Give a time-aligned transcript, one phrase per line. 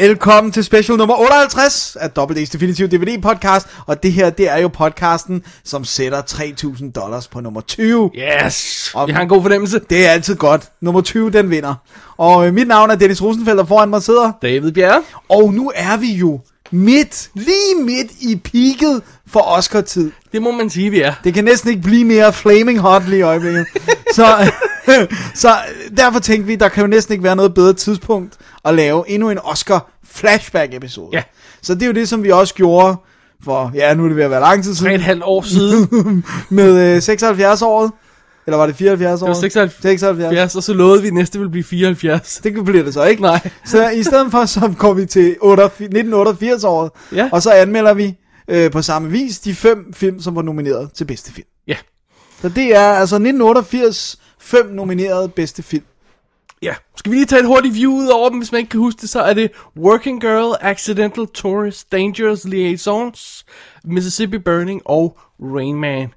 [0.00, 4.50] Velkommen til special nummer 58 af Double D's Definitive DVD podcast, og det her, det
[4.50, 8.10] er jo podcasten, som sætter 3000 dollars på nummer 20.
[8.46, 8.90] Yes!
[8.94, 9.80] Om- Jeg har en god fornemmelse.
[9.90, 10.62] Det er altid godt.
[10.80, 11.74] Nummer 20, den vinder.
[12.16, 14.32] Og øh, mit navn er Dennis Rosenfeldt, og foran mig sidder.
[14.42, 15.02] David Bjerre.
[15.28, 20.10] Og nu er vi jo midt, lige midt i peaket for Oscar-tid.
[20.32, 21.12] Det må man sige, vi er.
[21.24, 23.66] Det kan næsten ikke blive mere flaming hot lige i øjeblikket.
[24.16, 24.52] så,
[25.34, 25.48] så
[25.96, 29.30] derfor tænkte vi, der kan jo næsten ikke være noget bedre tidspunkt at lave endnu
[29.30, 31.08] en Oscar flashback episode.
[31.12, 31.22] Ja.
[31.62, 32.96] Så det er jo det, som vi også gjorde
[33.44, 35.22] for, ja nu er det ved at være lang tid Tre og et siden, halvt
[35.24, 36.24] år siden.
[36.50, 37.90] med øh, 76 året.
[38.46, 39.26] Eller var det 74 år?
[39.26, 40.00] Det var 76.
[40.00, 40.56] 76.
[40.56, 42.40] og så lovede vi, at næste ville blive 74.
[42.44, 43.22] Det bliver det så ikke.
[43.22, 43.40] Nej.
[43.64, 47.28] Så i stedet for, så går vi til 1988 året, Ja.
[47.32, 48.14] og så anmelder vi
[48.52, 51.46] øh, på samme vis de fem film, som var nomineret til bedste film.
[51.66, 51.76] Ja.
[52.40, 55.84] Så det er altså 1988 fem nominerede bedste film.
[56.62, 56.74] Ja.
[56.96, 59.00] Skal vi lige tage et hurtigt view ud over dem, hvis man ikke kan huske
[59.00, 63.44] det, så er det Working Girl, Accidental Tourist, Dangerous Liaisons,
[63.84, 66.14] Mississippi Burning og Rain Man.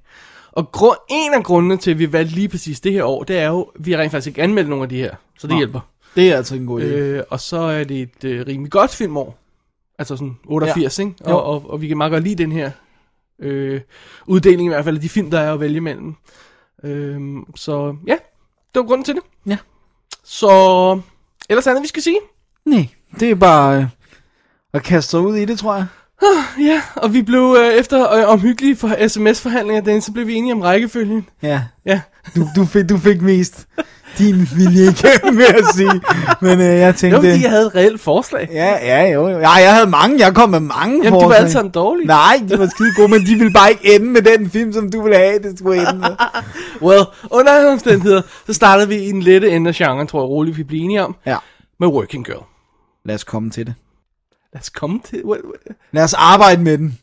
[0.51, 3.37] Og grund, en af grundene til, at vi valgte lige præcis det her år, det
[3.37, 5.53] er jo, at vi har rent faktisk ikke anmeldt nogen af de her, så det
[5.53, 5.57] Nå.
[5.57, 5.79] hjælper.
[6.15, 6.85] Det er altså en god idé.
[6.85, 9.44] Øh, og så er det et øh, rimelig godt filmår.
[9.99, 11.03] Altså sådan 88, ja.
[11.03, 11.15] ikke?
[11.25, 12.71] Og, og, og vi kan meget godt lide den her
[13.39, 13.81] øh,
[14.27, 16.15] uddeling i hvert fald af de film, der er at vælge imellem.
[16.83, 17.19] Øh,
[17.55, 18.13] så ja,
[18.73, 19.23] det var grunden til det.
[19.45, 19.57] Ja.
[20.23, 20.49] Så
[21.49, 22.17] ellers andet, vi skal sige.
[22.65, 22.87] Nej,
[23.19, 23.85] det er bare øh,
[24.73, 25.85] at kaste sig ud i det, tror jeg.
[26.59, 30.53] Ja, og vi blev øh, efter øh, omhyggelige for sms-forhandlinger, den, så blev vi enige
[30.53, 31.29] om rækkefølgen.
[31.41, 32.01] Ja, Ja,
[32.35, 33.67] du, du, fik, du fik mest
[34.17, 36.01] din vilje igennem, vil jeg sige.
[36.41, 37.15] Men øh, jeg det var tænkte...
[37.17, 38.49] fordi, jeg havde et reelt forslag.
[38.51, 39.37] Ja, ja, jo, jo.
[39.39, 40.19] Ja, jeg havde mange.
[40.19, 41.37] Jeg kom med mange Jamen, de var forslag.
[41.39, 42.07] alle sammen dårlige.
[42.07, 44.91] Nej, de var skide gode, men de ville bare ikke ende med den film, som
[44.91, 46.09] du ville have, det skulle ende med.
[46.87, 50.29] Well, under alle omstændigheder, så startede vi i en lette ende af genren, tror jeg
[50.29, 51.37] roligt, vi blev enige om, Ja,
[51.79, 52.43] med Working Girl.
[53.05, 53.73] lad os komme til det.
[54.53, 55.21] Lad os komme til...
[55.25, 55.77] What, what?
[55.91, 56.97] Lad os arbejde med den.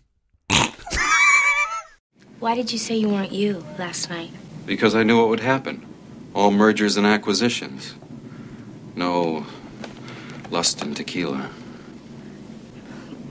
[2.43, 4.31] Why did you say you weren't you last night?
[4.67, 5.81] Because I knew what would happen.
[6.35, 7.95] All mergers and acquisitions.
[8.97, 9.47] No
[10.51, 11.51] lust and tequila.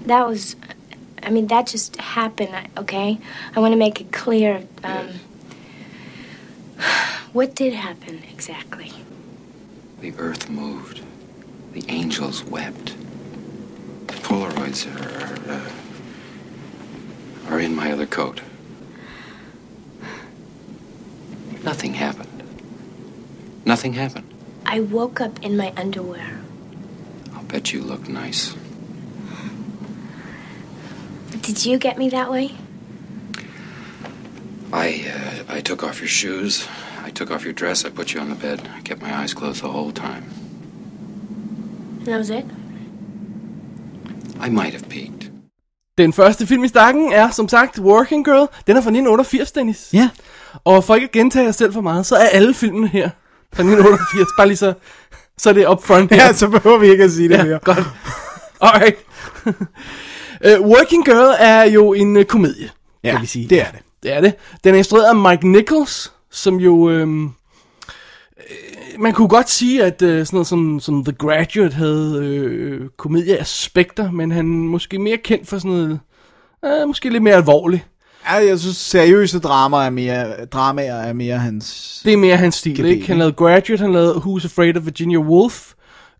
[0.06, 0.56] That was,
[1.22, 3.20] I mean, that just happened, okay?
[3.56, 4.68] I want to make it clear.
[4.84, 5.10] Um,
[7.34, 8.92] what did happen exactly?
[10.00, 11.02] The earth moved.
[11.74, 12.96] The angels wept.
[14.08, 15.70] The Polaroids are, are, uh,
[17.54, 18.42] are in my other coat.
[21.64, 22.31] Nothing happened.
[23.66, 24.34] Nothing happened.
[24.66, 26.40] I woke up in my underwear.
[27.34, 28.56] I'll bet you look nice.
[31.42, 32.52] Did you get me that way?
[34.74, 36.68] I, uh, I took off your shoes.
[37.06, 37.86] I took off your dress.
[37.86, 38.70] I put you on the bed.
[38.78, 40.24] I kept my eyes closed the whole time.
[42.00, 42.46] And that was it?
[44.40, 45.32] I might have peeked.
[45.98, 48.48] Den første film i stakken er, som sagt, Working Girl.
[48.68, 49.90] Den er fra 1988, Dennis.
[49.94, 50.10] Ja.
[50.64, 53.10] Og for ikke at gentage jer selv for meget, så er alle filmene her
[53.54, 54.28] fra 1988.
[54.38, 54.74] Bare lige så,
[55.38, 56.26] så er det up front her.
[56.26, 57.60] Ja, så behøver vi ikke at sige det ja mere.
[57.64, 57.84] godt.
[58.62, 58.96] Alright.
[59.46, 62.70] uh, Working Girl er jo en uh, komedie,
[63.04, 63.50] Ja, kan vi sige.
[63.50, 63.80] det er det.
[64.04, 64.34] Det er det.
[64.64, 66.90] Den er instrueret af Mike Nichols, som jo...
[66.90, 67.32] Øhm, øh,
[69.00, 74.12] man kunne godt sige, at øh, sådan noget som, som The Graduate havde øh, komedieaspekter,
[74.12, 76.00] men han måske mere kendt for sådan noget...
[76.66, 77.88] Øh, måske lidt mere alvorligt.
[78.26, 82.02] Ja, jeg synes, seriøse dramaer er mere, dramaer er mere hans...
[82.06, 83.08] Det er mere hans stil, Gebet, ikke?
[83.08, 85.74] Han lavede Graduate, han lavede Who's Afraid of Virginia Woolf.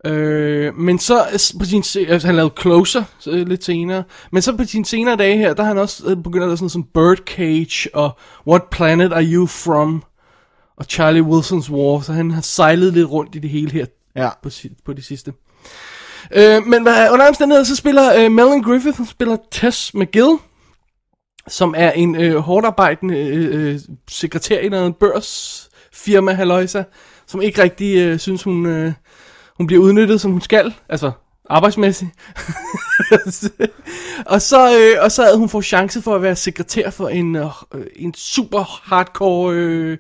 [0.06, 1.26] Øh, men så
[1.60, 4.04] på sin, altså, han lavede Closer øh, lidt senere.
[4.32, 6.58] Men så på sine senere dage her, der har han også øh, begyndt at lave
[6.58, 8.18] sådan noget som Birdcage og
[8.48, 10.04] What Planet Are You From?
[10.78, 12.02] Og Charlie Wilson's War.
[12.02, 14.30] Så han har sejlet lidt rundt i det hele her Ja.
[14.44, 14.50] på,
[14.86, 15.34] på det sidste.
[16.36, 16.82] Øh, men
[17.12, 20.38] under omstændigheder, så spiller øh, Melanie Griffith, hun spiller Tess McGill,
[21.48, 23.80] som er en øh, hårdt arbejdende øh, øh,
[24.10, 26.84] sekretær i noget børsfirma, halløjsa,
[27.28, 28.94] som ikke rigtig øh, synes, hun, øh,
[29.58, 31.12] hun bliver udnyttet, som hun skal, altså
[31.50, 32.12] arbejdsmæssigt.
[34.34, 37.36] og, så, øh, og så havde hun fået chance for at være sekretær for en,
[37.36, 37.46] øh,
[37.96, 39.98] en super hardcore øh,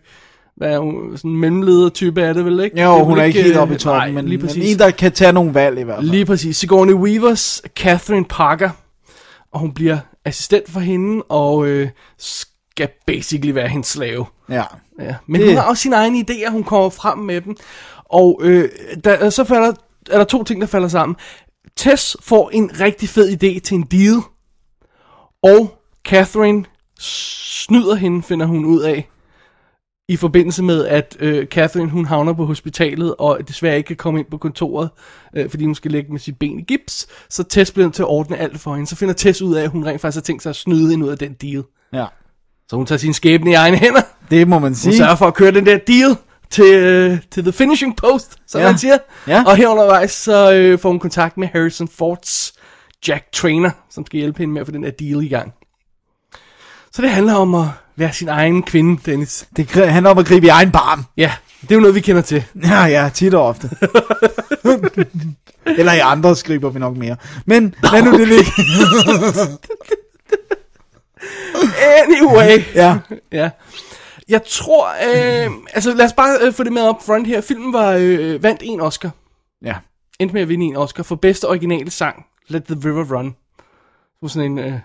[0.57, 2.81] hvad er hun, sådan en mellemleder-type er det vel, ikke?
[2.81, 4.73] Jo, Det hun er ikke øh, helt oppe i toppen, nej, men, lige men præcis.
[4.73, 6.09] en, der kan tage nogle valg i hvert fald.
[6.09, 6.57] Lige præcis.
[6.57, 8.69] Sigourney Weavers Catherine Parker,
[9.51, 14.25] og hun bliver assistent for hende, og øh, skal basically være hendes slave.
[14.49, 14.63] Ja.
[14.99, 15.15] Ja.
[15.27, 17.55] Men Det- hun har også sine egne idéer, hun kommer frem med dem.
[18.05, 18.69] Og øh,
[19.03, 19.73] der, så falder,
[20.11, 21.15] er der to ting, der falder sammen.
[21.77, 24.15] Tess får en rigtig fed idé til en deal,
[25.43, 25.77] og
[26.07, 26.65] Catherine
[26.99, 29.09] snyder hende, finder hun ud af,
[30.09, 34.19] i forbindelse med, at øh, Catherine hun havner på hospitalet, og desværre ikke kan komme
[34.19, 34.89] ind på kontoret,
[35.35, 38.03] øh, fordi hun skal ligge med sit ben i gips, så Tess bliver nødt til
[38.03, 38.87] at ordne alt for hende.
[38.89, 41.05] Så finder Tess ud af, at hun rent faktisk har tænkt sig at snyde hende
[41.05, 41.63] ud af den deal.
[41.93, 42.05] ja.
[42.69, 44.01] Så hun tager sin skæbne i egne hænder,
[44.31, 44.97] Det må man hun sige.
[44.97, 46.15] sørger for at køre den der deal
[46.49, 48.67] til, øh, til the finishing post, som Ja.
[48.67, 48.97] man siger.
[49.27, 49.43] Ja.
[49.47, 52.53] Og her undervejs, så øh, får hun kontakt med Harrison Fords
[53.07, 55.53] Jack Trainer, som skal hjælpe hende med at få den der deal i gang.
[56.91, 57.65] Så det handler om at
[58.01, 59.47] være sin egen kvinde, Dennis.
[59.57, 61.05] Det handler om at gribe i egen barm.
[61.17, 62.43] Ja, det er jo noget, vi kender til.
[62.63, 63.69] Ja, ja, tit og ofte.
[65.79, 67.15] Eller i andre skriber vi nok mere.
[67.45, 68.51] Men lad nu det ligge.
[72.03, 72.63] Anyway.
[72.75, 72.97] ja.
[73.31, 73.49] Ja.
[74.29, 77.41] Jeg tror, øh, altså lad os bare øh, få det med op front her.
[77.41, 79.09] Filmen var øh, vandt en Oscar.
[79.61, 79.75] Ja.
[80.19, 83.25] Endte med at vinde en Oscar for bedste originale sang, Let the River Run.
[83.25, 83.35] Det
[84.21, 84.79] var sådan en øh,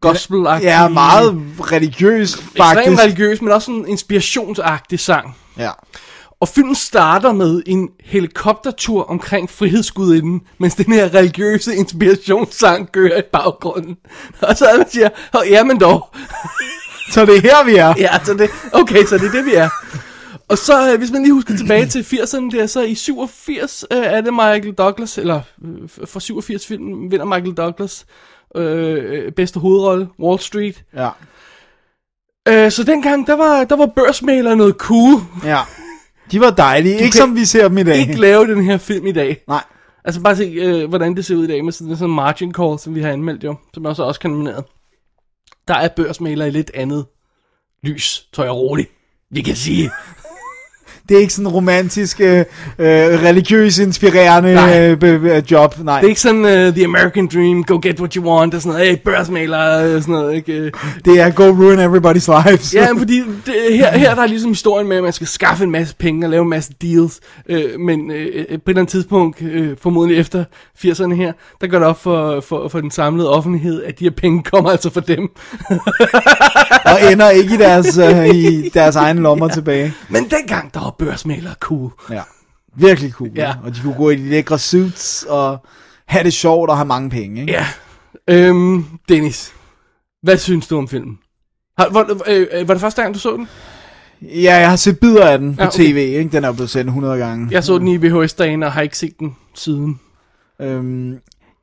[0.00, 1.42] gospel Ja, meget
[1.72, 3.02] religiøs, Ekstremt faktisk.
[3.02, 5.36] religiøs, men også sådan en inspirationsagtig sang.
[5.58, 5.70] Ja.
[6.40, 13.22] Og filmen starter med en helikoptertur omkring frihedsgudinden, mens den her religiøse inspirationssang kører i
[13.32, 13.96] baggrunden.
[14.40, 15.08] Og så man siger,
[15.50, 16.08] ja, men dog.
[17.10, 17.94] Så det er her, vi er.
[17.98, 19.68] Ja, så det, okay, så det er det, vi er.
[20.48, 23.98] Og så, øh, hvis man lige husker tilbage til 80'erne der, så i 87 øh,
[23.98, 28.06] er det Michael Douglas, eller øh, for 87 film vinder Michael Douglas
[28.56, 30.84] øh, bedste hovedrolle, Wall Street.
[30.96, 31.10] Ja.
[32.48, 35.20] Øh, så dengang, der var, der var børsmaler noget cool.
[35.44, 35.60] Ja.
[36.32, 36.94] De var dejlige.
[36.94, 37.96] Ikke kan som vi ser dem i dag.
[37.96, 39.44] Ikke lave den her film i dag.
[39.48, 39.64] Nej.
[40.04, 42.54] Altså bare se, øh, hvordan det ser ud i dag med sådan sådan en margin
[42.54, 44.64] call, som vi har anmeldt jo, som også også kan nomineret.
[45.68, 47.06] Der er børsmaler i lidt andet
[47.82, 48.90] lys, tror jeg roligt.
[49.30, 49.90] Vi kan sige.
[51.08, 52.44] Det er ikke sådan en romantisk, øh, øh,
[52.78, 54.96] religiøs, inspirerende Nej.
[55.02, 55.74] øh, job.
[55.84, 56.00] Nej.
[56.00, 58.72] Det er ikke sådan uh, The American Dream, go get what you want, og sådan
[58.78, 59.58] noget, hey, børsmaler,
[59.94, 60.52] og sådan noget, ikke?
[60.52, 60.72] Øh,
[61.04, 62.74] det er go ruin everybody's lives.
[62.74, 65.70] Ja, fordi det, her, her der er ligesom historien med, at man skal skaffe en
[65.70, 67.20] masse penge og lave en masse deals.
[67.48, 70.44] Øh, men øh, på et eller andet tidspunkt, øh, formodentlig efter
[70.84, 74.10] 80'erne her, der går det op for, for, for den samlede offentlighed, at de her
[74.10, 75.28] penge kommer altså fra dem.
[76.84, 79.54] og ender ikke i deres, øh, i deres egne lommer ja.
[79.54, 79.94] tilbage.
[80.08, 81.90] Men dengang, der var børsmalere cool.
[82.10, 82.22] Ja.
[82.76, 83.30] Virkelig cool.
[83.34, 83.54] Ja.
[83.64, 85.58] Og de kunne gå i de lækre suits og
[86.06, 87.40] have det sjovt og have mange penge.
[87.40, 87.52] Ikke?
[87.52, 87.66] Ja.
[88.28, 89.52] Øhm, Dennis,
[90.22, 91.18] hvad synes du om filmen?
[91.78, 93.48] Har, var, øh, øh, var det første gang, du så den?
[94.22, 95.78] Ja, jeg har set bidder af den på Ja, okay.
[95.78, 95.96] tv.
[95.96, 96.30] Ikke?
[96.32, 97.48] Den er blevet sendt 100 gange.
[97.50, 100.00] Jeg så den i VHS-dagen og har ikke set den siden.
[100.60, 101.18] Øhm,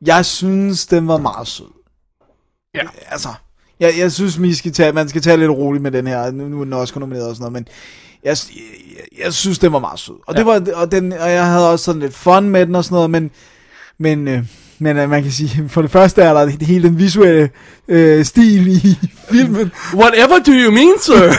[0.05, 1.65] jeg synes, den var meget sød.
[2.75, 2.81] Ja.
[3.07, 3.29] Altså,
[3.79, 6.31] jeg, jeg synes, vi skal tage, man skal tage lidt roligt med den her.
[6.31, 7.67] Nu, nu er den også nomineret og sådan noget, men
[8.25, 10.15] jeg, jeg, jeg synes, den var meget sød.
[10.27, 10.37] Og, ja.
[10.37, 12.95] det var, og, den, og jeg havde også sådan lidt fun med den og sådan
[12.95, 13.31] noget, men,
[13.97, 14.43] men, øh,
[14.79, 17.49] men øh, man kan sige, for det første er der det hele den visuelle
[17.87, 18.99] øh, stil i
[19.31, 21.31] filmen, Whatever do you mean, sir?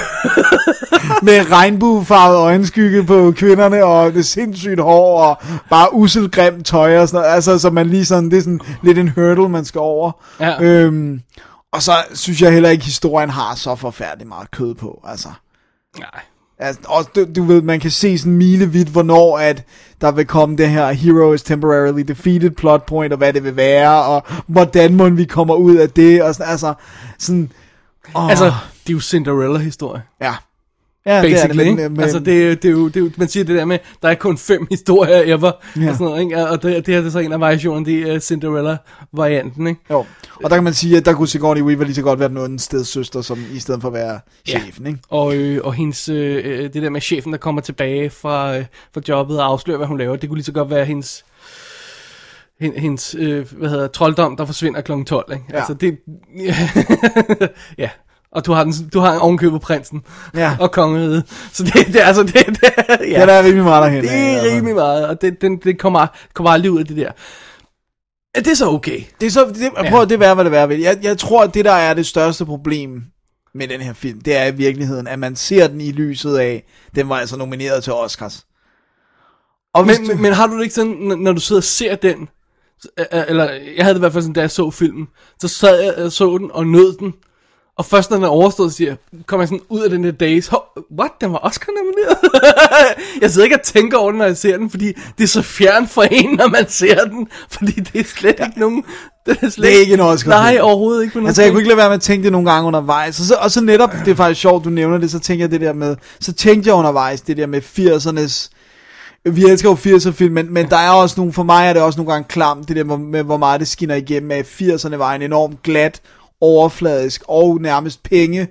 [1.26, 5.38] med regnbuefarvet øjenskygge på kvinderne, og det sindssygt hår, og
[5.70, 7.34] bare uselt grimt tøj og sådan noget.
[7.34, 10.12] Altså, så man lige sådan, det er sådan lidt en hurdle, man skal over.
[10.40, 10.62] Ja.
[10.62, 11.20] Øhm,
[11.72, 15.28] og så synes jeg heller ikke, historien har så forfærdeligt meget kød på, altså.
[15.98, 16.20] Nej.
[16.58, 19.64] Altså, og du, du ved, man kan se sådan milevidt, hvornår at
[20.00, 23.56] der vil komme det her hero is temporarily defeated plot point, og hvad det vil
[23.56, 26.75] være, og hvordan må vi kommer ud af det, og sådan, altså,
[27.18, 27.52] sådan,
[28.14, 28.44] åh, Altså,
[28.86, 30.02] det er jo Cinderella-historie.
[30.20, 30.34] ja.
[31.06, 33.10] Ja, Basically, det er det, men, Altså, det, er- det, er jo, det er jo,
[33.16, 35.80] man siger det der med, der er kun fem historier ever, ja.
[35.82, 35.88] Ja.
[35.90, 36.48] og sådan noget, ikke?
[36.48, 39.80] Og det, det her det er så en af variationerne, det er Cinderella-varianten, ikke?
[39.90, 40.04] Jo,
[40.44, 42.36] og der kan man sige, at der kunne Sigourney Weaver lige så godt være den
[42.36, 44.58] anden stedsøster, som i stedet for at være Ja.
[44.58, 44.98] chefen, ikke?
[45.08, 48.64] Og, øh, og hendes, øh, øh, det der med chefen, der kommer tilbage fra, øh,
[48.94, 51.25] fra jobbet og afslører, hvad hun laver, det kunne lige så godt være hendes,
[52.60, 54.92] hen- hendes øh, hvad hedder, trolddom, der forsvinder kl.
[55.06, 55.44] 12, ikke?
[55.52, 55.56] Ja.
[55.56, 55.98] Altså, det,
[57.78, 57.90] ja.
[58.36, 60.02] Og du har, den, du har ovenkøbet prinsen
[60.34, 60.56] Ja.
[60.60, 61.24] og kongeriget.
[61.52, 62.58] Så det, det, er altså, det, det,
[63.00, 63.20] ja.
[63.20, 64.02] Ja, der er rimelig meget derhen.
[64.04, 67.10] Det er rimelig meget, og det, den, det kommer, kommer aldrig ud af det der.
[68.34, 69.00] Er det så okay?
[69.20, 69.90] Det er så, det, Ja.
[69.90, 70.80] prøv at det være, hvad det være vil.
[70.80, 73.02] Jeg, jeg tror, at det der er det største problem
[73.54, 76.64] med den her film, det er i virkeligheden, at man ser den i lyset af,
[76.94, 78.46] den var altså nomineret til Oscars.
[79.74, 82.28] Og Men, du, men har du det ikke sådan, når- du sidder og ser den,
[83.28, 83.44] eller
[83.76, 85.06] jeg havde det i hvert fald sådan, da jeg så filmen,
[85.40, 87.14] så sad jeg så den og nød den,
[87.78, 90.50] Og først når den er overstået, siger, kommer jeg sådan ud af den der days.
[90.99, 91.11] What?
[91.21, 92.18] Den var Oscar nomineret?
[93.23, 94.87] jeg sidder ikke og tænker over den, når jeg ser den, fordi
[95.18, 97.28] det er så fjern for en, når man ser den.
[97.50, 98.47] Fordi det er slet ja.
[98.47, 98.85] ikke nogen...
[99.26, 101.21] Det er, slet Det er ikke en Oscar Nej, overhovedet ikke.
[101.21, 103.21] på Altså, jeg kunne ikke lade være med at tænke det nogle gange undervejs.
[103.21, 105.50] Og så, og så netop, det er faktisk sjovt, du nævner det, så tænker jeg
[105.50, 108.50] det der med, så tænkte jeg undervejs det der med 80'ernes,
[109.30, 111.83] vi elsker jo 80'er film, men, men der er også nogle, for mig er det
[111.83, 114.97] også nogle gange klamt, det der med, med hvor meget det skinner igennem, at 80'erne
[114.97, 116.00] var en enormt glat,
[116.40, 118.48] overfladisk og nærmest penge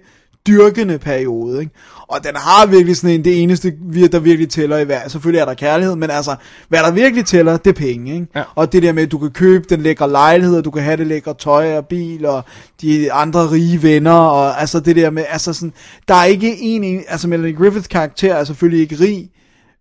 [0.47, 1.71] dyrkende periode, ikke?
[2.07, 3.73] Og den har virkelig sådan en, det eneste,
[4.11, 5.09] der virkelig tæller i verden.
[5.09, 6.35] Selvfølgelig er der kærlighed, men altså,
[6.69, 8.27] hvad der virkelig tæller, det er penge, ikke?
[8.35, 8.43] Ja.
[8.55, 10.97] Og det der med, at du kan købe den lækre lejlighed, og du kan have
[10.97, 12.43] det lækre tøj og bil, og
[12.81, 15.73] de andre rige venner, og altså det der med, altså sådan,
[16.07, 19.29] der er ikke en, en altså Melanie Griffiths karakter er selvfølgelig ikke rig,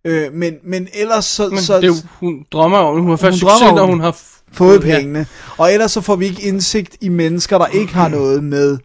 [0.05, 3.41] øh, men, men ellers så, Men så det jo, hun drømmer om, hun har først
[3.41, 4.21] Hun succes, når hun har
[4.51, 4.97] fået ja.
[4.97, 5.27] pengene.
[5.57, 8.77] Og ellers så får vi ikke indsigt i mennesker, der ikke har noget med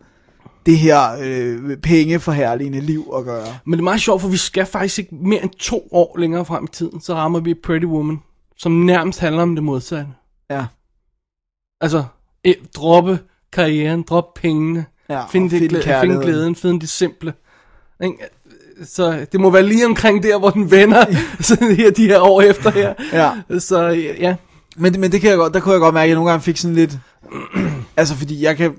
[0.67, 3.47] det her øh, pengeforherligende liv at gøre.
[3.67, 6.45] Men det er meget sjovt, for vi skal faktisk ikke mere end to år længere
[6.45, 8.19] frem i tiden, så rammer vi Pretty Woman,
[8.59, 10.07] som nærmest handler om det modsatte.
[10.51, 10.65] Ja.
[11.81, 12.05] Altså,
[12.45, 13.19] eh, droppe
[13.53, 16.27] karrieren, droppe pengene, Ja, finde, og det, finde glæ- finde kærligheden.
[16.27, 17.33] glæden, finde det simple.
[18.05, 18.17] Ikke?
[18.85, 21.05] Så det må være lige omkring der, hvor den vender
[21.41, 22.95] sådan her, de her år efter her.
[23.13, 23.59] Ja.
[23.59, 23.89] Så
[24.21, 24.37] ja,
[24.77, 26.43] Men, men det kan jeg godt, der kunne jeg godt mærke, at jeg nogle gange
[26.43, 26.99] fik sådan lidt...
[27.97, 28.73] altså, fordi jeg kan...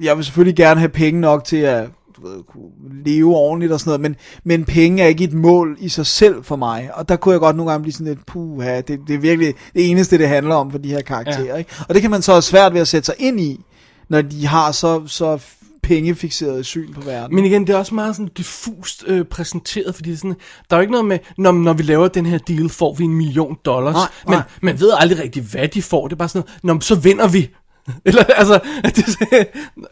[0.00, 2.70] Jeg vil selvfølgelig gerne have penge nok til at du ved, kunne
[3.04, 6.44] leve ordentligt og sådan noget, men, men penge er ikke et mål i sig selv
[6.44, 6.90] for mig.
[6.94, 9.54] Og der kunne jeg godt nogle gange blive sådan lidt, puha, det, det er virkelig
[9.74, 11.44] det eneste, det handler om for de her karakterer.
[11.44, 11.56] Ja.
[11.56, 11.70] Ikke?
[11.88, 13.64] Og det kan man så have svært ved at sætte sig ind i,
[14.08, 15.38] når de har så, så
[15.86, 17.36] pengefixeret syn på verden.
[17.36, 20.36] Men igen, det er også meget sådan diffust øh, præsenteret, fordi det er sådan,
[20.70, 23.04] der er jo ikke noget med, når, når vi laver den her deal, får vi
[23.04, 23.94] en million dollars.
[23.94, 24.42] Nej, men nej.
[24.62, 26.08] man ved aldrig rigtig, hvad de får.
[26.08, 27.50] Det er bare sådan noget, Nå, så vinder vi.
[28.06, 28.60] Eller altså,
[28.96, 29.46] det,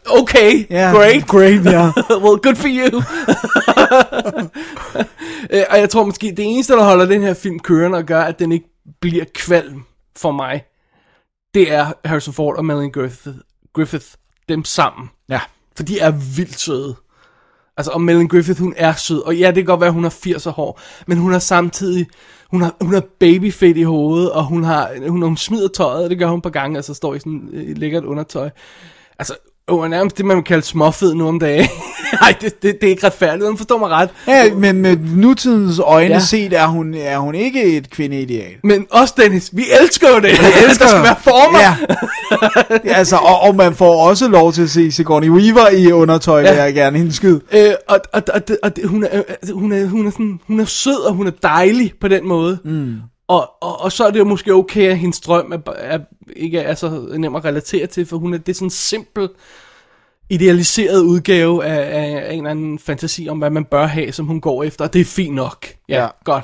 [0.05, 1.27] okay, Ja, great.
[1.27, 1.85] great, ja.
[2.25, 3.01] well, good for you.
[5.49, 8.21] Øh, og jeg tror måske, det eneste, der holder den her film kørende og gør,
[8.21, 8.65] at den ikke
[9.01, 9.83] bliver kvalm
[10.15, 10.63] for mig,
[11.53, 13.37] det er Harrison Ford og Melanie Griffith,
[13.73, 14.05] Griffith
[14.49, 15.09] dem sammen.
[15.75, 16.95] For de er vildt søde.
[17.77, 19.19] Altså, og Melanie Griffith, hun er sød.
[19.19, 20.81] Og ja, det kan godt være, at hun har 80 hår.
[21.07, 22.07] Men hun har samtidig...
[22.51, 26.09] Hun har, hun har babyfedt i hovedet, og hun har hun, hun smider tøjet, og
[26.09, 28.49] det gør hun på gange, altså står i sådan et lækkert undertøj.
[29.19, 29.35] Altså,
[29.73, 31.67] er nærmest det, man vil kalde småfed nu om dagen.
[32.21, 34.09] Nej, det, det, det, er ikke retfærdigt, hun forstår mig ret.
[34.27, 36.19] Ja, men med nutidens øjne Ja.
[36.19, 38.51] set er hun, er hun ikke et kvindeideal.
[38.63, 40.23] Men også Dennis, vi elsker jo det.
[40.23, 41.59] Vi elsker, skal være former.
[41.59, 41.75] Ja.
[42.89, 46.41] ja altså, og, og man får også lov til at se Sigourney Weaver i undertøj,
[46.41, 46.51] ja.
[46.51, 47.41] Vil jeg gerne indskyde.
[47.53, 50.59] Øh, og, og, og, og det, hun, er, altså, hun, er, hun, er sådan, hun
[50.59, 52.57] er sød, og hun er dejlig på den måde.
[52.65, 52.95] Mm.
[53.27, 55.99] Og, og, og så er det jo måske okay, at hendes drøm er, er,
[56.35, 59.29] ikke er så nem at relatere til, for hun er, det er sådan en simpel,
[60.29, 64.25] idealiseret udgave af, af, af en eller anden fantasi om, hvad man bør have, som
[64.25, 65.65] hun går efter, og det er fint nok.
[65.89, 66.07] Ja, Ja.
[66.23, 66.43] godt.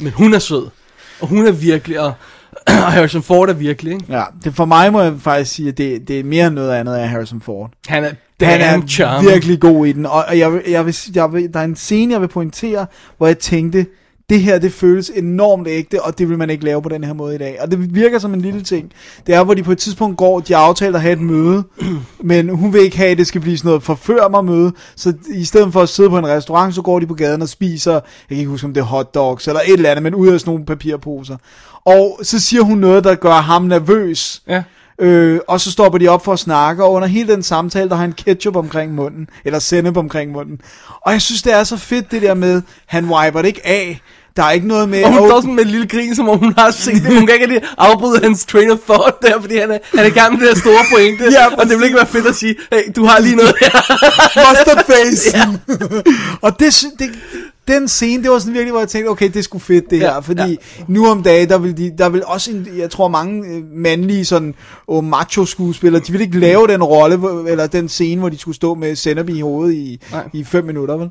[0.00, 0.66] Men hun er sød,
[1.20, 2.12] og hun er virkelig, og,
[2.66, 4.04] og Harrison Ford er virkelig, ikke?
[4.08, 6.94] Ja, det for mig må jeg faktisk sige, at det, det er mere noget andet
[6.94, 7.70] af Harrison Ford.
[7.86, 8.10] Han er
[8.42, 9.30] Han er charming.
[9.32, 11.76] virkelig god i den, og og jeg, vil, jeg, vil, jeg vil, der er en
[11.76, 12.86] scene, jeg vil pointere,
[13.18, 13.86] hvor jeg tænkte,
[14.30, 17.12] det her, det føles enormt ægte, og det vil man ikke lave på den her
[17.12, 17.58] måde i dag.
[17.60, 18.92] Og det virker som en lille ting.
[19.26, 21.64] Det er, hvor de på et tidspunkt går, de aftaler at have et møde,
[22.20, 25.12] men hun vil ikke have, at det skal blive sådan noget forfør mig møde, så
[25.34, 27.92] i stedet for at sidde på en restaurant, så går de på gaden og spiser,
[27.92, 30.40] jeg kan ikke huske, om det er hotdogs eller et eller andet, men ud af
[30.40, 31.36] sådan nogle papirposer.
[31.84, 34.42] Og så siger hun noget, der gør ham nervøs.
[34.48, 34.62] Ja.
[35.00, 37.94] Øh, og så stopper de op for at snakke, og under hele den samtale, der
[37.94, 40.60] har han ketchup omkring munden, eller sennep omkring munden.
[41.00, 44.00] Og jeg synes, det er så fedt det der med, han wiper det ikke af.
[44.36, 45.04] Der er ikke noget med...
[45.04, 47.14] Og hun "Åh, står sådan med et lille grin, som om hun har set det.
[47.14, 50.04] Hun kan ikke rigtig afbryde hans train of thought der, fordi han er, han er
[50.04, 51.24] i gang med det der store pointe.
[51.32, 53.70] Ja, og det vil ikke være fedt at sige, hey, du har lige noget her.
[54.50, 55.36] mustard face.
[56.46, 57.10] og det, det,
[57.68, 60.12] den scene, det var sådan virkelig, hvor jeg tænkte, okay, det sgu fedt det her,
[60.12, 60.56] Ja, fordi ja.
[60.88, 64.24] nu om dagen, der vil, de, der vil også, en, jeg tror mange øh, mandlige
[64.24, 64.54] sådan,
[64.86, 67.18] oh, macho skuespillere, de vil ikke lave den rolle,
[67.50, 70.28] eller den scene, hvor de skulle stå med sennep i hovedet i, Nej.
[70.32, 71.08] i fem minutter, vel?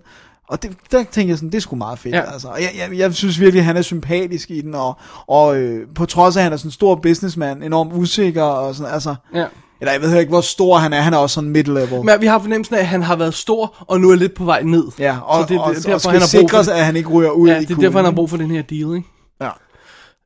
[0.50, 2.32] Og det, der tænkte jeg sådan, det er sgu meget fedt, Ja.
[2.34, 2.48] altså.
[2.48, 6.06] Og jeg, jeg, jeg synes virkelig, han er sympatisk i den, og, og øh, på
[6.06, 9.46] trods af, at han er sådan en stor businessman, enormt usikker, og sådan, altså, Ja.
[9.82, 12.03] eller jeg ved ikke, hvor stor han er, han er også sådan mid-level.
[12.06, 14.44] Men vi har fornemmelsen af, at han har været stor, og nu er lidt på
[14.46, 14.84] vej ned.
[15.00, 17.10] Ja, og, Så det, og, det, og derfor, skal han har sikres, at han ikke
[17.10, 17.84] ryger ud Ja, i det er kuglen.
[17.86, 19.08] derfor, han har brug for den her deal, ikke?
[19.41, 19.50] Ja.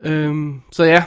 [0.05, 1.03] Øhm, så ja.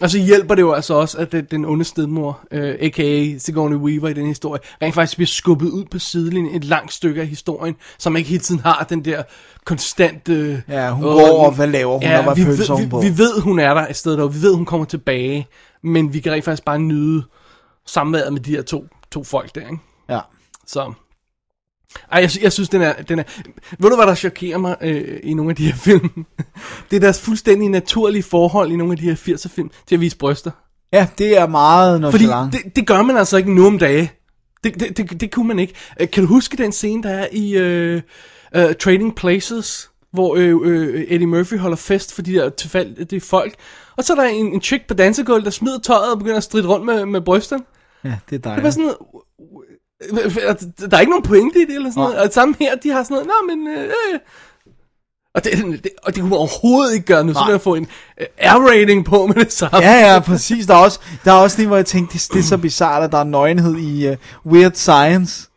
[0.00, 3.38] Og så hjælper det jo altså også, at det, den onde stedmor, øh, a.k.a.
[3.38, 7.20] Sigourney Weaver i den historie, rent faktisk bliver skubbet ud på sidelinjen et langt stykke
[7.20, 9.22] af historien, som ikke hele tiden har den der
[9.64, 10.62] konstante...
[10.68, 13.00] Ja, hun åh, går, og hvad laver hun, og ja, hvad vi, ved, hun på?
[13.00, 15.48] vi, vi ved, hun er der et sted der, vi ved, hun kommer tilbage,
[15.82, 17.24] men vi kan rent faktisk bare nyde
[17.86, 19.78] samværet med de her to, to folk der, ikke?
[20.08, 20.20] Ja.
[20.66, 20.92] Så,
[22.12, 23.22] Ej, jeg, sy- jeg synes, den er, den er...
[23.78, 26.08] Ved du, hvad der chokerer mig øh, i nogle af de her film?
[26.90, 30.00] det er deres fuldstændig naturlige forhold i nogle af de her 80'er film til at
[30.00, 30.50] vise bryster.
[30.92, 32.52] Ja, det er meget Fordi nonchalant.
[32.52, 34.12] det, det gør man altså ikke nu om dage.
[34.64, 35.74] Det, det, det, det kunne man ikke.
[36.00, 38.02] Øh, Kan du huske den scene, der er i øh,
[38.56, 42.44] øh, Trading Places, hvor øh, øh, Eddie Murphy holder fest for de der
[43.16, 43.54] er folk.
[43.96, 46.42] Og så er der en, en chick på dansegulvet, der smider tøjet og begynder at
[46.42, 47.62] stride rundt med, med brysterne.
[48.04, 48.74] Ja, det er Det var dejligt.
[48.74, 48.96] sådan noget,
[50.90, 52.14] der er ikke nogen pointe i det, eller sådan noget.
[52.14, 52.24] Nej.
[52.24, 53.68] Og samme her, de har sådan noget, nå, men...
[53.68, 54.18] Øh, øh.
[55.34, 55.52] Og, det,
[55.84, 57.46] det, og det kunne man overhovedet ikke gøre nu, så Nej.
[57.46, 57.86] vil jeg få en
[58.20, 59.78] øh, R-rating på med det samme.
[59.78, 60.66] Ja, ja, præcis.
[60.66, 63.02] Der er også, der er også lige, hvor jeg tænkte, det, det er så bizart,
[63.02, 64.16] at der er nøgenhed i uh,
[64.46, 65.48] Weird Science.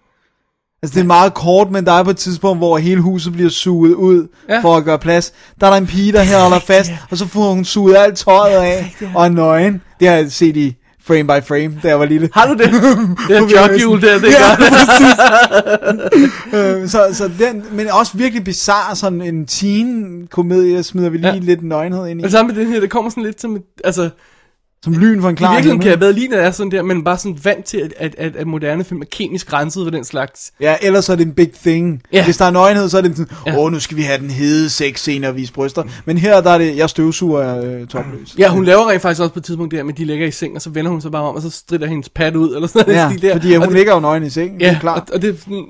[0.83, 3.49] Altså, det er meget kort, men der er på et tidspunkt, hvor hele huset bliver
[3.49, 4.59] suget ud ja.
[4.59, 5.33] for at gøre plads.
[5.61, 8.17] Der er der en pige, der her holder fast, og så får hun suget alt
[8.17, 9.81] tøjet af, og er nøgen.
[9.99, 12.29] Det har jeg set i frame by frame, da jeg var lille.
[12.33, 12.71] Har du det?
[13.27, 14.67] Det er joghjul der, det Ja, gør
[16.81, 21.39] Øh, så, så den, men også virkelig bizarre, sådan en teen-komedie, smider vi lige ja.
[21.39, 22.23] lidt nøgenhed ind i.
[22.23, 24.09] Og sammen med den her, det kommer sådan lidt som et, altså,
[24.83, 26.71] Som lyn for en i klar virkeligheden kan jeg bedre lide, når det er sådan
[26.71, 29.85] der, men bare sådan vant til, at, at, at, at moderne film er kemisk renset
[29.85, 30.51] ved den slags.
[30.61, 32.01] Ja, ellers er det en big thing.
[32.13, 32.23] Ja.
[32.23, 33.61] Hvis der er nøgenhed, så er det sådan, åh, Ja.
[33.63, 33.69] ja.
[33.69, 35.83] nu skal vi have den hede sexscene og vise bryster.
[36.05, 38.35] Men her, der er det, jeg støvsuger øh, topløs.
[38.37, 40.55] Ja, hun laver rent faktisk også på et tidspunkt der, med de ligger i seng,
[40.55, 42.83] og så vender hun sig bare om, og så strider hendes pad ud, eller sådan
[42.87, 42.99] noget.
[42.99, 43.33] Ja, i der.
[43.33, 44.97] fordi Og hun det- ligger jo nøgen i sengen, det Ja, er klart.
[45.09, 45.65] og, og det er sådan,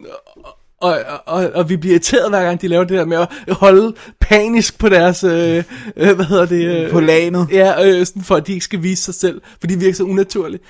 [0.83, 3.93] og, og, og, vi bliver irriteret hver gang de laver det der med at holde
[4.19, 5.63] panisk på deres, øh,
[5.97, 6.85] øh, hvad hedder det?
[6.85, 7.47] Øh, På lanet.
[7.51, 10.03] Ja, øh, sådan for at de ikke skal vise sig selv, for de virker så
[10.03, 10.63] unaturligt.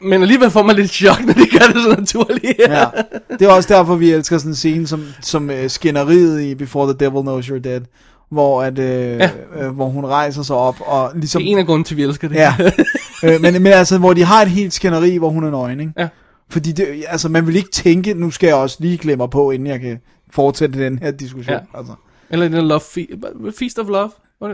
[0.00, 2.58] Men alligevel får man lidt chok, når de gør det så naturligt.
[2.58, 2.84] Ja.
[3.38, 6.92] Det er også derfor, vi elsker sådan en scene som, som uh, skænderiet i Before
[6.92, 7.80] the Devil Knows You're Dead.
[8.30, 9.30] Hvor, at, øh, ja.
[9.60, 11.42] øh, hvor hun rejser sig op og ligesom...
[11.42, 12.36] Det er en af grunden til, at vi elsker det.
[12.36, 12.54] Ja,
[13.24, 15.92] øh, men, men altså, hvor de har et helt skænderi, hvor hun er nøgen, ikke?
[15.98, 16.08] Ja.
[16.50, 19.50] Fordi det, altså, man vil ikke tænke, nu skal jeg også lige klemme mig på,
[19.50, 20.00] inden jeg kan
[20.30, 21.54] fortsætte den her diskussion.
[21.54, 21.78] Ja.
[21.78, 21.94] Altså.
[22.30, 24.10] Eller den Love Fe- Feast of Love.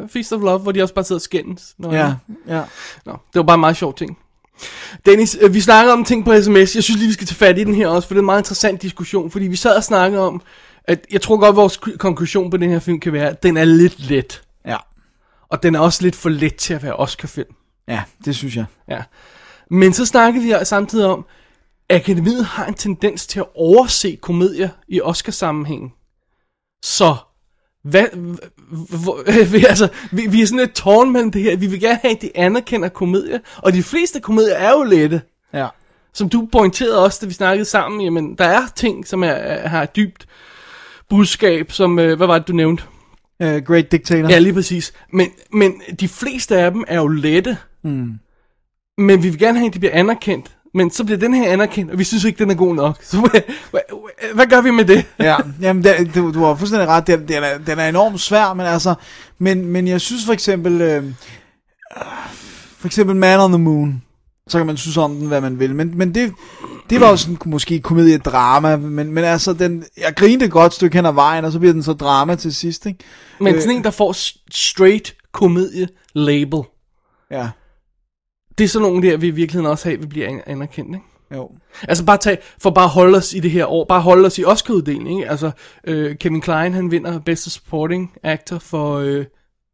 [0.09, 1.74] Feast of Love, hvor de også bare sidder og skændes.
[1.79, 2.14] Nå, Ja,
[2.48, 2.62] ja.
[3.07, 4.18] Nå, det var bare en meget sjov ting.
[5.07, 6.55] Dennis, øh, vi snakker om ting på sms.
[6.57, 8.27] Jeg synes lige, vi skal tage fat i den her også, for det er en
[8.27, 9.31] meget interessant diskussion.
[9.31, 10.42] Fordi vi sad og snakkede om,
[10.85, 13.57] at jeg tror godt, vores k- konklusion på den her film kan være, at den
[13.57, 14.42] er lidt let.
[14.66, 14.77] Ja.
[15.48, 17.48] Og den er også lidt for let til at være Oscar-film.
[17.88, 18.64] Ja, det synes jeg.
[18.88, 19.03] Ja.
[19.70, 21.24] Men så snakkede vi samtidig om, at
[21.90, 25.94] akademiet har en tendens til at overse komedier i Oscar-sammenhæng.
[26.85, 27.16] Så,
[27.85, 28.07] hvad,
[29.05, 29.22] hvor,
[29.53, 31.57] vi, altså, vi, vi er sådan lidt tårn mellem det her.
[31.57, 35.22] Vi vil gerne have, at de anerkender komedier, og de fleste komedier er jo lette.
[35.55, 35.68] Ja.
[36.14, 39.68] Som du pointerede også, da vi snakkede sammen, jamen, der er ting, som er, er,
[39.68, 40.27] har et dybt
[41.09, 42.83] budskab, som, øh, hvad var det, du nævnte?
[43.44, 44.29] Uh, Great Dictator.
[44.29, 44.92] Ja, lige præcis.
[45.12, 47.57] Men, men de fleste af dem er jo lette.
[47.85, 48.18] Mm.
[48.98, 50.57] Men vi vil gerne have, at de bliver anerkendt.
[50.74, 52.96] Men så bliver den her anerkendt, og vi synes ikke, den er god nok.
[53.02, 53.81] Så hvad, hvad,
[54.35, 55.07] hvad gør vi med det?
[55.18, 58.54] ja, jamen det, du, du har fuldstændig ret, den, den, er, den er enormt svær,
[58.54, 58.94] men altså,
[59.38, 61.12] men, men jeg synes for eksempel, øh, øh,
[62.78, 64.02] for eksempel Man on the Moon,
[64.48, 66.33] så kan man synes om den, hvad man vil, men, men det,
[66.90, 70.96] det var jo sådan måske komedie-drama, men, men altså, den, jeg grinede et godt stykke
[70.96, 72.98] hen ad vejen, og så bliver den så drama til sidst, ikke?
[73.40, 73.61] Men Øh.
[73.61, 74.14] sådan en, der får
[74.50, 76.62] straight komedie-label.
[77.31, 77.48] Ja,
[78.58, 81.06] Det er sådan nogle der, vi i virkeligheden også have, vi bliver an- anerkendt, ikke?
[81.34, 81.50] jo.
[81.88, 84.44] Altså bare tag, for bare holde os i det her år, bare holde os i
[84.44, 85.30] Oscar-uddelingen, ikke?
[85.30, 85.50] Altså,
[85.84, 89.24] øh, Kevin Klein, han vinder bedste supporting actor for, øh,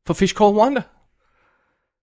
[0.07, 0.83] for Fish Called Wanda.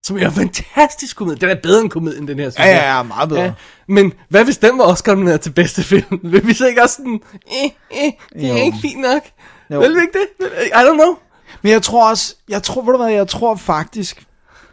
[0.04, 1.42] Som er en fantastisk komedie.
[1.42, 3.42] Den er bedre end komedien, den her, Ja, ja, ja, meget bedre.
[3.42, 3.54] Ja,
[3.88, 6.20] men hvad hvis den var Oscar nomineret til bedste film?
[6.32, 8.66] Vil vi så ikke også sådan, eh, eh, det er Jo.
[8.66, 9.22] ikke fint nok?
[9.72, 9.80] Jo.
[9.80, 10.48] Vil vi ikke det?
[10.68, 11.16] I don't know.
[11.62, 14.24] Men jeg tror også, jeg tror, ved du hvad, jeg tror faktisk,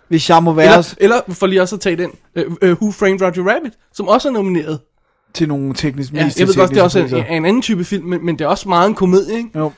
[0.08, 2.90] hvis jeg må være Eller, eller for lige også at tage den, uh, uh, Who
[2.90, 4.80] Framed Roger Rabbit, som også er nomineret.
[5.34, 8.04] til nogle tekniske Ja, jeg ved godt, det er også en, en anden type film,
[8.04, 9.50] men, men det er også meget en komedie, ikke?
[9.58, 9.72] Jo.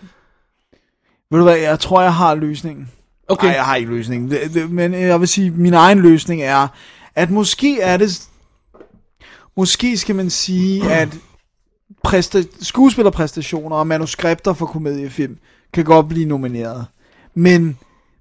[1.30, 2.90] Ved du hvad, jeg tror, jeg har løsningen.
[3.28, 3.46] Okay.
[3.46, 4.30] Nej, jeg har ikke løsningen.
[4.30, 6.68] Det, det, men jeg vil sige, min egen løsning er,
[7.14, 8.22] at måske er det...
[9.56, 11.08] Måske skal man sige, at
[12.08, 15.36] præsta- skuespillerpræstationer og manuskripter for komediefilm
[15.72, 16.86] kan godt blive nomineret.
[17.34, 17.78] Men,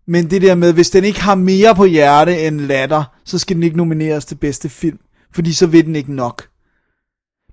[0.10, 3.56] men det der med, hvis den ikke har mere på hjerte end latter, så skal
[3.56, 5.00] den ikke nomineres til bedste film.
[5.34, 6.48] Fordi så vil den ikke nok.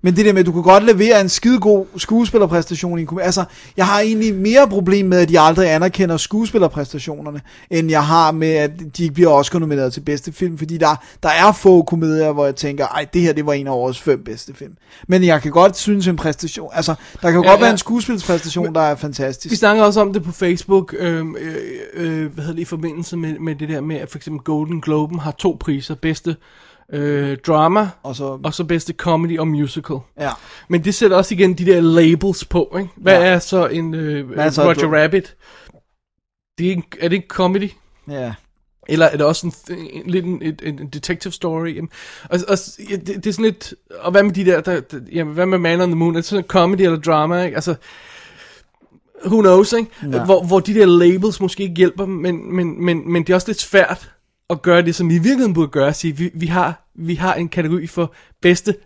[0.06, 3.26] Men det der med, at du kan godt levere en skidegod skuespillerpræstation i en komedie.
[3.26, 3.44] Altså,
[3.76, 7.40] jeg har egentlig mere problem med, at de aldrig anerkender skuespillerpræstationerne,
[7.70, 10.58] end jeg har med, at de ikke bliver Oscar nomineret til bedste film.
[10.58, 13.66] Fordi der, der er få komedier, hvor jeg tænker, ej, det her det var en
[13.66, 14.72] af årets fem bedste film.
[15.08, 17.64] Men jeg kan godt synes en præstation, altså, der kan Ja, ja, godt ja.
[17.64, 19.50] være en skuespilspræstation, der er fantastisk.
[19.52, 21.56] Vi snakker også om det på Facebook, øh, øh,
[21.94, 24.80] øh, hvad hedder det, i forbindelse med, med det der med, at for eksempel Golden
[24.80, 26.36] Globen har to priser, bedste
[26.92, 29.96] øh, drama, Og så, og så bedste comedy og musical.
[30.20, 30.30] ja.
[30.68, 32.90] Men det sætter også igen de der labels på, ikke?
[32.96, 33.26] Hvad Ja.
[33.26, 35.36] er så en øh, Hvad er så Roger et- Rabbit?
[36.58, 37.70] Det er, en, er det ikke comedy?
[38.10, 38.34] Ja.
[38.88, 41.74] Eller er det også en, en, lidt en, en, en detective story?
[41.76, 41.88] Jamen,
[42.30, 43.74] Og, og, det, det er sådan lidt...
[44.00, 44.60] Og hvad med de der...
[44.60, 46.14] der, der jamen, hvad med Man on the Moon?
[46.14, 47.54] Er det sådan en comedy eller drama, ikke?
[47.54, 47.74] Altså...
[49.26, 49.90] Who knows, ikke?
[50.12, 50.24] Ja.
[50.24, 53.48] Hvor, hvor de der labels måske ikke hjælper, men, men, men, men det er også
[53.48, 54.12] lidt svært
[54.50, 55.88] at gøre det, som vi i virkeligheden burde gøre.
[55.88, 58.76] At sige, vi, vi, har, vi har en kategori for bedste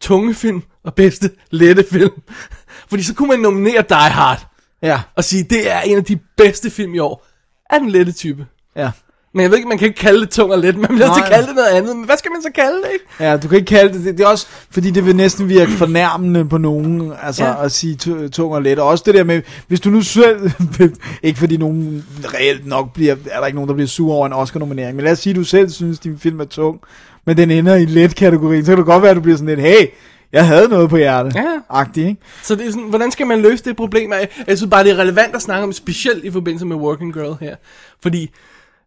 [0.00, 2.10] tunge film og bedste lette film.
[2.90, 4.46] Fordi så kunne man nominere Die Hard
[4.82, 5.00] Ja.
[5.16, 7.26] og sige, det er en af de bedste film i år.
[7.70, 8.46] Er den lette type.
[8.76, 8.90] Ja.
[9.34, 10.76] Men jeg ved ikke, man kan ikke kalde det tung og let.
[10.76, 11.96] Man bliver til at kalde det noget andet.
[11.96, 13.04] Men hvad skal man så kalde det, ikke?
[13.20, 15.70] Ja, du kan ikke kalde det, det, det er også, fordi det vil næsten virke
[15.72, 17.64] fornærmende på nogen, altså Ja.
[17.64, 20.50] at sige tu- tung og let, og også det der med, hvis du nu selv,
[21.22, 24.32] ikke fordi nogen reelt nok bliver, er der ikke nogen, der bliver sur over en
[24.32, 26.80] Oscar-nominering, men lad os sige, at du selv synes, din film er tung,
[27.26, 29.48] men den ender i let kategorien, så kan det godt være, at du bliver sådan
[29.56, 29.86] lidt, hey,
[30.32, 31.44] jeg havde noget på hjertet, Ja.
[31.70, 32.20] agtig, ikke?
[32.42, 34.12] Så det er sådan, hvordan skal man løse det problem?
[34.46, 37.36] Jeg synes bare, det er relevant at snakke om, specielt i forbindelse med Working Girl
[37.40, 37.56] her.
[38.02, 38.30] Fordi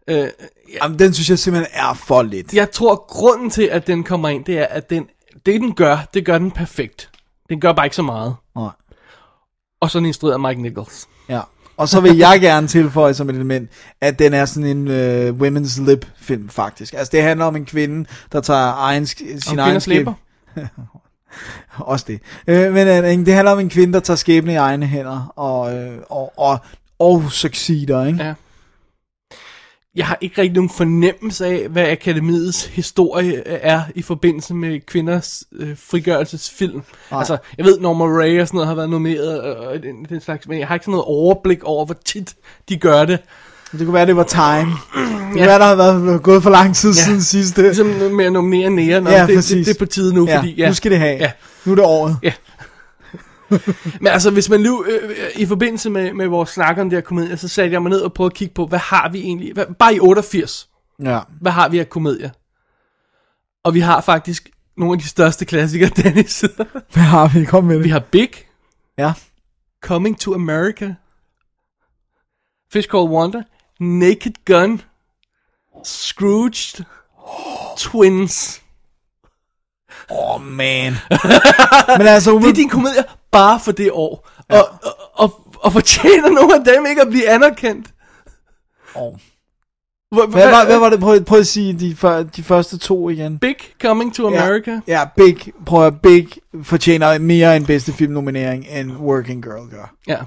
[0.07, 0.27] øh,
[0.81, 2.53] Jamen, den synes jeg simpelthen er for lidt.
[2.53, 5.07] jeg tror, grunden til, at den kommer ind, det er, at den,
[5.45, 7.09] det den gør, det gør den perfekt.
[7.49, 8.35] Den gør bare ikke så meget.
[8.55, 8.69] Nej.
[9.81, 11.07] Og så er den instrueret af Mike Nichols.
[11.29, 11.41] Ja.
[11.77, 13.69] Og så vil jeg gerne tilføje som et element,
[14.01, 16.93] at den er sådan en uh, women's lip film faktisk.
[16.93, 20.13] Altså det handler om en kvinde, der tager egen, sin Om egen læber.
[21.77, 22.19] Også det.
[22.47, 25.75] Øh, men øh, det handler om en kvinde, der tager skæbne i egne hænder og,
[25.75, 26.59] øh, og, og,
[26.99, 28.23] og succeeder, ikke?
[28.23, 28.33] Ja.
[29.95, 34.80] Jeg har ikke rigtig nogen fornemmelse af, hvad akademiets historie øh, er i forbindelse med
[34.86, 36.82] kvinders øh, frigørelsesfilm.
[37.12, 37.19] Nej.
[37.19, 40.47] Altså, jeg ved, Norma Ray og sådan noget har været nomineret, og, den, den slags,
[40.47, 42.36] men jeg har ikke sådan noget overblik over, hvor tit
[42.69, 43.19] de gør det.
[43.71, 44.71] Det kunne være, det var time.
[45.32, 45.45] Det kunne Ja.
[45.45, 47.04] være, der har været gået for lang tid Ja.
[47.04, 47.62] siden sidste.
[47.62, 50.54] Ligesom med at nominere nære, Ja, det, det, det, er på tide nu, ja, fordi...
[50.58, 51.17] Ja, nu skal det have.
[51.17, 51.32] Ja.
[51.65, 52.17] Nu er det året.
[52.23, 52.32] Ja.
[53.99, 56.97] Men altså, hvis man nu, øh, øh, i forbindelse med, med vores snak om det
[56.97, 59.19] her komedie, så satte jeg mig ned og prøvede at kigge på, hvad har vi
[59.19, 60.69] egentlig, hvad, bare i 88,
[61.03, 61.19] Ja.
[61.41, 62.29] hvad har vi af komedier?
[63.63, 66.41] Og vi har faktisk nogle af de største klassikere, Dennis.
[66.93, 67.45] Hvad har vi?
[67.45, 67.83] Kom med det.
[67.83, 68.29] vi har Big,
[68.97, 69.13] Ja.
[69.83, 70.93] Coming to America,
[72.73, 73.41] Fish Called Wonder,
[73.79, 74.81] Naked Gun,
[75.85, 76.85] Scrooged,
[77.77, 78.61] Twins.
[80.12, 80.93] Åh, oh, man.
[81.97, 84.30] Men altså, Det er dine komedier bare for det år.
[84.52, 84.60] Ja.
[84.60, 87.88] Og, og, og, og fortjener nogle af dem ikke at blive anerkendt?
[88.95, 89.13] Åh.
[90.12, 91.00] Hvor- Hvad, hvad, hvad var det?
[91.00, 91.95] Prøv, prøv at sige de,
[92.36, 93.39] de første to igen.
[93.39, 94.71] Big Coming to America.
[94.88, 96.28] Ja, ja Big, prøv at Big
[96.63, 99.93] fortjener mere en bedste filmnominering, end Working Girl gør.
[100.08, 100.17] Ja.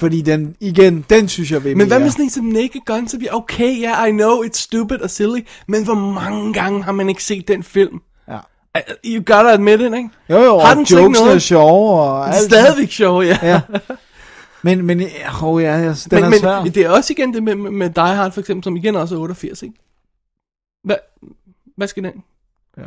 [0.00, 3.08] Fordi den, igen, den synes jeg vil Men hvad med sådan en som Naked Gun?
[3.08, 6.82] Så bliver okay, ja, yeah, I know, it's stupid og silly, men hvor mange gange
[6.84, 7.98] har man ikke set den film?
[8.76, 8.80] Ja.
[9.04, 10.08] You gotta admit it, ikke?
[10.30, 12.44] Jo, jo, Har og den ikke jokesene er sjove, og Det er alt.
[12.44, 13.38] stadigvæk sjovt, ja.
[13.42, 13.60] Ja.
[14.62, 15.02] Men, men,
[15.42, 16.62] oh, ja, ja, den men, er men svær.
[16.62, 19.18] det er også igen det med, med, Die Hard for eksempel, som igen også er
[19.18, 19.74] 88, ikke?
[20.84, 20.96] Hvad,
[21.76, 22.12] hvad skal den?
[22.76, 22.82] Ja.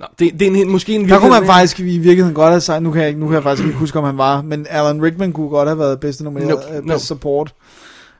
[0.00, 2.60] Nå, det, det er en, måske en Der kunne man faktisk i virkeligheden godt have
[2.60, 4.66] sagt, nu kan jeg, ikke, nu kan jeg faktisk ikke huske, om han var, men
[4.70, 6.86] Alan Rickman kunne godt have været bedste nomineret, Nope, nope, nope.
[6.86, 7.54] bedste support.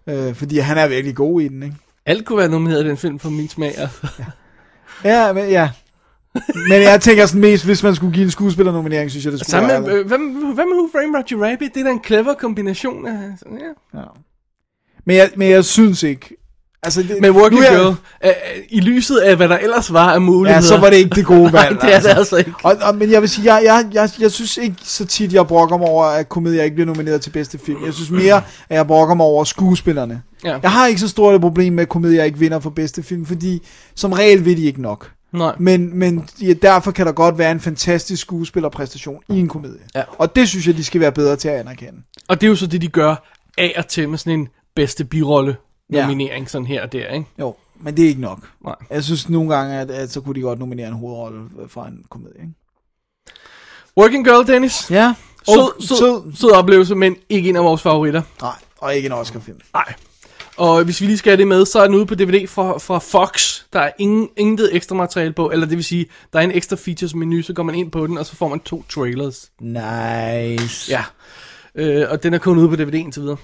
[0.07, 1.77] Øh, fordi han er virkelig god i den, ikke?
[2.07, 3.79] Alt kunne være nomineret i den film for min smag.
[3.79, 4.07] Altså.
[5.05, 5.71] Ja, men, ja.
[6.69, 9.51] Men jeg tænker sådan mest, hvis man skulle give en skuespillernominering, synes jeg, det skulle
[9.51, 10.19] Sammen være øh, hvad,
[10.55, 11.75] hvad med Who Framed Roger Rabbit?
[11.75, 13.19] Det er da en clever kombination af...
[13.39, 13.59] sådan,
[13.95, 13.99] Ja.
[14.01, 14.05] Ja.
[15.07, 16.37] Men, jeg, men jeg synes ikke...
[16.83, 19.93] Altså, det, Men Working er jeg- Girl, øh, øh, i lyset af, hvad der ellers
[19.93, 20.63] var af muligheder...
[20.63, 21.71] Ja, så var det ikke det gode valg.
[21.77, 22.53] Nej, det er det altså ikke.
[22.63, 25.47] Og, og, men jeg vil sige, jeg, jeg, jeg, jeg synes ikke så tit, jeg
[25.47, 27.85] brokker mig over, at komedier ikke bliver nomineret til bedste film.
[27.85, 28.37] Jeg synes mere,
[28.69, 30.23] at jeg brokker mig over skuespillerne.
[30.45, 30.59] Ja.
[30.63, 33.27] Jeg har ikke så stort et problem med, at komedier ikke vinder for bedste film,
[33.27, 33.63] fordi
[33.95, 35.11] som regel vil de ikke nok.
[35.33, 35.55] Nej.
[35.59, 39.81] Men, men ja, derfor kan der godt være en fantastisk skuespillerpræstation i en komedie.
[39.95, 40.03] Ja.
[40.19, 42.03] Og det synes jeg, de skal være bedre til at anerkende.
[42.29, 45.05] Og det er jo så det, de gør af og til med sådan en bedste
[45.05, 45.57] birolle
[45.93, 46.01] Ja.
[46.03, 47.27] nominering sådan her og der, ikke?
[47.39, 48.49] Jo, men det er ikke nok.
[48.65, 48.75] Nej.
[48.91, 52.05] Jeg synes nogle gange, at, at så kunne de godt nominere en hovedrolle fra en
[52.11, 52.41] komedie.
[52.41, 52.53] Ikke?
[53.97, 54.91] Working Girl, Dennis.
[54.91, 55.15] Ja,
[55.49, 58.23] Sød, sød, sød, sød oplevelse, men ikke en af vores favoritter.
[58.43, 59.59] Nej, og ikke en Oscar-film.
[59.75, 59.95] Nej.
[60.61, 62.79] Og hvis vi lige skal have det med, så er den ude på DVD fra,
[62.79, 63.61] fra Fox.
[63.73, 66.77] Der er ingen, intet ekstra materiale på, eller det vil sige, der er en ekstra
[66.77, 69.51] features menu, så går man ind på den, og så får man to trailers.
[69.61, 70.93] Nice.
[70.93, 71.03] Ja.
[71.75, 73.37] Øh, og den er kun ude på DVD indtil videre.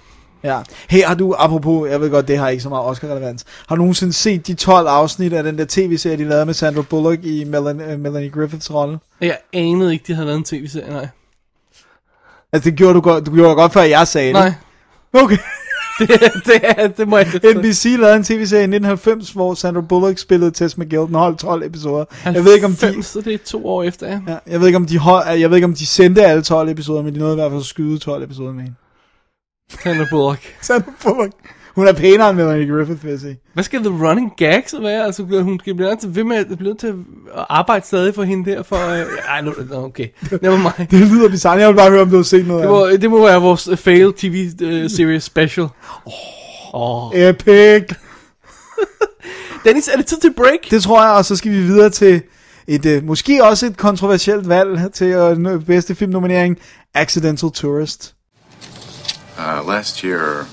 [0.43, 0.61] Ja.
[0.89, 3.83] Hey, har du, apropos, jeg ved godt, det har ikke så meget Oscar-relevans, har du
[3.83, 7.45] nogensinde set de 12 afsnit af den der tv-serie, de lavede med Sandra Bullock i
[7.45, 8.99] Melanie, uh, Melanie Griffiths rolle?
[9.21, 11.09] Jeg anede ikke, de havde lavet en tv-serie, nej.
[12.53, 14.45] Altså, det gjorde du godt, du gjorde godt, før jeg sagde Nej.
[14.45, 14.55] det.
[15.23, 15.39] Okay.
[16.09, 20.19] det, det, er, det må jeg NBC lavede en tv-serie i 1990, hvor Sandra Bullock
[20.19, 21.07] spillede Tess McGill.
[21.07, 22.05] Den holdt 12 episoder.
[22.25, 24.21] Jeg ved ikke, om de, 90, så det er to år efter, ja.
[24.29, 26.69] ja, jeg ved ikke, om de, hold, jeg ved ikke, om de sendte alle 12
[26.69, 28.77] episoder, men de nåede i hvert fald at skyde 12 episoder med hende.
[29.83, 30.55] Sandra Bullock.
[30.63, 31.33] Sandra Bullock.
[31.77, 33.39] Hun er pænere end Melanie Griffith, vil jeg sige.
[33.55, 35.05] Hvad skal the running gag så være?
[35.07, 36.95] Altså, bliver- hun skal blive nødt til, ved med, at- blive nødt til at
[37.49, 38.77] arbejde stadig for hende der, for...
[38.77, 40.09] Øh, ej, nu, okay.
[40.43, 40.89] Never mind.
[41.01, 41.59] Det lyder bizarre.
[41.59, 43.41] Jeg vil bare høre, om du har set noget Det af må, det må være
[43.41, 45.67] vores uh, fail TV uh, series special.
[46.07, 46.13] Åh.
[47.07, 47.13] Oh.
[47.15, 47.29] det.
[47.29, 47.97] Epic.
[49.65, 50.71] Dennis, er det tid til break?
[50.71, 52.23] Det tror jeg, og så skal vi videre til
[52.67, 56.59] et, øh, måske også et kontroversielt valg til øh, bedste filmnominering,
[56.95, 58.15] Accidental Tourist.
[59.39, 60.47] Uh, last year,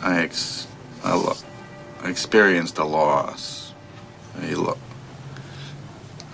[0.00, 0.66] I, ex-
[1.02, 1.36] I, lo-
[2.02, 3.74] I experienced a loss.
[4.40, 4.78] A lo-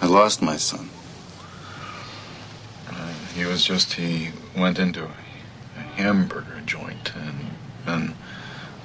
[0.01, 0.91] I lost my son.
[2.89, 5.11] Uh, he was just, he went into a,
[5.77, 7.51] a hamburger joint and
[7.87, 8.15] then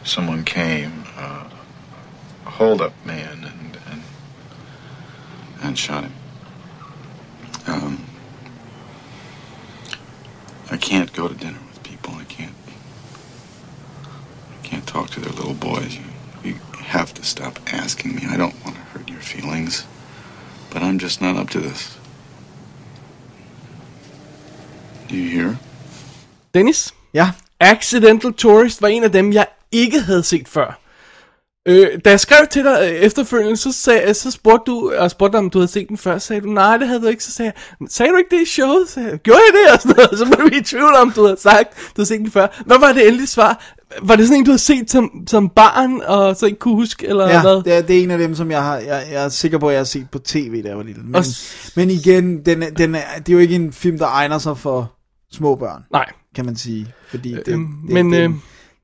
[0.03, 1.49] someone came, uh,
[2.45, 4.03] a hold-up man, and, and,
[5.61, 6.13] and shot him.
[7.67, 8.05] Um,
[10.71, 11.59] I can't go to dinner
[14.69, 15.95] can't talk to their little boys.
[15.97, 16.03] You,
[16.43, 16.55] you
[16.95, 18.21] have to stop asking me.
[18.33, 19.85] I don't want to hurt your feelings,
[20.71, 21.97] but I'm just not up to this.
[25.09, 25.57] Do you hear?
[26.53, 30.79] Dennis, Ja, Accidental Tourist var en af dem, jeg ikke havde set før.
[31.67, 35.31] Øh, da jeg skrev til dig øh, efterfølgende, så, sag, så spurgte du, og spurgte
[35.31, 37.23] dig, om du havde set den før, så sagde du, nej, det havde du ikke.
[37.23, 38.87] Så sagde jeg, sagde du ikke det i showet?
[38.87, 39.73] Så sagde jeg, gjorde jeg det?
[39.73, 40.17] Og sådan noget.
[40.19, 42.47] Så var du i tvivl om, du havde sagt, du havde set den før.
[42.65, 43.75] Hvad var det endelige svar?
[44.01, 47.07] Var det sådan en, du havde set som, som barn, og så ikke kunne huske,
[47.07, 47.63] eller ja hvad?
[47.63, 49.67] det, er, det er en af dem, som jeg, har, jeg, jeg er sikker på,
[49.67, 51.01] at jeg har set på tv, da jeg var lille.
[51.03, 51.23] Men, Og
[51.75, 54.57] men igen, den, er- den er, det er jo ikke en film, der egner sig
[54.57, 54.91] for
[55.31, 56.87] små børn, Nej, kan man sige.
[57.09, 58.35] Fordi det, Øhm, det, men, det, øh, det,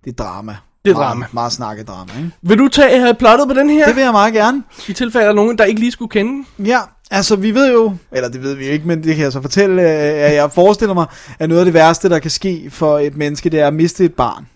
[0.06, 0.56] det er drama.
[0.86, 1.26] det er meget, drama.
[1.32, 2.32] Meget snakket drama, ikke?
[2.42, 3.86] vil du tage uh, plottet på den her?
[3.88, 4.64] Det vil jeg meget gerne.
[4.90, 6.46] I tilfælde af nogen, der ikke lige skulle kende.
[6.60, 6.80] Ja,
[7.12, 9.82] altså vi ved jo, eller det ved vi ikke, men det kan jeg så fortælle,
[9.82, 9.88] øh,
[10.26, 11.06] at jeg forestiller mig,
[11.40, 14.06] at noget af det værste, der kan ske for et menneske, det er at miste
[14.06, 14.48] et barn.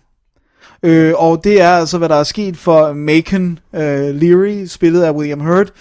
[0.84, 5.12] Øh, og det er altså, hvad der er sket for Macon øh, Leary, spillet af
[5.12, 5.72] William Hurt.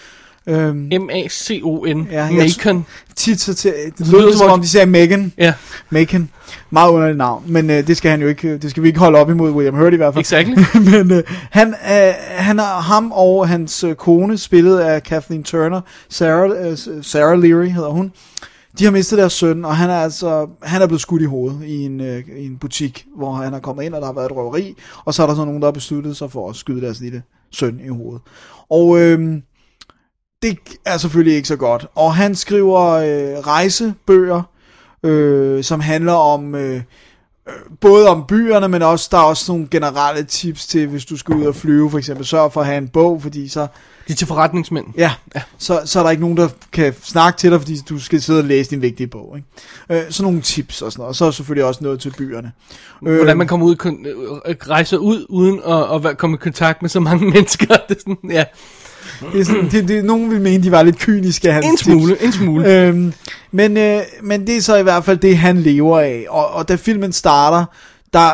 [0.46, 2.08] Øh, M-A-C-O-N.
[2.11, 2.87] Ja, Macon.
[3.16, 5.32] tit så til, det lyder som om, de siger Megan.
[5.38, 5.52] Ja,
[5.90, 6.30] Macon.
[6.70, 9.18] Meget underligt navn, men øh, det skal han jo ikke, det skal vi ikke holde
[9.18, 10.20] op imod William Hurt i hvert fald.
[10.20, 10.54] exactly.
[10.90, 15.80] men øh, han, øh, han er ham og hans øh, kone, spillet af Kathleen Turner,
[16.08, 18.12] Sarah, øh, Sarah Leary hedder hun.
[18.78, 21.64] De har mistet deres søn, og han er altså han er blevet skudt i hovedet
[21.64, 24.26] i en, øh, i en butik, hvor han er kommet ind, og der har været
[24.26, 26.81] et røveri, og så er der så nogen, der har besluttet sig for at skyde
[26.81, 28.22] deres lille søn i hovedet.
[28.70, 29.42] Og øh,
[30.42, 31.87] det er selvfølgelig ikke så godt.
[31.94, 34.42] Og han skriver øh, rejsebøger,
[35.02, 36.83] øh, som handler om øh,
[37.48, 41.16] øh, både om byerne, men også der er også nogle generelle tips til, hvis du
[41.16, 43.66] skal ud og flyve, for eksempel sørg for at have en bog, fordi så,
[44.08, 44.86] de er til forretningsmænd.
[44.96, 45.42] ja, ja.
[45.58, 48.38] Så, så er der ikke nogen, der kan snakke til dig, fordi du skal sidde
[48.38, 49.36] og læse din vigtige bog.
[49.90, 50.04] Ikke?
[50.06, 51.08] Øh, så nogle tips og sådan noget.
[51.08, 52.52] Og så er selvfølgelig også noget til byerne.
[53.06, 54.06] Øh, Hvordan man kommer ud, kon-
[54.48, 57.66] øh, rejser ud, uden at, at komme i kontakt med så mange mennesker.
[57.88, 58.44] Det er sådan, ja,
[59.32, 61.76] det er sådan, det, det, nogen vil mene, de var lidt kyniske af hans en
[61.76, 61.82] tips.
[61.84, 62.74] smule, en smule.
[62.86, 63.12] Øhm,
[63.52, 66.24] men, øh, men det er så i hvert fald det, han lever af.
[66.28, 67.64] Og, og da filmen starter,
[68.12, 68.30] der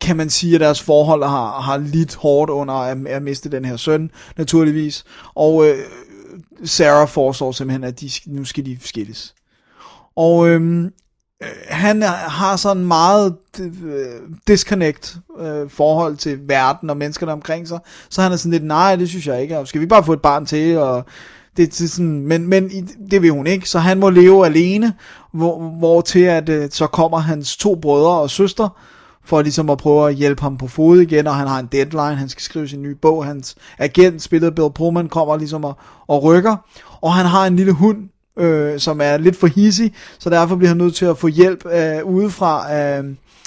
[0.00, 3.64] kan man sige, at deres forhold har, har lidt hårdt under at, at miste den
[3.64, 5.04] her søn, naturligvis.
[5.34, 5.78] Og øh,
[6.64, 9.34] Sarah foreslår simpelthen, at de, nu skal de skilles.
[10.16, 17.32] Og øhm, øh, han har sådan meget øh, disconnect øh, forhold til verden og menneskerne
[17.32, 17.78] omkring sig.
[18.08, 19.58] Så han er sådan lidt, nej, det synes jeg ikke.
[19.58, 20.78] Og skal vi bare få et barn til?
[20.78, 21.04] Og
[21.56, 22.70] det, det sådan, men, men
[23.10, 24.94] det vil hun ikke, så han må leve alene,
[25.32, 28.68] hvor, hvor til at øh, så kommer hans to brødre og søster,
[29.26, 32.16] for ligesom at prøve at hjælpe ham på fod igen, og han har en deadline,
[32.16, 36.22] han skal skrive sin nye bog, hans agent, spillet Bill Pullman, kommer ligesom og, og
[36.22, 36.56] rykker,
[37.00, 37.96] og han har en lille hund,
[38.38, 41.66] øh, som er lidt for hissig, så derfor bliver han nødt til at få hjælp
[41.66, 43.02] øh, udefra af,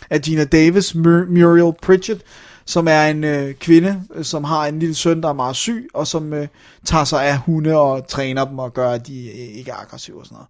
[0.10, 2.22] af Gina Davis, Mur- Muriel Pritchett,
[2.66, 5.90] som er en øh, kvinde, øh, som har en lille søn, der er meget syg,
[5.94, 6.48] og som øh,
[6.86, 10.20] tager sig af hunde og træner dem og gør, at de øh, ikke er aggressive
[10.20, 10.48] og sådan noget.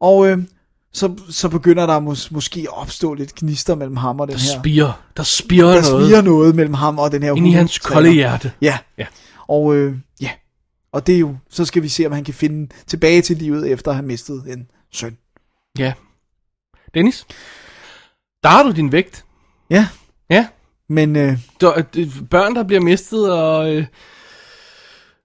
[0.00, 0.44] Og øh,
[0.94, 4.42] så, så begynder der mås- måske at opstå lidt gnister mellem ham og den Der
[4.42, 4.60] her.
[4.60, 7.78] spiger, der spiger der noget spiger noget mellem ham og den her ind i hans
[7.78, 8.52] kolde hjerte.
[8.60, 8.78] Ja.
[8.98, 9.06] Ja.
[9.48, 10.30] Og øh, ja.
[10.92, 13.70] Og det er jo, så skal vi se, om han kan finde tilbage til livet,
[13.70, 15.16] efter at have mistet en søn.
[15.78, 15.92] Ja.
[16.94, 17.26] Dennis,
[18.42, 19.24] der har du din vægt.
[19.70, 19.86] Ja,
[20.30, 20.46] Ja.
[20.88, 23.74] men øh, Der, det, børn, der bliver mistet, og...
[23.74, 23.86] Øh,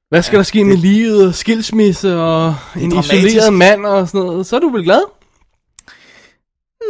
[0.09, 3.13] hvad skal ja, der ske med livet, og skilsmisse, og en dramatisk.
[3.13, 4.45] isoleret mand, og sådan noget.
[4.45, 5.01] Så er du vel glad?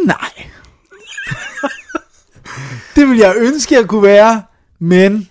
[0.05, 0.49] Nej.
[2.95, 4.43] det ville jeg ønske, jeg kunne være,
[4.79, 5.29] men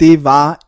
[0.00, 0.60] det var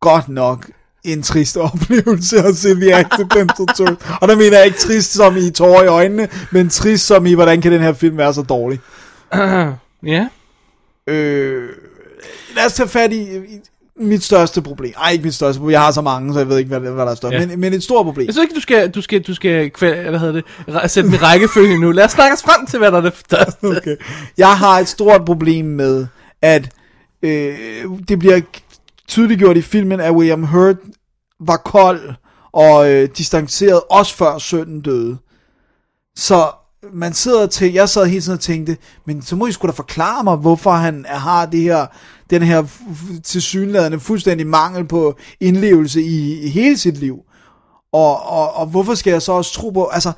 [0.00, 0.70] godt nok
[1.04, 3.96] en trist oplevelse at se The Accidental Turtle.
[4.20, 7.34] Og der mener jeg ikke trist som i tårer i øjnene, men trist som i,
[7.34, 8.80] hvordan kan den her film være så dårlig.
[10.06, 10.28] Ja.
[11.06, 11.68] Øh,
[12.56, 13.60] lad os tage fat i, i
[14.00, 14.92] mit største problem.
[15.02, 15.72] Ej, ikke mit største problem.
[15.72, 17.34] Jeg har så mange, så jeg ved ikke, hvad, hvad der er størst.
[17.34, 17.46] Ja.
[17.46, 18.26] Men, men et stort problem.
[18.26, 20.42] Jeg synes ikke, du skal, du skal, du skal hvad hedder
[20.82, 21.90] det, sætte den rækkefølge nu.
[21.90, 23.66] Lad os snakke os frem til, hvad der er det største.
[23.80, 23.96] Okay.
[24.38, 26.06] Jeg har et stort problem med,
[26.42, 26.70] at
[27.22, 27.58] øh,
[28.08, 28.40] det bliver
[29.08, 30.76] tydeliggjort i filmen, at William Hurt
[31.40, 32.00] var kold
[32.52, 35.18] og øh, distanceret, også før sønnen døde.
[36.16, 36.50] Så
[36.92, 39.72] man sidder til, jeg sad hele tiden og tænkte, men så må I sgu da
[39.72, 41.86] forklare mig, hvorfor han har det her,
[42.30, 42.64] den her
[43.24, 47.18] tilsyneladende fuldstændig mangel på indlevelse i, i hele sit liv.
[47.92, 50.12] Og, og, og hvorfor skal jeg så også tro på, altså,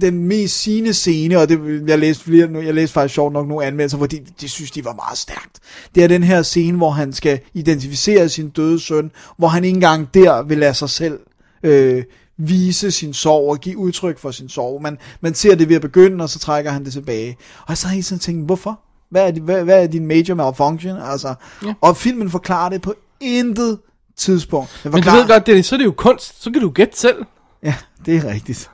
[0.00, 3.48] den mest sigende scene, og det, jeg læste flere, nu- jeg læste faktisk sjovt nok
[3.48, 5.58] nogle anmeldelser, hvor de, de synes, de var meget stærkt.
[5.94, 9.74] Det er den her scene, hvor han skal identificere sin døde søn, hvor han ikke
[9.74, 11.20] engang der vil lade sig selv
[11.62, 12.04] øh,
[12.38, 14.82] vise sin sorg og give udtryk for sin sorg.
[14.82, 17.36] Man, man ser det ved at begynde, og så trækker han det tilbage.
[17.66, 18.80] Og så har jeg sådan tænkt, hvorfor?
[19.10, 20.96] Hvad er, din, hvad, hvad er din major malfunction?
[21.02, 21.74] Altså, ja.
[21.80, 23.78] Og filmen forklarer det på intet
[24.16, 24.80] tidspunkt.
[24.84, 26.42] Den Men du ved godt, det, så er det jo kunst.
[26.42, 27.24] Så kan du gætte selv.
[27.62, 27.74] Ja,
[28.06, 28.70] det er rigtigt.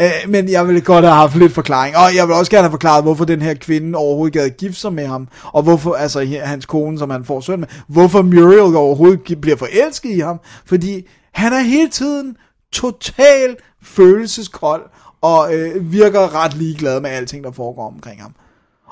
[0.00, 1.96] Øh, men jeg ville godt have haft lidt forklaring.
[1.96, 4.92] Og jeg vil også gerne have forklaret, hvorfor den her kvinde overhovedet gad gifte sig
[4.92, 5.28] med ham.
[5.42, 10.10] Og hvorfor, altså hans kone, som han får søn med, hvorfor Muriel overhovedet bliver forelsket
[10.10, 10.40] i ham.
[10.66, 12.36] Fordi han er hele tiden
[12.72, 14.82] total følelseskold,
[15.20, 18.34] og øh, virker ret ligeglad med alting, der foregår omkring ham.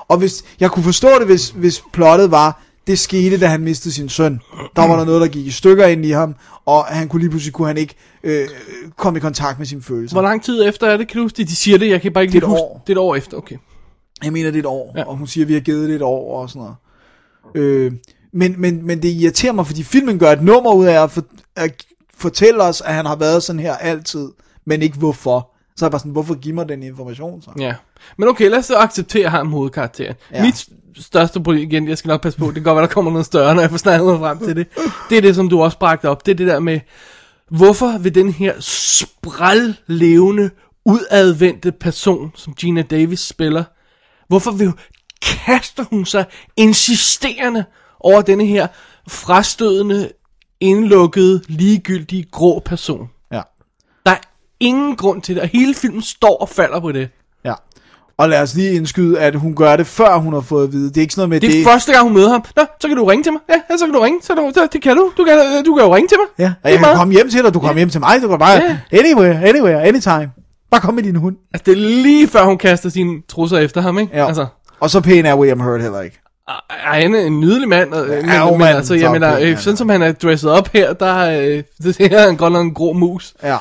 [0.09, 3.93] Og hvis, jeg kunne forstå det, hvis, hvis plottet var, det skete, da han mistede
[3.93, 4.39] sin søn.
[4.75, 7.29] Der var der noget, der gik i stykker ind i ham, og han kunne lige
[7.29, 8.47] pludselig kunne han ikke øh,
[8.97, 10.15] komme i kontakt med sine følelser.
[10.15, 11.47] Hvor lang tid efter er det, kan du huske det?
[11.47, 12.61] De siger det, jeg kan bare ikke Det huske.
[12.61, 12.83] år.
[12.87, 13.55] Det er et år efter, okay.
[14.23, 15.03] Jeg mener, det er et år, Ja.
[15.03, 16.75] og hun siger, at vi har givet det et år og sådan noget.
[17.55, 17.91] Øh,
[18.33, 21.23] men, men, men det irriterer mig, fordi filmen gør et nummer ud af at, for,
[21.55, 21.83] at
[22.17, 24.29] fortælle os, at han har været sådan her altid,
[24.65, 25.49] men ikke hvorfor.
[25.77, 27.51] Så er jeg bare sådan, hvorfor give mig den information så?
[27.59, 27.75] Ja.
[28.17, 30.15] Men okay, lad os så acceptere ham hovedkarakteren.
[30.31, 30.45] Ja.
[30.45, 33.11] Mit største problem, igen, jeg skal nok passe på, det kan godt være, der kommer
[33.11, 34.67] noget større, når jeg får snakket mig frem til det.
[35.09, 36.25] Det er det, som du også bragte op.
[36.25, 36.79] Det er det der med,
[37.49, 40.49] hvorfor vil den her sprællevende,
[40.85, 43.63] udadvendte person, som Gina Davis spiller,
[44.27, 44.71] hvorfor vil
[45.21, 46.25] kaster hun sig
[46.57, 47.65] insisterende
[47.99, 48.67] over denne her
[49.07, 50.11] frastødende,
[50.59, 53.09] indlukkede, ligegyldige, grå person.
[54.61, 54.65] Ja.
[54.65, 57.09] Er ingen grund til det, og hele filmen står og falder på det.
[57.45, 57.53] ja.
[58.19, 60.89] Og lad os lige indskyde, at hun gør det, før hun har fået at vide.
[60.89, 61.71] Det er ikke sådan noget med Det er det.
[61.71, 62.43] første gang, hun møder ham.
[62.55, 63.41] Nå, så kan du ringe til mig.
[63.49, 64.19] Ja, ja så kan du ringe.
[64.23, 65.11] Så, du, så det kan du.
[65.17, 66.27] Du kan, du kan jo ringe til mig.
[66.39, 67.99] Ja, Det er og jeg kan komme hjem til dig, du kan komme hjem til
[68.01, 68.77] mig, du kan bare, Ja.
[68.91, 70.31] anywhere, anywhere, anytime.
[70.71, 71.35] Bare kom med din hund.
[71.53, 74.17] Altså, det er lige før, hun kaster sine trusser efter ham, ikke?
[74.17, 74.27] Ja.
[74.27, 74.45] Altså,
[74.79, 76.19] Og så pæn er William Hurt heller ikke.
[76.85, 77.93] ej, han er en nydelig mand.
[77.93, 79.77] Og, men, jo, men, mand, altså, så jeg mener, øh, sådan er.
[79.77, 82.93] som han er dresset op her, der øh, det ser han godt nok en grå
[82.93, 83.33] mus.
[83.43, 83.57] Ja.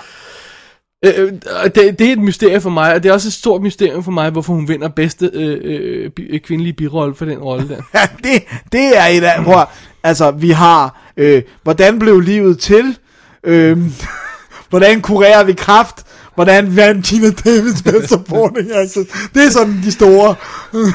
[1.17, 1.33] Øh,
[1.65, 4.05] øh, det, det er et mysterie for mig, og det er også et stort mysterium
[4.05, 7.77] for mig, hvorfor hun vinder bedste øh, øh, bi- kvindelige birolle for den rolle der.
[7.95, 8.43] Ja, det,
[8.73, 9.65] det er et af, prøv,
[10.03, 12.99] altså, vi har, øh, hvordan blev livet til,
[13.45, 13.79] øh,
[14.71, 19.11] hvordan kurerer vi kraft, hvordan vandt Gina Davis bedst supporting actress.
[19.35, 20.35] Det er sådan de store.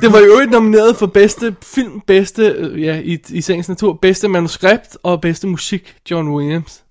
[0.00, 3.98] Det var jo øvrigt nomineret for bedste film, bedste, øh, ja, i, i sagens natur,
[4.02, 6.81] bedste manuskript og bedste musik, John Williams.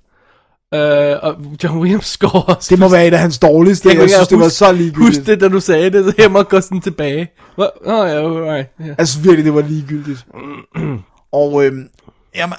[0.76, 0.80] Uh,
[1.24, 2.68] og John Williams score også.
[2.70, 3.90] Det må være et af hans dårligste.
[3.90, 5.18] Jeg, jeg synes, det var huske- så ligegyldigt.
[5.18, 7.32] Husk det, da du sagde det, så jeg må gå sådan tilbage.
[7.58, 8.20] Nå oh, ja,
[8.54, 8.68] right.
[8.80, 8.94] Ja.
[8.98, 10.26] Jeg synes virkelig, det var ligegyldigt.
[11.32, 11.88] og øhm,
[12.36, 12.56] jamen,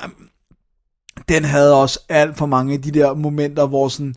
[1.28, 4.14] den havde også alt for mange af de der momenter, hvor sådan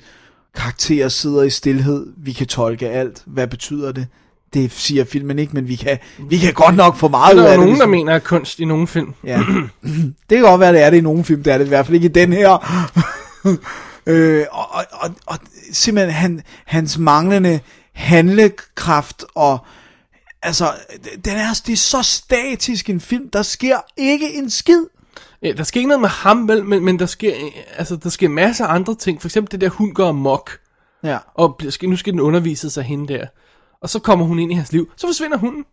[0.56, 2.08] karakterer sidder i stillhed.
[2.18, 3.24] Vi kan tolke alt.
[3.26, 4.08] Hvad betyder det?
[4.54, 5.98] Det siger filmen ikke, men vi kan,
[6.30, 7.60] vi kan godt nok få meget ud Der af er det.
[7.66, 9.14] nogen, der hvis- mener, at kunst i nogle film.
[9.24, 9.38] Ja.
[10.30, 11.44] det kan godt være, det er det i nogle film.
[11.44, 12.50] Det er det i hvert fald ikke i den her.
[14.06, 15.38] øh, og, og, og, og
[15.72, 17.60] simpelthen han, hans manglende
[17.94, 19.66] handlekraft og
[20.42, 20.74] altså,
[21.26, 23.30] den er, det er så statisk en film.
[23.30, 24.86] Der sker ikke en skid.
[25.42, 27.34] Ja, der sker ikke noget med ham, vel, men, men der sker,
[27.78, 29.22] altså, der sker masser af andre ting.
[29.22, 30.60] For eksempel det der, hun går amok.
[31.04, 31.18] Ja.
[31.34, 33.26] Og nu skal den undervise sig hende der.
[33.82, 34.92] Og så kommer hun ind i hans liv.
[34.98, 35.66] Så forsvinder hunden.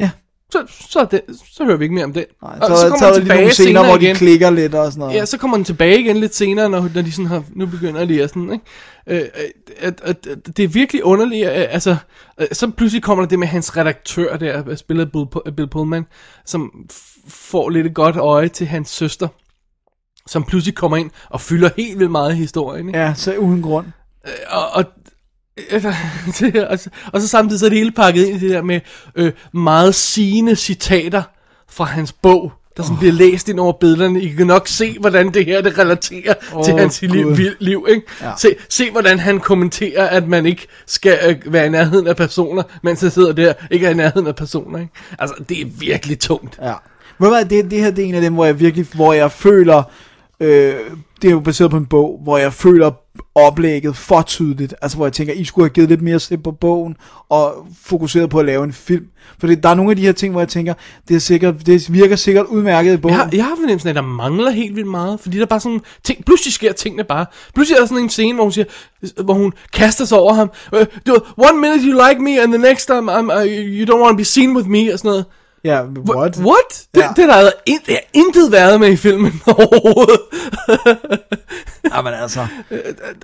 [0.00, 0.10] Ja.
[0.52, 1.20] Så, så, det,
[1.52, 2.24] så hører vi ikke mere om den.
[2.42, 5.00] Nej, og så, så, så er der lige scener, hvor de klikker lidt og sådan
[5.00, 5.14] noget.
[5.14, 8.04] Ja, så kommer den tilbage igen lidt senere, når, når de sådan har, nu begynder
[8.04, 8.64] de at sådan, ikke?
[9.06, 11.96] Øh, øh, at, at, at, det er virkelig underligt, øh, altså,
[12.40, 16.06] øh, så pludselig kommer der det med hans redaktør der, spillet Bill, Bill Pullman,
[16.46, 16.72] som
[17.28, 19.28] får lidt et godt øje til hans søster,
[20.26, 22.98] som pludselig kommer ind og fylder helt vildt meget i historien, ikke?
[23.00, 23.86] Ja, så uden grund.
[24.50, 24.84] Og, og
[26.70, 28.80] og, så, og så samtidig så er det hele pakket ind i det der med
[29.14, 31.22] øh, meget sigende citater
[31.70, 32.98] fra hans bog, der sådan oh.
[32.98, 34.22] bliver læst ind over billederne.
[34.22, 37.86] I kan nok se, hvordan det her det relaterer oh, til hans liv, vi- liv
[37.88, 38.02] ikke?
[38.22, 38.32] Ja.
[38.38, 42.62] Se, se, hvordan han kommenterer, at man ikke skal øh, være i nærheden af personer,
[42.82, 44.78] mens han sidder der, ikke er i nærheden af personer.
[44.78, 44.92] Ikke?
[45.18, 46.58] Altså, det er virkelig tungt.
[46.62, 46.74] Ja.
[47.18, 49.82] Hvad, det, det her det er en af dem, hvor jeg virkelig, hvor jeg føler,
[50.40, 50.74] øh,
[51.22, 52.90] det er jo baseret på en bog, hvor jeg føler
[53.34, 54.74] oplægget for tydeligt.
[54.82, 56.96] Altså hvor jeg tænker, I skulle have givet lidt mere slip på bogen,
[57.28, 59.06] og fokuseret på at lave en film.
[59.38, 60.74] For der er nogle af de her ting, hvor jeg tænker,
[61.08, 63.16] det, er sikkert, det virker sikkert udmærket i bogen.
[63.16, 65.46] Jeg har, jeg har fornemmelsen af, at der mangler helt vildt meget, fordi der er
[65.46, 67.26] bare sådan ting, pludselig sker tingene bare.
[67.54, 68.64] Pludselig er der sådan en scene, hvor hun siger,
[69.22, 70.50] hvor hun kaster sig over ham.
[70.74, 70.86] Øh,
[71.36, 74.16] one minute you like me, and the next time I'm, uh, you don't want to
[74.16, 75.24] be seen with me, og sådan noget.
[75.64, 76.36] Ja, Wha- what?
[76.38, 76.86] What?
[76.94, 77.08] Det, Ja.
[77.16, 80.20] det, der er in, det er intet været med i filmen overhovedet.
[81.94, 82.46] Jamen altså.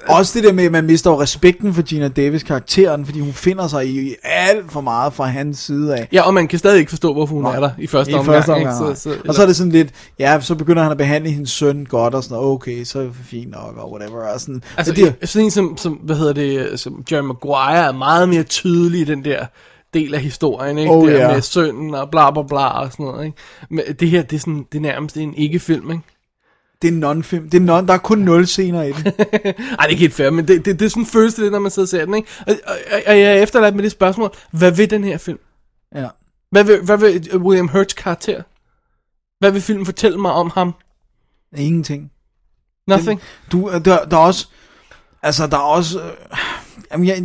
[0.09, 3.67] Også det der med, at man mister respekten for Gina Davis karakteren, fordi hun finder
[3.69, 6.09] sig i alt for meget fra hans side af.
[6.13, 7.57] ja, og man kan stadig ikke forstå, hvorfor hun Nej.
[7.57, 8.35] er der i første I omgang.
[8.37, 8.71] første ikke?
[8.71, 8.97] omgang.
[8.97, 11.51] Så, så, og så er det sådan lidt, ja, så begynder han at behandle hendes
[11.51, 14.33] søn godt, og sådan okay, så er det fint nok, og whatever.
[14.33, 17.23] Og sådan, Altså, Men det, det, sådan en som, som, hvad hedder det, som Jerry
[17.25, 19.47] Maguire er meget mere tydelig i den der
[19.95, 20.91] del af historien, ikke?
[20.91, 21.33] Oh, der ja.
[21.33, 23.39] med sønnen og bla bla bla og sådan noget, ikke?
[23.71, 26.03] Men det her, det er, sådan, det er nærmest en ikke-film, ikke?
[26.83, 27.51] det er en non-film.
[27.51, 29.07] Det er non, der er kun nul scener i den.
[29.07, 31.53] Ej, det er ikke helt fair, men det, det, det er sådan føles det lidt,
[31.53, 32.29] når man sidder og ser den, ikke?
[32.47, 32.77] Og, og,
[33.07, 35.39] og jeg er efterladt med det spørgsmål, hvad vil den her film?
[35.95, 36.09] Ja.
[36.51, 38.43] Hvad vil, hvad vil William Hurts karakter?
[39.39, 40.75] Hvad vil filmen fortælle mig om ham?
[41.57, 42.11] Ingenting.
[42.87, 43.21] Nothing.
[43.53, 44.49] Du, øh, der, der er også,
[45.23, 46.11] altså der er også, øh,
[46.93, 47.23] jamen jeg,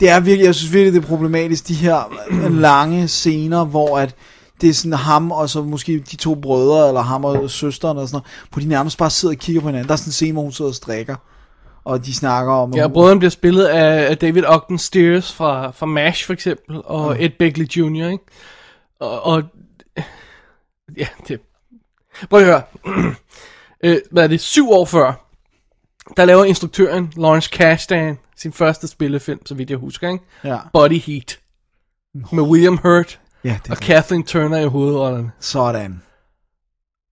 [0.00, 3.98] det er virkelig, jeg synes virkelig, det er problematisk, de her øh, lange scener, hvor
[3.98, 4.14] at
[4.60, 8.08] det er sådan ham, og så måske de to brødre, eller ham og søsteren, og
[8.08, 9.88] sådan noget, hvor de nærmest bare sidder og kigger på hinanden.
[9.88, 11.16] Der er sådan en scene, hvor hun sidder og strikker,
[11.84, 12.74] og de snakker om...
[12.74, 17.30] Ja, brødren bliver spillet af, David Ogden Stiers fra, fra MASH for eksempel, og Ed
[17.38, 18.24] Begley Jr., ikke?
[19.00, 19.42] Og, og
[20.98, 21.40] ja, det...
[22.30, 22.62] Prøv at høre.
[23.84, 24.40] øh, hvad er det?
[24.40, 25.26] Syv år før,
[26.16, 30.24] der laver instruktøren Lawrence Kasdan sin første spillefilm, så vidt jeg husker, ikke?
[30.44, 31.38] Ja, Body Heat.
[32.32, 35.30] Med William Hurt ja det og Kathleen Turner i hovedrollerne.
[35.40, 36.02] sådan.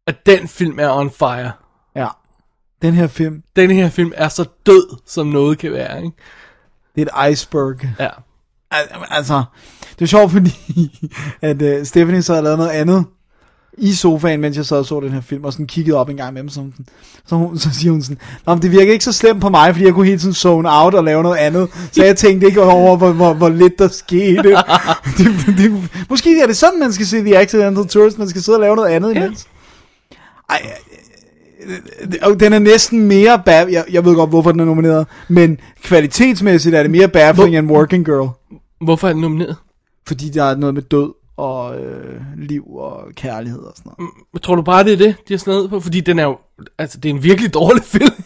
[0.06, 1.52] Og den film er on fire.
[1.96, 2.08] Ja.
[2.82, 6.16] Den her film, Den her film er så død, som noget kan være, ikke?
[6.96, 7.80] det er et iceberg.
[8.00, 8.08] Ja.
[8.70, 9.44] Al- Altså,
[9.98, 10.50] det er sjovt, fordi
[11.40, 13.06] at uh, Stephanie så havde lavet noget andet
[13.78, 16.16] i sofaen, mens jeg sad og så den her film, og sådan kiggede op en
[16.16, 16.74] gang med dem, sådan,
[17.26, 19.74] så, hun, så siger hun sådan, Nå, men det virker ikke så slemt på mig,
[19.74, 22.62] fordi jeg kunne hele tiden zone out og lave noget andet, så jeg tænkte ikke
[22.62, 24.42] over, hvor, hvor, hvor lidt der skete.
[25.18, 28.56] det, det, måske er det sådan, man skal se The Accidental Tourist, man skal sidde
[28.56, 29.46] og lave noget andet imens.
[30.50, 30.60] Ej,
[31.66, 35.06] øh, og den er næsten mere bad, jeg, jeg ved godt, hvorfor den er nomineret,
[35.28, 38.28] men kvalitetsmæssigt er det mere baffling end Working Girl.
[38.80, 39.56] Hvorfor er den nomineret?
[40.06, 44.12] Fordi der er noget med død og øh, liv og kærlighed og sådan noget.
[44.32, 45.80] Men Tror du bare, det er det, de har slået på?
[45.80, 46.38] Fordi den er jo,
[46.78, 48.24] altså, det er en virkelig dårlig film.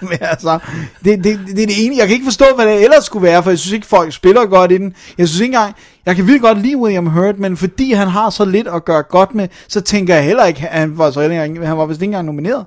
[0.00, 0.58] Men altså,
[1.04, 1.96] det, det, det er det ene.
[1.96, 4.46] Jeg kan ikke forstå, hvad det ellers skulle være, for jeg synes ikke, folk spiller
[4.46, 4.94] godt i den.
[5.18, 5.74] Jeg synes ikke engang,
[6.06, 9.02] jeg kan virkelig godt lide William Hurt, men fordi han har så lidt at gøre
[9.02, 12.02] godt med, så tænker jeg heller ikke, han var, så heller ikke, han var vist
[12.02, 12.66] ikke engang nomineret.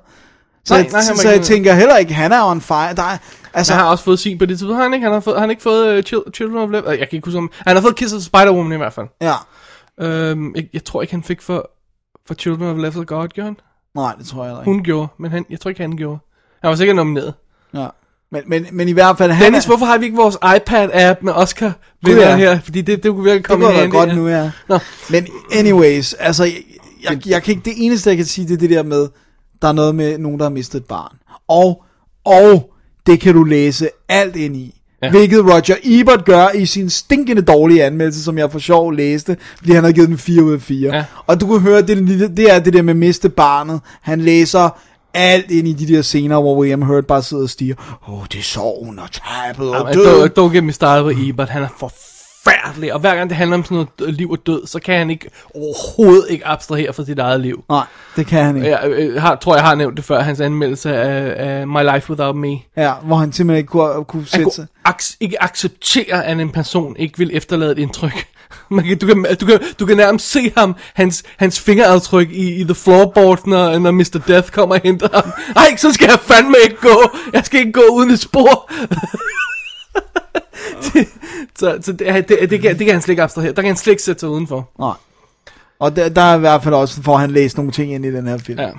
[0.64, 2.94] Så, Nej, nej, så ikke jeg tænker heller ikke, han er on fire.
[2.94, 3.16] Der er,
[3.54, 4.76] altså, Så han har også fået sin på det tidspunkt.
[4.76, 5.04] Har han ikke?
[5.04, 6.86] Han har, fået, han har ikke fået uh, Chil- Children of Left.
[6.86, 7.50] Jeg kan ikke huske om...
[7.66, 9.06] Han har fået Kiss of Spider-Woman i hvert fald.
[9.20, 9.34] ja,
[10.00, 11.70] Øhm, jeg, jeg, tror ikke, han fik for,
[12.26, 13.56] for Children of Left of God, gjorde han?
[13.94, 14.64] nej, det tror jeg ikke.
[14.64, 16.18] Hun gjorde, men han, jeg tror ikke, han gjorde.
[16.62, 17.34] Han var sikkert nomineret.
[17.74, 17.86] Ja.
[18.32, 21.22] Men, men, men i hvert fald, han Dennis, er, hvorfor har vi ikke vores iPad-app
[21.22, 22.36] med Oscar vinder ja.
[22.36, 22.60] her?
[22.60, 24.14] Fordi det, det kunne virkelig det komme da handy, godt ja.
[24.14, 24.50] nu, ja.
[24.68, 24.78] Nå.
[25.10, 25.26] Men
[25.58, 26.54] anyways, altså, jeg,
[27.02, 29.08] jeg, jeg kan ikke, det eneste, jeg kan sige, det er det der med,
[29.62, 31.16] der er noget med nogen, der har mistet et barn.
[31.48, 31.84] Og,
[32.24, 32.73] og
[33.06, 34.74] det kan du læse alt ind i.
[35.02, 35.10] Ja.
[35.10, 39.72] Hvilket Roger Ebert gør i sin stinkende dårlige anmeldelse, som jeg for sjov læste, fordi
[39.72, 40.96] han har givet den 4 ud af 4.
[40.96, 41.04] Ja.
[41.26, 43.80] Og du kan høre, det, det er det der med miste barnet.
[44.02, 44.78] Han læser
[45.14, 47.74] alt ind i de der scener, hvor William Hurt bare sidder og stiger.
[48.08, 50.30] Åh, oh, det er sorgen og tabet og døden.
[50.30, 51.48] don't, don't get me started på Ebert.
[51.48, 51.68] Han er
[52.44, 52.94] forfærdelig.
[52.94, 55.30] Og hver gang det handler om sådan noget liv og død, så kan han ikke
[55.54, 57.64] overhovedet ikke abstrahere fra sit eget liv.
[57.68, 57.84] Nej,
[58.16, 58.68] det kan han ikke.
[58.70, 62.10] Jeg øh, har, tror, jeg har nævnt det før, hans anmeldelse af, af My Life
[62.10, 62.56] Without Me.
[62.76, 64.66] Ja, hvor han simpelthen ikke kunne, kunne sætte sig.
[64.88, 68.26] ac- ikke acceptere, at en person ikke vil efterlade et indtryk.
[68.70, 72.54] Man kan, du, kan, du, kan, du kan nærmest se ham, hans, hans fingeraftryk i,
[72.60, 74.20] i The Floorboard, når, når Mr.
[74.28, 75.32] Death kommer og henter ham.
[75.56, 77.10] Ej, så skal jeg fandme ikke gå.
[77.32, 78.70] Jeg skal ikke gå uden et spor.
[81.58, 83.52] så så det, det, det, det, kan, det kan han slet ikke abstrahere.
[83.52, 84.70] Der kan han slet ikke sætte sig udenfor.
[84.78, 84.94] Nej.
[85.78, 88.12] Og der, der er i hvert fald også, får han læst nogle ting ind i
[88.12, 88.60] den her film.
[88.60, 88.70] Ja.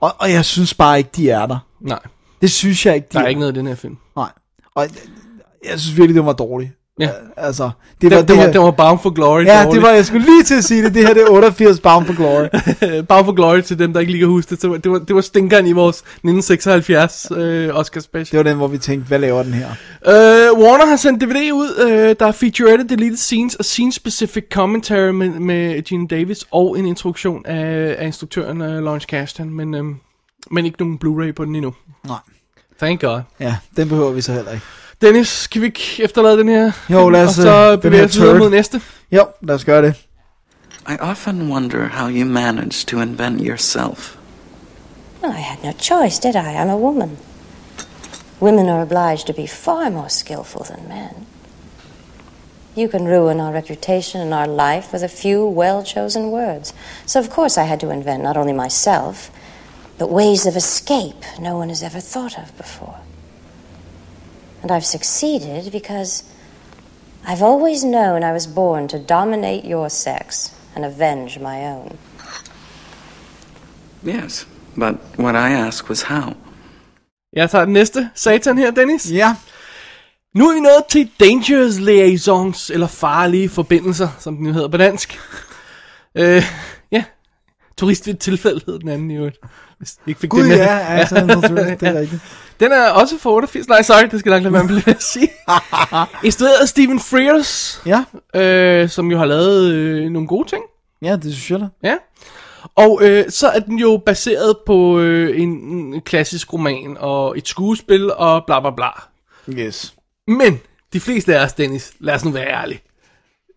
[0.00, 1.58] Og, og jeg synes bare ikke, de er der.
[1.80, 1.98] Nej,
[2.40, 3.96] Det synes jeg ikke, de der er ikke noget i den her film.
[4.16, 4.30] Nej.
[4.74, 4.86] Og
[5.64, 6.70] jeg synes virkelig, det var dårligt.
[7.00, 7.10] Ja.
[7.36, 7.70] Altså,
[8.00, 9.44] det var det, det, var, her, det var Bound for Glory.
[9.44, 9.74] Ja, dårligt.
[9.74, 10.94] det var, jeg skulle lige til at sige det.
[10.94, 12.46] Det her det er 88 Bound for Glory.
[13.08, 14.62] Bound for Glory til dem, der ikke lige kan huske det.
[14.62, 18.38] Det var, det var, stinkeren i vores 1976 øh, Oscar special.
[18.38, 19.68] Det var den, hvor vi tænkte, hvad laver den her?
[20.06, 25.10] Øh, Warner har sendt DVD ud, øh, der er featurette deleted scenes og scene-specific commentary
[25.10, 29.84] med, med Gene Davis og en introduktion af, af instruktøren uh, Lawrence Kasdan, men, øh,
[30.50, 31.74] men ikke nogen Blu-ray på den endnu.
[32.06, 32.18] Nej.
[32.78, 33.20] Thank God.
[33.40, 34.64] Ja, den behøver vi så heller ikke.
[35.04, 36.72] Dennis, kan vi ikke efterlade den her?
[36.88, 38.80] Jo, lad os, Og så øh, bevæge os videre mod næste.
[39.12, 39.94] Jo, lad os gøre det.
[40.88, 44.16] I often wonder how you managed to invent yourself.
[45.22, 46.54] Well, I had no choice, did I?
[46.54, 47.18] I'm a woman.
[48.40, 51.26] Women are obliged to be far more skillful than men.
[52.76, 56.72] You can ruin our reputation and our life with a few well chosen words.
[57.06, 59.30] So, of course, I had to invent not only myself,
[59.98, 63.03] but ways of escape no one has ever thought of before.
[64.64, 66.24] And I've succeeded because
[67.28, 71.98] I've always known I was born to dominate your sex and avenge my own.
[74.06, 74.46] Yes,
[74.76, 76.32] but what I asked was how.
[77.32, 79.12] Jeg tager den næste satan her, Dennis.
[79.12, 79.36] Ja,
[80.34, 84.76] Nu er vi nået til Dangerous Liaisons, eller farlige forbindelser, som den jo hedder på
[84.76, 85.18] dansk.
[86.14, 86.42] øh,
[86.92, 87.04] ja,
[87.76, 89.38] turist ved tilfælde hed den anden i øvrigt.
[89.78, 90.56] Hvis ikke fik gud det med.
[90.56, 91.14] ja, altså,
[91.80, 92.22] det er rigtigt.
[92.60, 93.68] Den er også fra 88.
[93.68, 95.28] Nej, sorry, det skal nok lade være med at sige.
[96.24, 98.04] Instrueret af Stephen Frears, Ja,
[98.40, 100.62] øh, som jo har lavet øh, nogle gode ting.
[101.02, 101.66] ja, det synes jeg da.
[101.88, 101.94] Ja.
[102.76, 107.48] Og øh, så er den jo baseret på øh, en, en klassisk roman og et
[107.48, 108.88] skuespil og bla bla bla.
[109.50, 109.94] Yes.
[110.28, 110.60] Men
[110.92, 112.80] de fleste af os, Dennis, lad os nu være ærlige.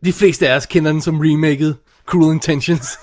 [0.06, 2.88] De fleste af os kender den som remaket Cruel Intentions.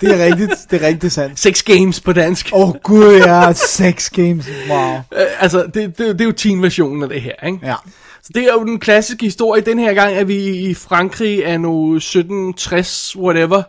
[0.00, 1.38] Det er rigtigt, det er rigtig sandt.
[1.38, 2.50] Sex Games på dansk.
[2.52, 4.48] Åh oh, gud, ja, sex games.
[4.68, 4.94] Wow.
[4.94, 7.58] Øh, altså, det, det, det er jo teen-versionen af det her, ikke?
[7.62, 7.74] Ja.
[8.22, 9.62] Så det er jo den klassiske historie.
[9.62, 13.62] Den her gang er vi i Frankrig af nu 1760, whatever.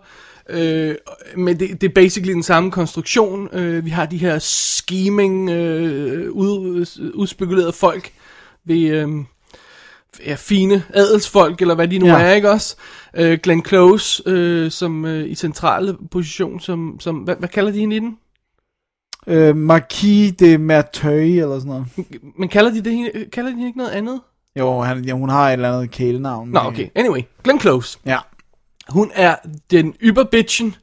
[0.49, 0.95] Øh,
[1.38, 3.49] men det, det er basically den samme konstruktion.
[3.53, 8.12] Øh, vi har de her scheming, øh, ud, udspekulerede folk
[8.66, 9.07] ved øh,
[10.26, 12.20] ja, fine adelsfolk, eller hvad de nu Ja.
[12.22, 12.76] er, ikke også?
[13.17, 17.80] Øh, Glenn Close, øh, som øh, i centrale position, som, som hvad, hvad kalder de
[17.80, 18.17] hende i den?
[19.28, 21.86] Øh, Marquis de Merteuil, eller sådan noget.
[22.39, 24.22] Men kalder de det hende- kalder de hende ikke noget andet?
[24.59, 26.49] Jo, han, ja, hun har et eller andet kælenavn.
[26.49, 26.88] Nå, okay.
[26.95, 27.99] Anyway, Glenn Close.
[28.05, 28.17] Ja.
[28.89, 29.36] Hun er
[29.72, 30.76] den yberbitchen,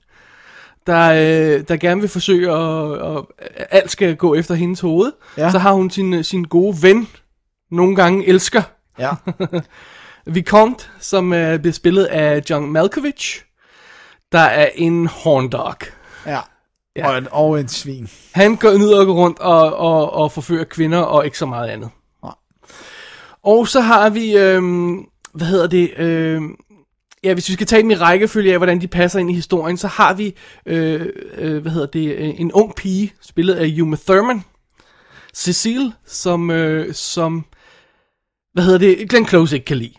[0.87, 2.99] der, øh, der gerne vil forsøge at,
[3.39, 5.13] at alt skal gå efter hendes hoved.
[5.39, 5.51] Ja.
[5.51, 7.09] Så har hun sin, sin gode ven,
[7.71, 8.63] nogle gange elsker,
[8.99, 9.11] Ja.
[10.27, 13.43] Vicomte, som øh, bliver spillet af John Malkovich,
[14.33, 15.75] der er en horndog.
[16.27, 16.41] Ja.
[16.97, 17.09] Ja.
[17.09, 18.09] Og, en, og en svin.
[18.33, 21.69] Han går ned og går rundt og, og, og forfører kvinder og ikke så meget
[21.69, 21.91] andet.
[22.23, 22.33] Nej.
[23.43, 26.57] Og så har vi, øhm, hvad hedder det, øhm,
[27.25, 29.77] ja, hvis vi skal tage dem i rækkefølge af, hvordan de passer ind i historien,
[29.77, 30.35] så har vi,
[30.67, 31.07] øh,
[31.39, 34.45] øh, hvad hedder det, øh, en ung pige, spillet af Uma Thurman,
[35.35, 37.45] Cecile, som, øh, som,
[38.57, 39.93] hvad hedder det, Glenn Close ikke kan lide.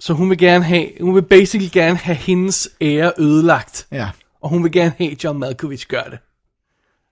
[0.00, 3.86] Så hun vil gerne have, hun vil basically gerne have hendes ære ødelagt.
[3.92, 4.08] Ja.
[4.42, 6.18] Og hun vil gerne have, at John Malkovich gør det.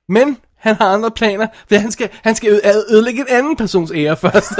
[0.09, 4.17] Men han har andre planer, for han skal, han skal ødelægge en anden persons ære
[4.17, 4.53] først.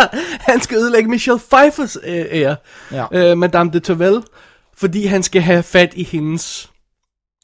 [0.50, 2.56] han skal ødelægge Michelle Pfeiffers øh, ære,
[2.92, 3.06] Ja.
[3.12, 4.22] øh, Madame de Tourvel,
[4.76, 6.70] fordi han skal have fat i hendes...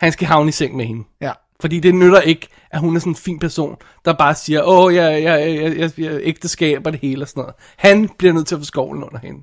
[0.00, 1.04] Han skal havne i seng med hende.
[1.20, 1.32] Ja.
[1.62, 4.94] Fordi det nytter ikke, at hun er sådan en fin person, der bare siger, åh,
[4.94, 7.54] jeg, jeg, jeg, jeg, jeg ægteskab og det hele og sådan noget.
[7.76, 9.38] Han bliver nødt til at få skovlen under hende.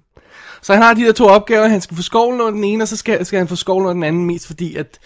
[0.61, 2.87] Så han har de der to opgaver, han skal få skovlen under den ene, og
[2.87, 4.99] så skal, skal han få skovlen under den anden, mest fordi, at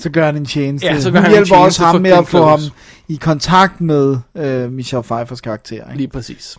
[0.00, 0.86] Så gør han en tjeneste.
[0.86, 2.60] Ja, så gør Hun han en hjælper også tjeneste ham med at få ham
[3.08, 5.74] i kontakt med øh, Michelle Pfeiffers karakter.
[5.74, 5.96] Ikke?
[5.96, 6.58] Lige præcis.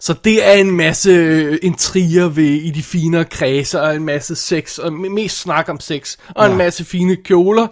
[0.00, 4.36] Så det er en masse øh, intriger ved, i de finere kredser, og en masse
[4.36, 6.52] sex, og me- mest snak om sex, og ja.
[6.52, 7.66] en masse fine kjoler,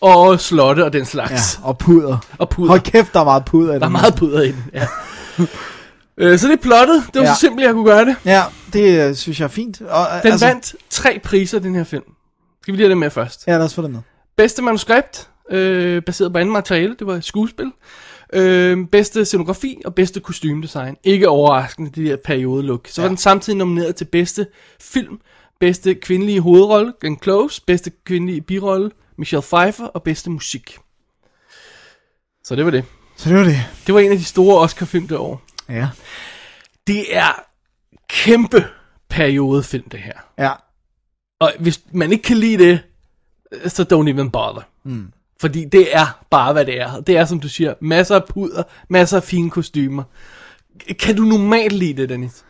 [0.00, 1.58] og slotte og den slags.
[1.62, 2.18] Ja, og puder.
[2.38, 2.68] Og puder.
[2.68, 3.92] Hold kæft, der er meget puder i Der er den.
[3.92, 4.86] meget puder i den, ja.
[6.18, 7.02] øh, så det er plottet.
[7.14, 7.34] Det var ja.
[7.34, 8.16] Så simpelt, jeg kunne gøre det.
[8.24, 8.42] Ja,
[8.72, 9.80] det øh, synes jeg er fint.
[9.80, 12.04] Og, øh, Den altså, vandt tre priser, den her film.
[12.62, 13.46] Skal vi lige have det med først?
[13.46, 14.00] Ja, lad os få det med.
[14.36, 17.72] Bedste manuskript, øh, baseret på anden materiale, det var et skuespil.
[18.32, 20.96] Øh, bedste scenografi og bedste kostymedesign.
[21.04, 22.88] Ikke overraskende, det der periodelook.
[22.88, 23.04] Så ja.
[23.04, 24.46] var den samtidig nomineret til bedste
[24.80, 25.18] film,
[25.60, 30.78] bedste kvindelige hovedrolle, Glenn Close, bedste kvindelige birolle, Michelle Pfeiffer og bedste musik.
[32.44, 32.84] Så det var det.
[33.16, 33.58] Så det var det.
[33.86, 35.42] Det var en af de store Oscar-film det år.
[35.68, 35.88] Ja.
[36.86, 37.44] Det er
[38.08, 38.64] kæmpe
[39.08, 40.12] periodefilm, det her.
[40.38, 40.52] Ja.
[41.40, 42.80] Og hvis man ikke kan lide det,
[43.66, 44.62] så don't even bother.
[44.84, 45.12] Mm.
[45.40, 47.00] Fordi det er bare, hvad det er.
[47.00, 50.02] Det er, som du siger, masser af puder, masser af fine kostymer.
[50.98, 52.44] Kan du normalt lide det, Dennis?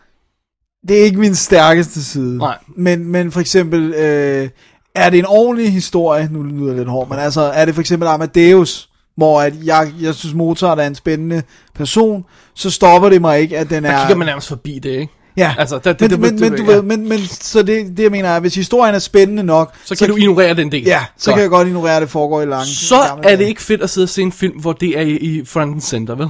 [0.88, 2.38] Det er ikke min stærkeste side.
[2.38, 2.58] Nej.
[2.68, 4.50] Men, men for eksempel, øh,
[4.96, 7.80] er det en ordentlig historie, nu lyder det lidt hårdt, men altså, er det for
[7.80, 11.42] eksempel Amadeus, hvor at jeg, jeg synes Mozart er en spændende
[11.74, 12.24] person,
[12.54, 14.00] så stopper det mig ikke, at den Der er...
[14.00, 15.12] kigger man nærmest forbi det, ikke?
[15.36, 16.76] Ja, Altså, der- det- men, det- men, det- men, du ja.
[16.76, 19.96] ved, men, men så det, det jeg mener er, hvis historien er spændende nok, Så
[19.96, 20.82] kan du ignorere den del.
[20.84, 21.34] ja, så Godt.
[21.34, 23.90] kan jeg godt ignorere, at det foregår i lang Så er det ikke fedt at
[23.90, 26.28] sidde og se en film, hvor det er i, i front and center, vel?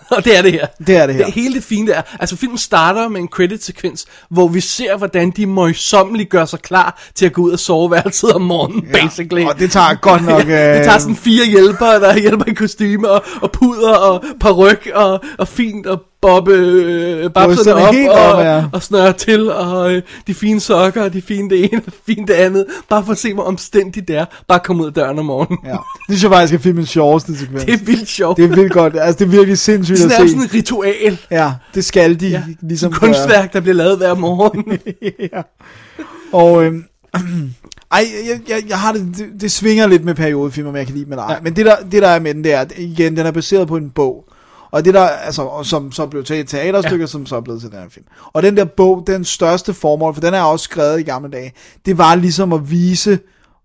[0.16, 0.66] Og det er det her.
[0.86, 1.24] Det er det her.
[1.24, 2.02] Det hele det fine der.
[2.20, 7.02] Altså filmen starter med en credit-sekvens, hvor vi ser, hvordan de møjsommeligt gør sig klar
[7.14, 9.02] til at gå ud af soveværelset om morgenen, ja.
[9.02, 9.44] basically.
[9.44, 10.40] Og det tager godt nok...
[10.76, 15.20] det tager sådan fire hjælpere, der hjælper i kostymer, og, og puder, og paryk, og,
[15.38, 18.64] og fint, og bobbe øh, babserne op, helt og, op, ja.
[18.72, 22.14] og snøre til, og øh, de fine sokker, og de fine det ene, og de
[22.14, 22.66] fine det andet.
[22.88, 24.24] Bare for at se, hvor omstændigt det er.
[24.48, 25.58] Bare komme ud af døren om morgenen.
[25.64, 25.70] Ja.
[25.70, 27.64] Det synes jeg faktisk er filmens sjoveste sekvens.
[27.64, 28.36] Det er vildt sjovt.
[28.36, 28.96] Det er vildt godt.
[29.00, 30.28] Altså, det er virkelig sindssygt Det at er se.
[30.28, 31.18] sådan et ritual.
[31.30, 32.42] Ja, det skal de Ja.
[32.62, 34.64] ligesom Som kunstværk, der bliver lavet hver morgen.
[35.32, 35.42] gøre.
[36.32, 36.84] Og øhm,
[37.92, 40.94] ej, jeg, jeg, jeg har det, det, det svinger lidt med periodefilm, om jeg kan
[40.94, 41.34] lide eller ej.
[41.34, 41.40] Ja.
[41.42, 43.76] Men det der, det der er med den, det er, igen, den er baseret på
[43.76, 44.24] en bog.
[44.72, 47.06] Og det der, altså, som så blev til et teaterstykke, ja.
[47.06, 48.06] som så er blevet til den her film.
[48.32, 51.52] Og den der bog, den største formål, for den er også skrevet i gamle dage,
[51.86, 53.18] det var ligesom at vise,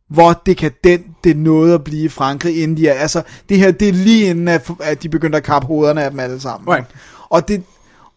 [0.09, 3.89] hvor dekadent det nåede at blive i Frankrig, inden de er, altså, det her, det
[3.89, 6.73] er lige inden, at, at de begyndte at kappe hovederne af dem alle sammen.
[6.73, 6.87] Right.
[7.29, 7.63] Og det,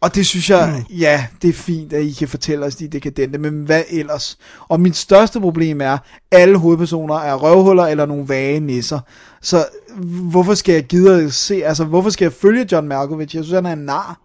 [0.03, 0.95] og det synes jeg, mm.
[0.95, 4.39] ja, det er fint, at I kan fortælle os, de dekadente, men hvad ellers?
[4.69, 5.99] Og mit største problem er,
[6.31, 9.01] alle hovedpersoner er røvhuller eller nogle vage nisser.
[9.43, 9.67] Så
[10.31, 13.37] hvorfor skal jeg gide at se, altså hvorfor skal jeg følge John Malkovich?
[13.37, 14.21] Jeg synes, han er en nar.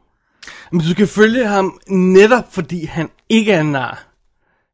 [0.71, 4.07] Men du skal følge ham netop fordi han ikke er en nar.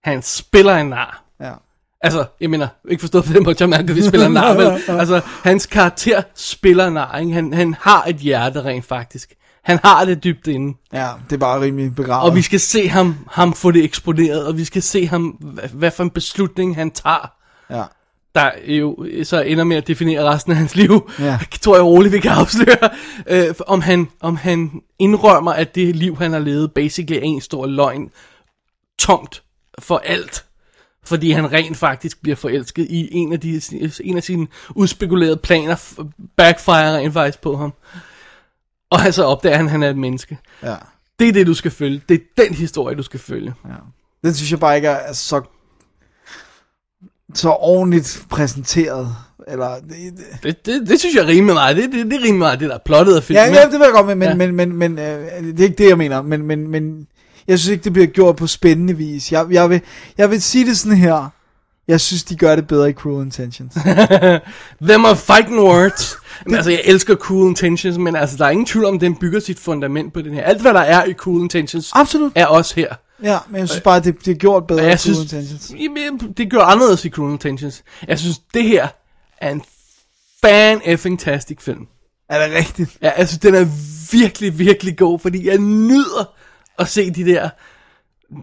[0.03, 1.23] Han spiller en nar.
[1.39, 1.53] Ja.
[2.01, 4.81] Altså, jeg mener, ikke forstået på den måde, John Malkovich spiller en nar, vel?
[4.99, 7.33] Altså, hans karakter spiller en nar, ikke?
[7.33, 9.33] Han, han har et hjerte rent faktisk.
[9.63, 10.77] Han har det dybt inde.
[10.93, 12.29] Ja, det er bare rimelig begravet.
[12.29, 15.69] Og vi skal se ham, ham få det eksploderet, og vi skal se ham, hvad,
[15.69, 17.31] hvad for en beslutning han tager,
[17.69, 17.83] Ja.
[18.35, 21.09] der jo så ender med at definere resten af hans liv.
[21.19, 21.39] Ja.
[21.61, 22.89] tror jeg roligt, vi kan afsløre.
[23.27, 27.41] Øh, om, han, om han indrømmer, at det liv, han har levet, basically er en
[27.41, 28.09] stor løgn.
[28.99, 29.43] Tomt
[29.79, 30.45] for alt.
[31.03, 33.61] Fordi han rent faktisk bliver forelsket i en af, de,
[34.03, 36.03] en af sine udspekulerede planer,
[36.37, 37.73] backfire rent faktisk på ham.
[38.91, 40.37] Og så opdager han, at han er et menneske.
[40.63, 40.75] ja.
[41.19, 42.01] Det er det, du skal følge.
[42.09, 43.53] Det er den historie, du skal følge.
[44.23, 45.41] Den synes jeg bare ikke er så,
[47.33, 49.15] så ordentligt præsenteret.
[49.47, 50.13] Eller, det,
[50.43, 51.77] det, Det, det, synes jeg rimelig meget.
[51.77, 53.53] Det, det, det er rimelig meget det, der er plottet af Ja, filmen.
[53.55, 54.29] ja, det vil jeg godt med, men, Ja.
[54.29, 54.35] ja.
[54.51, 56.21] men, men, men øh, det er ikke det, jeg mener.
[56.21, 57.07] Men, men, men
[57.47, 59.31] jeg synes ikke, det bliver gjort på spændende vis.
[59.31, 59.81] Jeg, jeg, vil,
[60.17, 61.29] jeg vil sige det sådan her.
[61.87, 63.73] Jeg synes, de gør det bedre i Cruel Intentions.
[64.89, 66.15] Them are fighting words.
[66.45, 69.39] Men, altså, jeg elsker Cool Intentions, men altså, der er ingen tvivl om, den bygger
[69.39, 70.43] sit fundament på den her.
[70.43, 72.31] Alt, hvad der er i Cool Intentions, Absolut.
[72.35, 72.95] er også her.
[73.23, 75.33] Ja, men jeg synes bare, det, det er gjort bedre Og i jeg Cruel synes,
[75.33, 75.73] Intentions.
[75.81, 77.83] jamen, det gør anderledes i Cool Intentions.
[78.07, 78.87] Jeg synes, det her
[79.37, 79.63] er en
[80.41, 81.87] fan effing tastic film.
[82.29, 82.97] Er det rigtigt?
[83.01, 83.65] Ja, altså, den er
[84.11, 86.33] virkelig, virkelig god, fordi jeg nyder
[86.79, 87.49] at se de der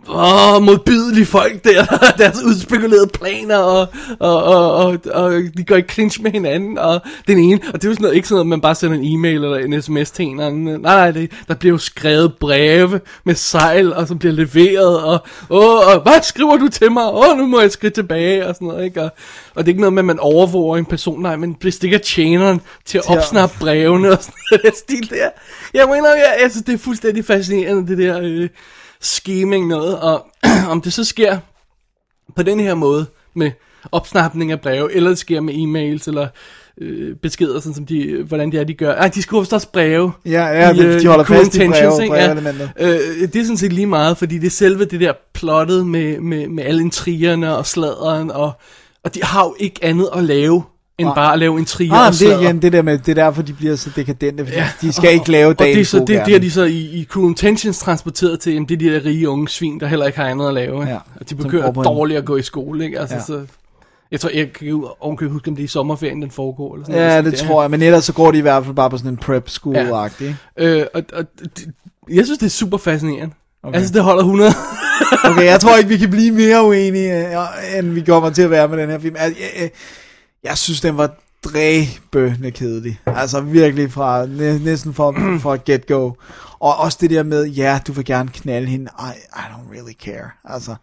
[0.09, 1.85] åh, modbydelige folk der,
[2.19, 3.87] deres udspekulerede planer, og,
[4.19, 7.85] og, og, og, og de går i clinch med hinanden, og den ene, og det
[7.85, 10.11] er jo sådan noget, ikke sådan noget, man bare sender en e-mail eller en sms
[10.11, 10.65] til en anden.
[10.65, 15.27] Nej, nej, det, der bliver jo skrevet breve med sejl, og som bliver leveret, og,
[15.51, 17.05] åh, og hvad skriver du til mig?
[17.13, 19.03] Åh, nu må jeg skridt tilbage, og sådan noget, ikke?
[19.03, 19.11] Og,
[19.55, 22.61] og det er ikke noget med, at man overvåger en person, nej, man bestikker tjeneren
[22.85, 25.29] til at opsnappe brevene og sådan noget, stil der.
[25.75, 28.49] Jeg mener, jeg, jeg synes, det er fuldstændig fascinerende, det der øh,
[29.01, 30.27] scheming noget, og
[30.71, 31.39] om det så sker
[32.37, 33.51] på den her måde, med
[33.93, 36.29] opsnapning af breve, eller det sker med e-mails, eller
[36.81, 38.93] øh, beskeder, sådan som de, hvordan det er, de gør.
[38.95, 40.13] Ej, de skriver også breve.
[40.27, 42.15] Ja, ja, i, de- øh, de holder fast i breve- ikke?
[42.17, 42.35] Ja,
[42.79, 46.21] øh, det er sådan set lige meget, fordi det er selve det der plottet med,
[46.21, 48.53] med, med alle intrigerne og sladeren, og,
[49.05, 50.63] og de har jo ikke andet at lave,
[50.99, 53.09] end bare at lave intriger Ah, og men det er igen det der med, det
[53.19, 55.69] er derfor, de bliver så dekadente, fordi Ja, ja, de skal ikke lave og det,
[55.69, 56.43] er dagens så, det, det gerning.
[56.43, 59.49] de så i, i Cruel Intentions transporteret til, jamen, det er de der rige unge
[59.49, 60.83] svin, der heller ikke har andet at lave.
[60.87, 63.01] Ja, og de begynder en- dårligt at gå i skole, ikke?
[63.01, 63.23] Altså, Ja.
[63.23, 63.41] så,
[64.11, 66.75] jeg tror, jeg kan ovenkøbet huske, om det er i sommerferien, den foregår.
[66.75, 67.25] Eller sådan Ja, noget.
[67.25, 69.17] det tror jeg, men ellers så går de i hvert fald bare på sådan en
[69.17, 70.23] prep school-agtig.
[70.25, 70.37] ikke?
[70.81, 71.69] Øh, og, og, det-
[72.11, 73.35] jeg synes, det er super fascinerende.
[73.63, 73.79] Okay.
[73.79, 74.51] Synes, det holder 100.
[75.25, 78.51] Okay, jeg tror ikke, vi kan blive mere uenige, øh, end vi kommer til at
[78.51, 79.17] være med den her film.
[79.17, 79.71] Jeg, jeg, jeg,
[80.45, 81.11] jeg synes, den var
[81.45, 83.01] dræbønende kedelig.
[83.07, 85.11] Altså virkelig fra, næ, næsten fra,
[85.43, 86.13] fra get-go.
[86.59, 88.91] Og også det der med, ja, du vil gerne knalde hende.
[89.01, 90.31] I, I don't really care.
[90.45, 90.75] Altså,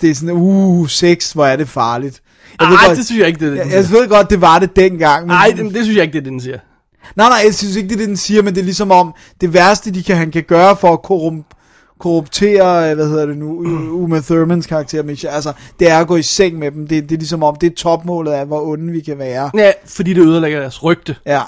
[0.00, 2.22] Det er sådan, uh, sex, hvor er det farligt.
[2.60, 4.40] Jeg Nej, godt- det synes jeg ikke, det er det, jeg, jeg ved godt, det
[4.40, 5.26] var det dengang.
[5.26, 6.58] Men, Nej, det, det synes jeg ikke, det er det, den siger.
[7.16, 9.14] Nej, nej, jeg synes ikke, det er det, den siger, men det er ligesom om,
[9.40, 11.44] det værste, de kan, han kan gøre for at korrum,
[12.00, 13.94] korruptere, øh, hvad hedder det nu, mm.
[13.94, 16.86] Uma Thurmans karakter, Misha, altså, det er at gå i seng med dem.
[16.86, 19.50] Det, det er ligesom om, det er topmålet af, hvor onde vi kan være.
[19.54, 21.16] Ja, fordi det ødelægger deres rygte.
[21.26, 21.42] Ja,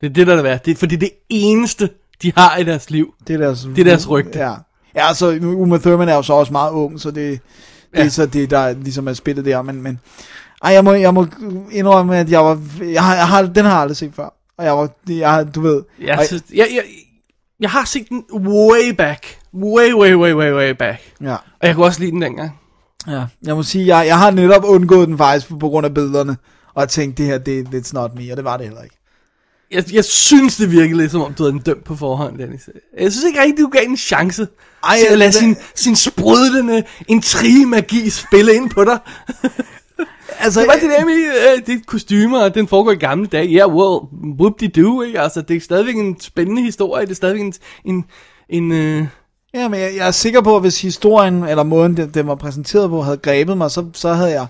[0.00, 0.64] Det er det, der er det værd.
[0.64, 1.90] Det er, fordi det eneste,
[2.22, 3.14] de har i deres liv.
[3.28, 4.38] det er deres, Det er deres rygte.
[4.38, 4.52] Ja.
[4.94, 7.40] Ja, altså, Uma Thurman er jo så også meget ung, så det, det
[7.98, 8.04] ja.
[8.04, 10.00] Er så det, der ligesom er spillet der, men, men
[10.64, 11.26] ej, jeg må, jeg må
[11.72, 14.64] indrømme, at jeg var, jeg har, jeg har, den har jeg aldrig set før, og
[14.64, 16.82] jeg var, jeg, du ved, Jeg, synes, jeg, jeg,
[17.60, 19.38] jeg har set den way back.
[19.54, 21.00] Way, way, way, way, way back.
[21.22, 21.32] ja.
[21.34, 22.50] Og jeg kunne også lide den dengang.
[23.08, 26.36] Ja, jeg må sige, jeg, jeg har netop undgået den faktisk på grund af billederne,
[26.74, 28.94] og jeg tænkte, det her, det, it's not me, og det var det heller ikke.
[29.70, 32.68] Jeg, jeg synes, det virkede lidt som om, du havde den dømt på forhånd, Dennis.
[32.98, 34.48] Jeg synes ikke rigtig, du gav en chance
[34.84, 38.98] Ej, til at lade det- sin, sin sprudlende intrige-magi spille ind på dig.
[40.40, 43.46] Altså, Det var det der med, øh, det kostymer, og den foregår i gamle dage.
[43.46, 44.00] Ja, yeah, well,
[44.40, 45.20] whoop-de-doo, ikke?
[45.20, 47.04] Altså, det er stadigvæk en spændende historie.
[47.06, 47.54] Det er stadigvæk en...
[47.84, 48.04] en,
[48.48, 49.06] en øh,
[49.54, 52.34] Ja, men jeg, jeg er sikker på, at hvis historien, eller måden, den, den var
[52.34, 54.46] præsenteret på, havde grebet mig, så, så havde jeg...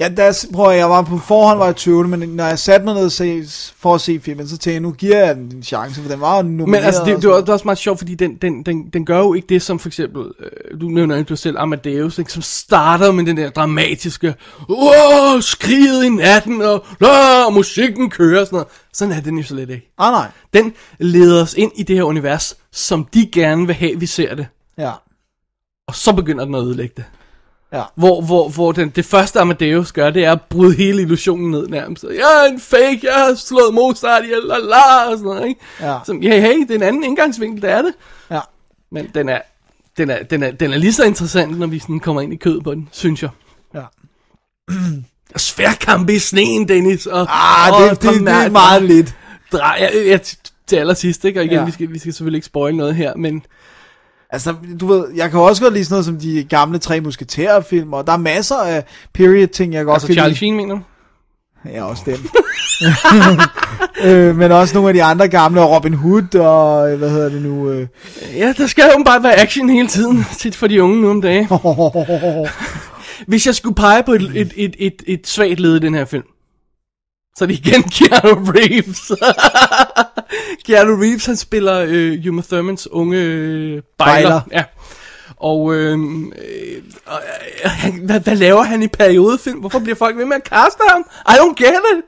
[0.00, 2.84] Ja, der, prøv at, jeg var på forhånd var jeg tvivlende, men når jeg satte
[2.84, 3.44] mig ned og se,
[3.76, 6.20] for at se filmen, så tænkte jeg, nu giver jeg den en chance, for den
[6.20, 6.68] var jo nomineret.
[6.68, 8.90] Men altså, det, det, var, sådan det var også meget sjovt, fordi den, den, den,
[8.92, 12.32] den gør jo ikke det, som for eksempel, øh, du nævner jo selv Amadeus, ikke,
[12.32, 14.34] som starter med den der dramatiske,
[14.68, 16.84] åh, skriget i natten, og,
[17.46, 18.68] og musikken kører, og sådan noget.
[18.92, 19.94] Sådan er den jo slet ikke.
[19.98, 20.28] Ah, nej.
[20.54, 24.34] Den leder os ind i det her univers, som de gerne vil have, vi ser
[24.34, 24.46] det.
[24.78, 24.92] Ja.
[25.86, 27.04] Og så begynder den at ødelægge det.
[27.72, 27.82] Ja.
[27.94, 31.68] Hvor, hvor, hvor den, det første Amadeus gør, det er at bryde hele illusionen ned
[31.68, 32.04] nærmest.
[32.04, 35.60] Jeg er en fake, jeg har slået Mozart ihjel, la, la, og sådan noget, ikke?
[35.80, 35.98] Ja.
[36.06, 37.94] Som, ja, hey, det er en anden indgangsvinkel, det er det.
[38.30, 38.40] Ja.
[38.92, 39.40] Men den er,
[39.96, 42.36] den er, den er, den er lige så interessant, når vi sådan kommer ind i
[42.36, 43.30] kød på den, synes jeg.
[43.74, 43.82] Ja.
[45.34, 47.06] Og sværkampe i sneen, Dennis.
[47.06, 49.14] Og, Ah, og det, det, det, er meget lidt.
[49.52, 50.20] Drej, jeg, jeg,
[50.70, 51.40] til allersidst, ikke?
[51.40, 51.64] Og igen, Ja.
[51.64, 53.42] vi, skal, vi skal selvfølgelig ikke spoil noget her, men...
[54.32, 57.92] Altså, du ved, jeg kan også godt lide sådan noget som de gamle tre musketerer-film,
[57.92, 60.36] og der er masser af period-ting, jeg godt Altså kan Charlie lide.
[60.36, 60.80] Sheen, mener du?
[61.68, 62.16] Ja, også den.
[64.10, 67.28] øh, men også nogle af de andre gamle, og Robin Hood, og øh, hvad hedder
[67.28, 67.70] det nu?
[67.70, 67.86] Øh.
[68.36, 71.20] Ja, der skal jo bare være action hele tiden, tit for de unge nu om
[71.22, 71.48] dagen.
[73.28, 76.04] Hvis jeg skulle pege på et, et, et, et, et svagt led i den her
[76.04, 76.24] film,
[77.36, 79.12] så er det igen Keanu Reeves.
[80.66, 84.28] Keanu Reeves, han spiller øh, Uma Thurmans unge øh, bejler.
[84.28, 84.40] Bejler.
[84.52, 84.64] Ja.
[85.36, 85.98] Og øh, øh,
[87.86, 89.58] øh, hvad, hvad laver han i periodefilm?
[89.58, 91.04] Hvorfor bliver folk ved med at kaste ham?
[91.28, 92.04] I don't get it.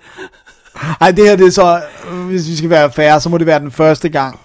[1.00, 3.46] Ej, det her det er så, øh, hvis vi skal være færre, så må det
[3.46, 4.40] være den første gang.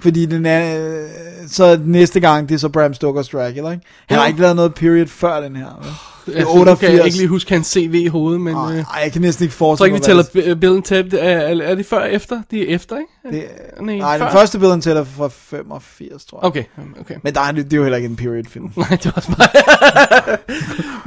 [0.00, 1.08] Fordi den er, øh,
[1.48, 3.86] så næste gang, det er så Bram Stoker's Dracula, ikke?
[4.08, 5.80] Han har ikke lavet noget period før den her.
[5.82, 5.92] vel?
[6.26, 6.92] Det Altså, nu kan 88.
[6.98, 8.54] jeg ikke lige huske hans CV i hovedet, men...
[8.56, 10.72] Ej, øh, jeg kan næsten ikke jeg tror forestille ikke, vi mig, tæller Bi- Bill
[10.74, 11.12] and Ted.
[11.12, 12.42] Er, er, det før og efter?
[12.50, 13.38] De er efter, ikke?
[13.38, 13.44] Det,
[13.80, 16.44] Nej, nej, den første Bill Ted er fra 85, tror jeg.
[16.46, 16.64] Okay,
[17.00, 17.14] okay.
[17.22, 18.64] Men der er, det er jo heller ikke en period-film.
[18.76, 19.48] Nej, det var også mig.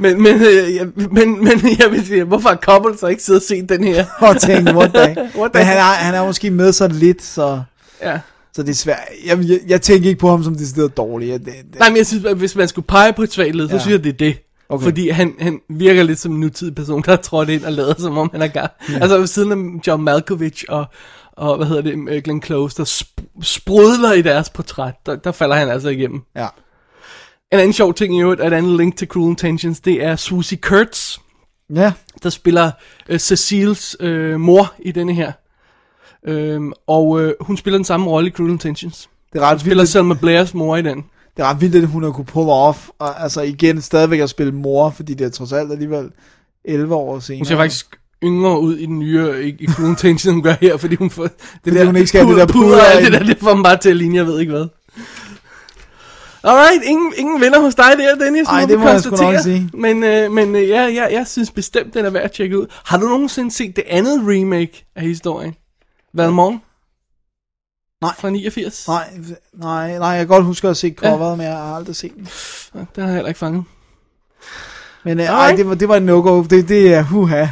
[0.00, 1.52] men, men, øh, jeg, men, men
[1.82, 4.04] jeg vil sige, hvorfor har Koppel så ikke siddet og set den her?
[4.20, 5.02] og tænke, what the,
[5.38, 7.60] What the Men han er, han er måske med så lidt, så,
[8.02, 8.18] Ja.
[8.54, 8.98] så det er svært.
[9.26, 11.32] Jeg, jeg, jeg tænker ikke på ham som decideret dårlig.
[11.32, 13.68] Det, det, Nej, men jeg synes, at hvis man skulle pege på et svagt led,
[13.68, 13.80] så Ja.
[13.80, 14.36] synes jeg, det er det.
[14.68, 14.84] Okay.
[14.84, 17.94] Fordi han, han virker lidt som en nutidig person, der er trådt ind og lader,
[17.98, 18.70] som om han er gang.
[18.90, 18.94] Ja.
[18.94, 20.86] Altså ved siden af John Malkovich og,
[21.32, 25.32] og hvad hedder det, øh, Glenn Close, der sp- sprudler i deres portræt, der, der
[25.32, 26.22] falder han altså igennem.
[26.36, 26.46] ja.
[27.52, 30.58] En anden sjov ting i øvrigt, et andet link til Cruel Intentions, det er Susie
[30.58, 31.18] Kurtz,
[31.74, 31.92] Ja,
[32.22, 32.70] der spiller
[33.08, 35.32] øh, Cecils øh, mor i denne her.
[36.26, 39.08] Øhm, og øh, hun spiller den samme rolle i Cruel Intentions.
[39.32, 41.04] det er ret Spiller vildt, Selma Blairs mor i den.
[41.38, 44.30] Det er ret vildt, at hun har kunne pull off, og altså igen stadigvæk at
[44.30, 46.10] spille mor, fordi det er trods alt alligevel
[46.64, 47.38] 11 år senere.
[47.38, 50.54] Hun ser faktisk yngre ud i den nye, i, i Cruel Intentions, end hun gør
[50.60, 51.32] her, fordi hun får det
[51.64, 53.62] Fordi hun ikke skal have det der puder, puder alt det der, det får man
[53.62, 54.66] bare til at ligne, jeg ved ikke hvad.
[56.42, 59.38] Alright, ingen, ingen vinder hos dig der, Dennis, Ej, må det må jeg sgu nok
[59.42, 59.70] sige.
[59.74, 62.66] Men, øh, men øh, ja, ja, jeg synes bestemt, den er værd at tjekke ud.
[62.84, 65.54] Har du nogensinde set det andet remake af historien?
[66.14, 66.60] Valmont?
[68.02, 68.12] Nej.
[68.18, 68.84] Fra 89?
[68.88, 69.04] Nej,
[69.54, 72.28] nej, nej, jeg kan godt huske at se coveret, men jeg har aldrig set den.
[72.74, 73.64] Ja, Den har jeg heller ikke fanget.
[75.04, 76.42] Men øh, ej, det var, det var en no-go.
[76.42, 77.46] Det, det er, huha.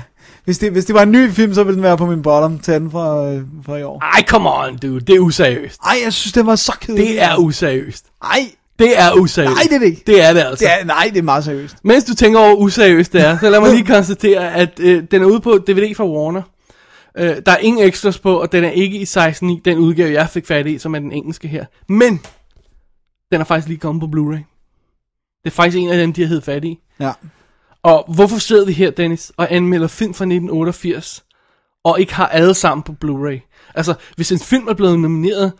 [0.44, 2.58] Hvis det, hvis det var en ny film, så ville den være på min bottom
[2.58, 4.00] 10 fra, øh, fra i år.
[4.04, 5.00] Ej, come on, dude.
[5.00, 5.80] Det er useriøst.
[5.86, 7.08] Ej, jeg synes, det var så kedeligt.
[7.08, 8.04] Det er useriøst.
[8.24, 9.54] Ej, Det er useriøst.
[9.54, 10.02] nej, det er det ikke.
[10.06, 10.64] Det er det altså.
[10.64, 11.76] Det er, nej, det er meget seriøst.
[11.82, 15.02] Mens du tænker over, hvor useriøst det er, så lad mig lige konstatere, at øh,
[15.10, 16.42] den er ude på DVD fra Warner.
[17.18, 20.30] Øh, der er ingen extras på, og den er ikke i 16.9, den udgave, jeg
[20.30, 21.64] fik fat i, som er den engelske her.
[21.88, 22.20] Men,
[23.32, 24.42] den er faktisk lige kommet på Blu-ray.
[25.44, 26.78] Det er faktisk en af dem, de har hed fat i.
[27.00, 27.12] Ja.
[27.82, 31.24] Og hvorfor sidder vi her, Dennis, og anmelder film fra 1988,
[31.84, 33.70] og ikke har alle sammen på Blu-ray?
[33.74, 35.52] Altså, hvis en film er blevet nomineret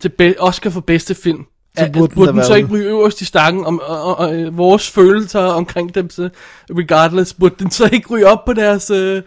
[0.00, 1.46] til Oscar for bedste film,
[1.78, 4.18] Så burde den burde den være så ikke ryge øverst i stakken, om, og, og,
[4.18, 6.28] og, øh, vores følelser omkring dem, så
[6.70, 9.22] regardless, burde den så ikke ryge op på deres øh,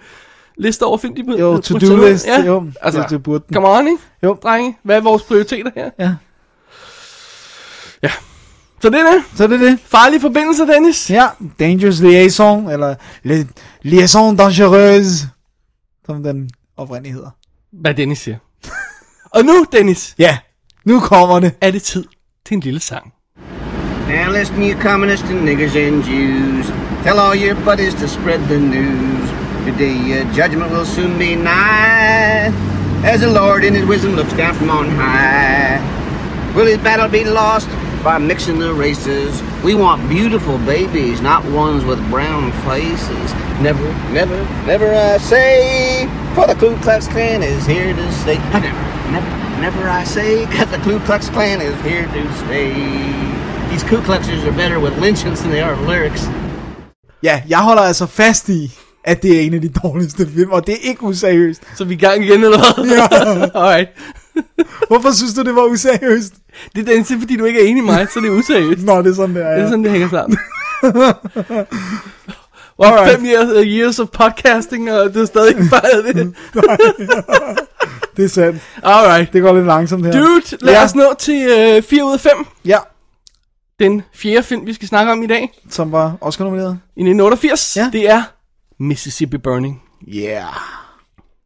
[0.60, 3.54] liste over film, de burde Jo, to-do list, jo, altså, det- det burde den.
[3.54, 4.00] Come on, ikke?
[4.24, 4.38] Jo.
[4.44, 5.90] Drenge, hvad er vores prioriteter her?
[6.00, 6.12] Ja.
[8.04, 8.12] Ja.
[8.82, 9.24] Så det er det.
[9.36, 9.80] Så er det det.
[9.86, 11.10] Farlige forbindelser, Dennis.
[11.10, 11.28] Ja,
[11.60, 12.96] Dangerous Liaison, eller
[13.26, 13.48] li-
[13.82, 15.28] Liaison Dangereuse,
[16.06, 17.30] som den oprindeligt hedder.
[17.82, 18.38] Hvad Dennis siger.
[19.36, 20.38] og nu, Dennis, Ja,
[20.86, 21.52] nu kommer det.
[21.62, 22.06] er det tid
[22.46, 23.14] til en lille sang.
[24.10, 26.66] Now listen, you communists and niggers and Jews.
[27.04, 29.47] Tell all your buddies to spread the news.
[29.68, 32.54] The day of judgment will soon be nigh.
[33.04, 35.84] As the Lord in his wisdom looks down from on high.
[36.56, 37.68] Will his battle be lost
[38.02, 39.44] by mixing the races?
[39.66, 43.34] We want beautiful babies, not ones with brown faces.
[43.60, 48.38] Never, never, never I say, for the Ku Klux Klan is here to stay.
[48.54, 48.72] Never,
[49.12, 52.74] never, never I say, cause the Ku Klux Klan is here to stay.
[53.70, 56.30] These Ku Kluxers are better with lynchings than they are with lyrics.
[57.24, 58.72] Ja, jeg holder altså fast i,
[59.04, 61.62] at det er en af de dårligste film, og det er ikke useriøst.
[61.78, 62.86] Så er vi i gang igen, eller hvad?
[62.86, 63.08] Ja.
[63.60, 63.90] Alright.
[64.88, 66.34] Hvorfor synes du, det var useriøst?
[66.76, 68.84] Det er det er, fordi du ikke er enig med mig, så det er useriøst.
[68.84, 69.50] Nå, det er sådan, det er.
[69.50, 69.68] Det er Ja.
[69.70, 70.38] sådan, det hænger sammen.
[72.78, 73.12] Og Alright.
[73.18, 76.34] fem years, uh, years of podcasting, og du er stadig ikke fejret det.
[78.18, 78.62] Det er sandt.
[78.84, 79.34] Alright.
[79.34, 80.12] Det går lidt langsomt her.
[80.14, 80.84] Dude, lad Ja.
[80.84, 82.32] os nå til uh, 4 ud af 5.
[82.66, 82.78] Ja,
[83.80, 86.80] Den fjerde film, vi skal snakke om i dag, som var Oscar nomineret.
[86.96, 87.90] i 1988, Ja.
[87.94, 88.24] det er
[88.80, 89.82] Mississippi Burning.
[90.08, 90.54] Yeah.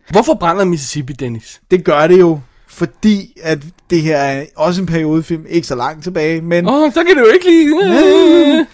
[0.09, 1.61] Hvorfor brænder Mississippi, Dennis?
[1.71, 3.59] Det gør det jo, fordi at
[3.89, 6.67] det her er også en periodefilm, ikke så langt tilbage, men...
[6.67, 8.67] Åh, oh, så kan du jo ikke lide...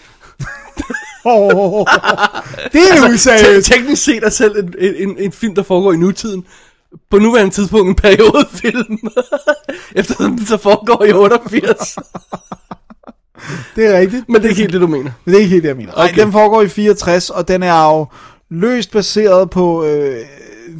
[1.24, 1.86] Oh,
[2.72, 3.66] det er altså, useriøst.
[3.66, 6.44] Te- teknisk set er selv en, en, en, en film, der foregår i nutiden.
[7.10, 8.98] På nuværende tidspunkt en periodefilm.
[9.96, 11.98] Eftersom den så foregår i 88.
[13.76, 14.28] Det er rigtigt.
[14.28, 15.10] Men det er ikke helt det, du mener.
[15.24, 15.92] Men det er ikke helt det, jeg mener.
[15.92, 16.18] Okay.
[16.18, 18.06] Ej, den foregår i 64, og den er jo
[18.50, 20.26] løst baseret på øh,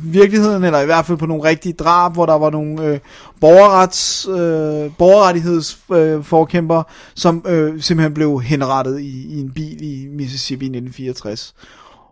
[0.03, 2.99] virkeligheden, eller i hvert fald på nogle rigtige drab, hvor der var nogle øh,
[3.41, 10.65] borgerrets, øh, borgerrettighedsforkæmper, øh, som øh, simpelthen blev henrettet i, i en bil i Mississippi
[10.65, 11.55] i 1964.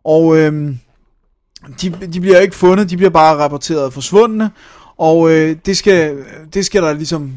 [0.04, 0.74] Og øh,
[1.82, 4.50] de, de bliver ikke fundet, de bliver bare rapporteret forsvundne,
[4.96, 7.32] og øh, det, skal, det skal der ligesom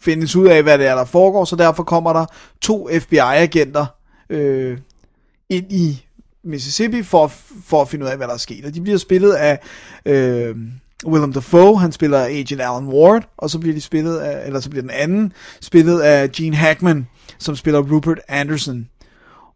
[0.00, 2.26] findes ud af, hvad det er, der foregår, så derfor kommer der
[2.60, 3.86] to FBI-agenter
[4.30, 4.78] øh,
[5.48, 6.07] ind i
[6.44, 7.32] Mississippi for,
[7.64, 8.64] for at finde ud af, hvad der er sket.
[8.64, 9.60] Og de bliver spillet af
[10.06, 10.56] øh,
[11.06, 14.70] Willem Dafoe, han spiller Agent Alan Ward, og så bliver de spillet af, eller så
[14.70, 17.06] bliver den anden spillet af Gene Hackman,
[17.38, 18.88] som spiller Rupert Anderson.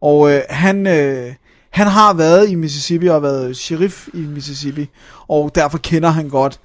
[0.00, 1.34] Og øh, han, øh,
[1.70, 4.88] han har været i Mississippi og været sheriff i Mississippi,
[5.28, 6.60] og derfor kender han godt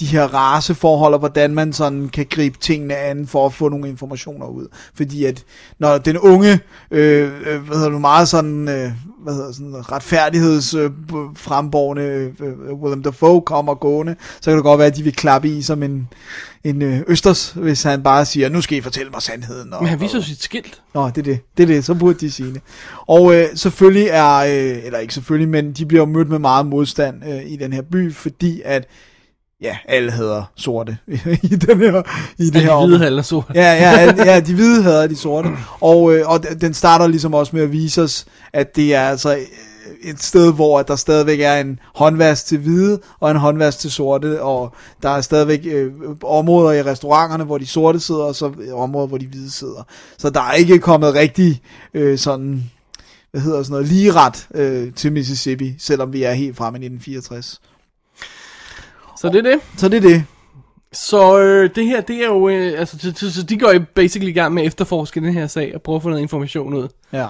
[0.00, 3.88] de her raceforhold, og hvordan man sådan kan gribe tingene an for at få nogle
[3.88, 4.66] informationer ud.
[4.94, 5.44] Fordi at
[5.78, 8.92] når den unge, øh, øh, hvad hedder du, meget sådan, øh,
[9.22, 10.90] hvad hedder sådan, retfærdigheds øh,
[11.36, 15.48] fremborgende øh, Willem Dafoe kommer gående, så kan det godt være, at de vil klappe
[15.48, 16.08] i som en,
[16.64, 19.72] en øh, østers, hvis han bare siger, nu skal I fortælle mig sandheden.
[19.72, 20.82] Og, Men han viser og, sit skilt.
[20.94, 21.38] Nå, det er det.
[21.56, 21.84] Det er det.
[21.84, 22.60] Så burde de sige det.
[23.06, 27.22] Og øh, selvfølgelig er, øh, eller ikke selvfølgelig, men de bliver mødt med meget modstand
[27.28, 28.88] øh, i den her by, fordi at,
[29.62, 30.98] ja, alle hedder sorte
[31.42, 32.02] i den her,
[32.38, 33.50] i det Ja, her de hvide halder sort.
[33.54, 35.48] Ja, ja, ja, de hvide hader de sorte.
[35.80, 39.36] Og, øh, og den starter ligesom også med at vise os, at det er altså
[39.36, 39.42] øh,
[40.02, 44.42] et sted, hvor der stadigvæk er en håndvask til hvide, og en håndvask til sorte,
[44.42, 45.92] og der er stadigvæk øh,
[46.24, 49.86] områder i restauranterne, hvor de sorte sidder, og så områder, hvor de hvide sidder.
[50.18, 51.62] Så der er ikke kommet rigtig
[51.94, 52.70] øh, sådan,
[53.30, 56.84] hvad hedder sådan noget, lige ret øh, til Mississippi, selvom vi er helt fremme i
[56.84, 57.60] 1964.
[59.22, 59.60] Så det er det.
[59.76, 60.24] Så det er det.
[60.92, 63.80] Så øh, det her, det er jo, øh, altså, så, så, så de går jo
[63.94, 66.74] basically i gang med at efterforske den her sag, og prøve at få noget information
[66.74, 66.88] ud.
[67.12, 67.26] Ja.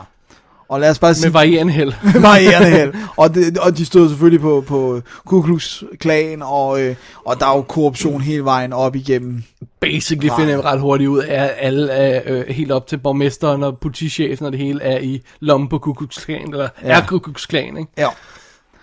[0.69, 1.27] Og lad os bare sige...
[1.29, 1.93] Med varierende held.
[2.21, 2.95] varierende held.
[3.17, 7.47] Og, det, og de stod selvfølgelig på, på Ku Klux Klan, og, øh, og der
[7.47, 9.43] er jo korruption hele vejen op igennem.
[9.81, 10.37] Basically Nej.
[10.37, 13.79] finder jeg ret hurtigt ud af, at alle er øh, helt op til borgmesteren og
[13.79, 16.89] politichefen og det hele er i lommen på Ku Klux Klan, eller ja.
[16.89, 17.93] er Ku Klux Klan, ikke?
[17.99, 18.09] Ja.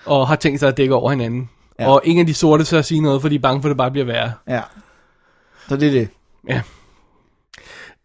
[0.05, 1.49] Og har tænkt sig at dække over hinanden.
[1.79, 1.83] Ja.
[1.83, 1.89] Ja.
[1.91, 3.69] Og ingen af de sorte så at sige noget, for de er bange for, at
[3.69, 4.31] det bare bliver værre.
[4.47, 4.61] Ja.
[5.67, 6.09] Så det er det.
[6.49, 6.61] Ja.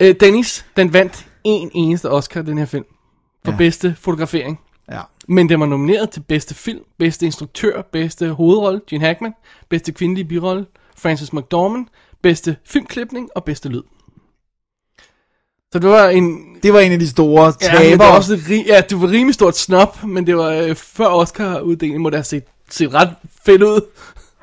[0.00, 2.84] Øh, Dennis, den vandt en eneste Oscar, den her film.
[3.44, 3.50] For Ja.
[3.52, 3.56] ja.
[3.58, 4.60] bedste fotografering.
[4.90, 5.00] Ja.
[5.28, 9.34] Men den var nomineret til bedste film, bedste instruktør, bedste hovedrolle, Gene Hackman,
[9.68, 10.66] bedste kvindelige birolle,
[10.96, 11.86] Frances McDormand,
[12.22, 13.82] bedste filmklipning og bedste lyd.
[15.72, 16.56] Så det var en...
[16.62, 17.98] Det var en af de store Ja, men det tabere.
[18.08, 22.02] var også et ja, det var rimelig stort snop, men det var øh, før Oscar-uddelingen,
[22.02, 22.44] må det have set,
[22.74, 23.14] set ret
[23.46, 23.80] fedt ud.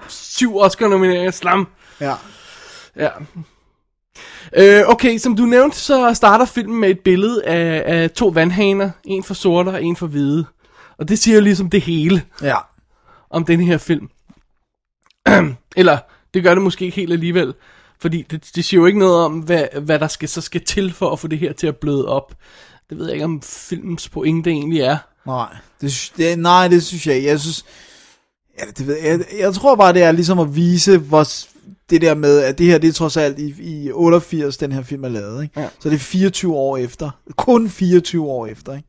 [0.08, 1.68] Syv Oscar-nomineringer, slam.
[2.02, 2.14] Ja.
[2.96, 3.10] Ja.
[4.58, 8.90] Øh, okay, som du nævnte, så starter filmen med et billede af, af to vandhaner.
[9.04, 10.46] En for sorte og en for hvide.
[10.98, 12.58] Og det siger jo ligesom det hele ja.
[13.30, 14.10] om den her film.
[15.76, 15.98] Eller,
[16.34, 17.54] det gør det måske ikke helt alligevel.
[18.02, 20.94] Fordi det, det siger jo ikke noget om, hvad, hvad der skal, så skal til
[20.94, 22.36] for at få det her til at bløde op.
[22.90, 24.98] Det ved jeg ikke, om filmens pointe egentlig er.
[25.26, 27.28] Nej, det, det, nej, det synes jeg ikke.
[27.28, 27.66] Jeg synes,
[28.62, 31.28] ja, det ved jeg, jeg, jeg tror bare, det er ligesom at vise, hvor
[31.90, 34.84] det der med, at det her, det er trods alt i, i 88, den her
[34.84, 35.60] film er lavet, ikke?
[35.60, 35.68] Ja.
[35.80, 37.10] Så det er 24 år efter.
[37.38, 38.88] Kun 24 år efter, ikke?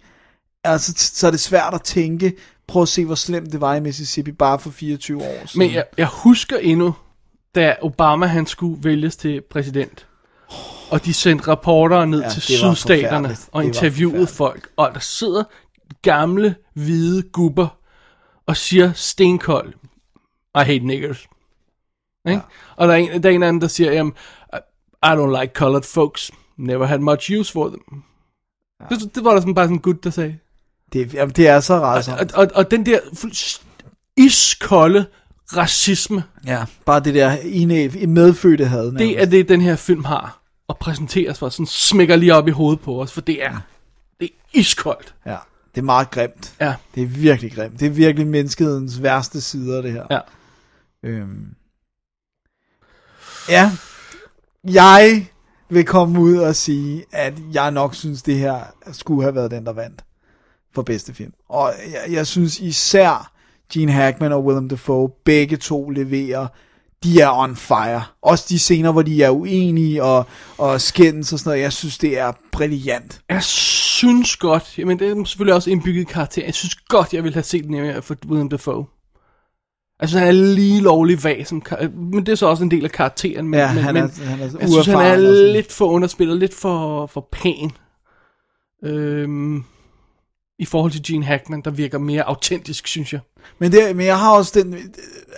[0.65, 2.33] Altså, så er det svært at tænke,
[2.69, 5.59] prøv at se, hvor slemt det var i Mississippi, bare for 24 år siden.
[5.59, 6.95] Men jeg, jeg husker endnu,
[7.55, 10.07] da Obama han skulle vælges til præsident.
[10.91, 14.69] Og de sendte rapportere ned Ja, til sydstaterne og interviewede folk.
[14.77, 15.45] Og der sidder
[16.03, 17.77] gamle, hvide gubber
[18.47, 19.73] og siger stenkold,
[20.55, 21.27] I hate niggers.
[22.29, 22.37] Ikke?
[22.37, 22.41] Ja.
[22.77, 24.13] Og der er, en, der er en af dem, der siger, jamen,
[24.53, 26.31] I, don't like colored folks.
[26.57, 28.03] Never had much use for them.
[28.81, 28.95] Ja.
[28.95, 30.39] Det, det var der sådan bare sådan en gut, der sagde.
[30.93, 32.09] det, jamen, det er så rart.
[32.09, 32.99] Og, og, og den der
[34.17, 35.07] iskolde
[35.57, 38.93] racisme, Ja, bare det der ine, medfødte had.
[38.93, 40.39] det er det, den her film har.
[40.69, 43.59] Og præsenteres for, sådan smækker lige op i hovedet på os, for det er,
[44.21, 45.15] det er iskoldt.
[45.27, 45.37] Ja,
[45.75, 46.55] det er meget grimt.
[46.61, 47.81] Ja, Det er virkelig grimt.
[47.81, 50.07] Det er virkelig menneskehedens værste sider, det her.
[50.11, 50.21] ja.
[51.03, 51.47] Øhm.
[53.49, 53.73] Ja,
[54.65, 55.27] jeg
[55.69, 58.61] vil komme ud og sige, at jeg nok synes, det her
[58.93, 60.05] skulle have været den, der vandt
[60.75, 61.33] for bedste film.
[61.49, 63.33] Og jeg, jeg synes især
[63.73, 66.47] Gene Hackman og Willem Dafoe, begge to leverer,
[67.05, 68.03] de er on fire.
[68.23, 70.27] Også de scener, hvor de er uenige og,
[70.59, 73.21] og skændes og sådan noget, jeg synes, det er brilliant.
[73.29, 77.35] Jeg synes godt, men det er selvfølgelig også indbygget karakter, jeg synes godt, jeg ville
[77.35, 78.87] have set den her for William Dafoe.
[80.01, 81.63] Altså han er lige lovlig vag som
[81.95, 83.49] men det er så også en del af karakteren.
[83.49, 86.37] Men, Ja, men, han men, er- han er jeg synes, han er lidt for underspillet,
[86.39, 87.71] lidt for, for pæn.
[88.85, 89.65] Øhm,
[90.59, 93.21] I forhold til Gene Hackman, der virker mere autentisk, synes jeg.
[93.59, 94.77] Men, det, men jeg har også den,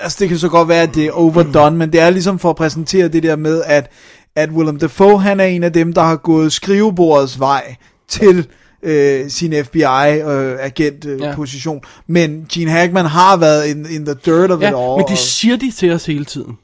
[0.00, 2.50] altså det kan så godt være, at det er overdone, men det er ligesom for
[2.50, 3.90] at præsentere det der med, at,
[4.36, 7.74] at Willem Dafoe, han er en af dem, der har gået skrivebordets vej
[8.08, 8.46] til
[8.82, 11.12] øh, sin FBI-agent-position.
[11.14, 11.34] Øh, Ja.
[11.34, 11.80] position.
[12.06, 14.96] men Gene Hackman har været in, in the dirt of it Ja, all.
[14.98, 16.58] men de og- siger de til os hele tiden.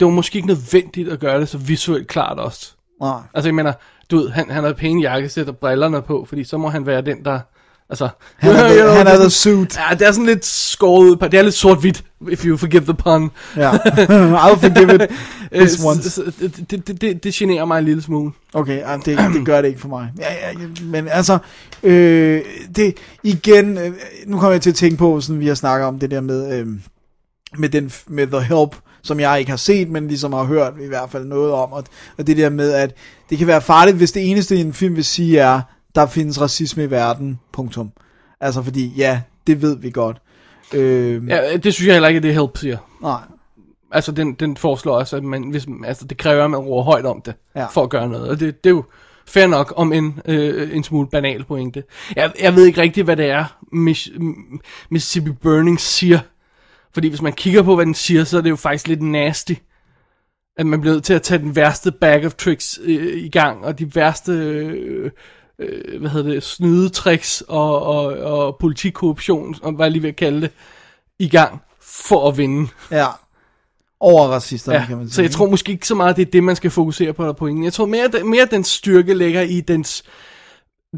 [0.00, 2.72] Det var måske ikke nødvendigt at gøre det så visuelt klart også.
[3.00, 3.18] Nej.
[3.34, 3.72] Altså, jeg mener,
[4.10, 7.02] du ved, han, han har pæne jakkesæt og brillerne på, fordi så må han være
[7.02, 7.40] den, der...
[7.90, 9.76] Altså, Han er the- han er the suit.
[9.90, 13.30] Ja, det er sådan lidt skåret det er lidt sort-hvidt, if you forgive the pun.
[13.56, 13.72] Ja,
[14.42, 15.10] I'll forgive it
[15.60, 16.22] this once.
[16.40, 18.32] Det, det, det, det, generer mig en lille smule.
[18.54, 20.08] Okay, det, det gør det ikke for mig.
[20.18, 21.38] Ja, ja, ja, men altså,
[21.82, 22.42] øh,
[22.76, 23.92] det igen, øh,
[24.26, 26.58] nu kommer jeg til at tænke på, sådan vi har snakket om det der med,
[26.60, 26.66] øh,
[27.58, 30.86] med, den, med The Help, som jeg ikke har set, men ligesom har hørt i
[30.88, 31.84] hvert fald noget om, og,
[32.18, 32.94] og det der med, at
[33.30, 35.60] det kan være farligt, hvis det eneste en film vil sige er,
[35.96, 37.90] der findes racisme i verden, punktum.
[38.40, 40.16] Altså fordi, ja, det ved vi godt.
[40.74, 42.78] Øh, Ja, det synes jeg heller ikke, at det help siger.
[43.02, 43.20] Nej,
[43.92, 47.06] Altså, den, den foreslår også, at man, hvis, altså, det kræver, at man roer højt
[47.06, 47.66] om det, Ja.
[47.66, 48.28] for at gøre noget.
[48.28, 48.84] Og det, det er jo
[49.28, 51.82] fair nok, om en, øh, en smule banal pointe.
[52.16, 54.58] Jeg, jeg ved ikke rigtigt, hvad det er, Miss, M-
[54.90, 56.18] Mississippi Burning siger.
[56.94, 59.52] Fordi hvis man kigger på, hvad den siger, så er det jo faktisk lidt nasty.
[60.56, 63.64] At man bliver nødt til at tage den værste bag of tricks øh, i gang,
[63.64, 65.10] og de værste, øh,
[65.58, 70.40] øh, hvad hedder det, snydetricks og, og, og politikorruption, og hvad jeg lige vil kalde
[70.40, 70.50] det,
[71.18, 72.68] i gang for at vinde.
[72.90, 73.06] ja.
[74.00, 75.14] Over racisterne, Ja, kan man sige.
[75.14, 77.32] så jeg tror måske ikke så meget, det er det, man skal fokusere på der
[77.32, 77.64] på ingen.
[77.64, 80.02] Jeg tror mere, at- mere at den styrke ligger i dens,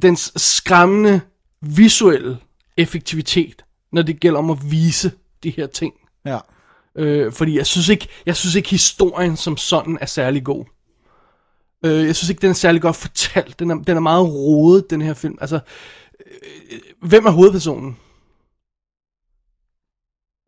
[0.03, 1.21] dens skræmmende
[1.63, 2.39] visuelle
[2.77, 5.95] effektivitet, når det gælder om at vise de her ting.
[6.27, 6.39] Ja.
[6.97, 10.65] Øh, fordi jeg synes ikke, jeg synes ikke historien som sådan er særlig god.
[11.85, 13.59] Øh, jeg synes ikke, den er særlig godt fortalt.
[13.59, 15.39] Den er, den er meget rodet, den her film.
[15.41, 15.61] Altså,
[16.27, 17.97] øh, hvem er hovedpersonen?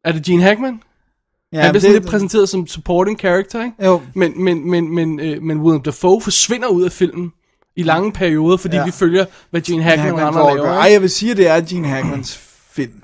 [0.05, 0.83] Er det Gene Hackman?
[1.53, 3.85] Ja, han bliver sådan lidt præsenteret som supporting character, ikke?
[3.87, 4.03] Jo.
[4.15, 7.33] Men, men, men, men, øh, men William Dafoe forsvinder ud af filmen
[7.77, 8.85] i lange perioder, fordi Ja.
[8.85, 10.55] vi følger, hvad Gene Hackman, Hackman og gør.
[10.55, 10.69] laver.
[10.79, 12.37] Ej, jeg vil sige, at det er Gene Hackmans
[12.71, 13.03] film.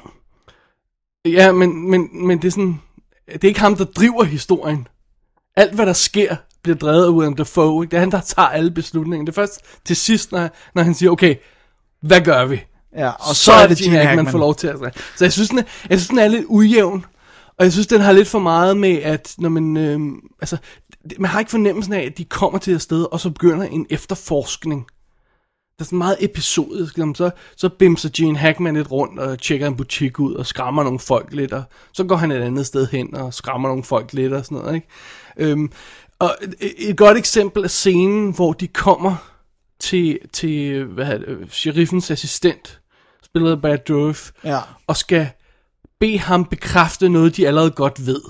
[1.24, 2.80] Ja, men, men, men det er sådan,
[3.32, 4.88] det er ikke ham, der driver historien.
[5.56, 6.36] Alt, hvad der sker,
[6.66, 7.84] bliver drevet af William Dafoe.
[7.84, 7.90] Ikke?
[7.90, 9.24] Det er han, der tager alle beslutninger.
[9.24, 11.34] Det er først til sidst, når, når han siger, okay,
[12.02, 12.60] hvad gør vi?
[12.96, 14.76] Ja, Og så, så er det Gene Hackman, får lov til at
[15.16, 17.04] Så jeg synes, den er, jeg synes, den er lidt ujævn.
[17.58, 19.76] Og jeg synes, den har lidt for meget med, at når man...
[19.76, 20.00] Øh,
[20.40, 20.56] altså,
[21.10, 23.64] det- man har ikke fornemmelsen af, at de kommer til et sted, og så begynder
[23.66, 24.86] en efterforskning.
[25.78, 26.94] er sådan meget episodisk.
[27.14, 30.98] Så, så bimser Gene Hackman lidt rundt og tjekker en butik ud og skræmmer nogle
[30.98, 31.62] folk lidt, og
[31.92, 34.74] så går han et andet sted hen og skræmmer nogle folk lidt og sådan noget,
[34.74, 34.86] ikke?
[35.36, 35.70] Øhm,
[36.18, 36.36] og
[36.78, 39.16] et, godt eksempel er scenen, hvor de kommer
[39.80, 42.80] til, til hvad det, sheriffens assistent,
[43.24, 44.60] spillet af Brad Dourif, Ja.
[44.86, 45.28] og skal
[46.00, 48.20] bede ham bekræfte noget, de allerede godt ved.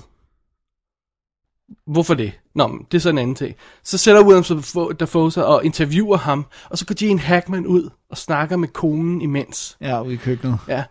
[1.86, 2.32] Hvorfor det?
[2.54, 3.56] Nå, men det er så en anden ting.
[3.84, 4.62] Så sætter William
[5.00, 9.20] Dafoe sig og interviewer ham, og så går Gene Hackman ud og snakker med konen
[9.22, 9.76] imens.
[9.80, 10.58] Ja, ude i køkkenet.
[10.68, 10.84] Ja.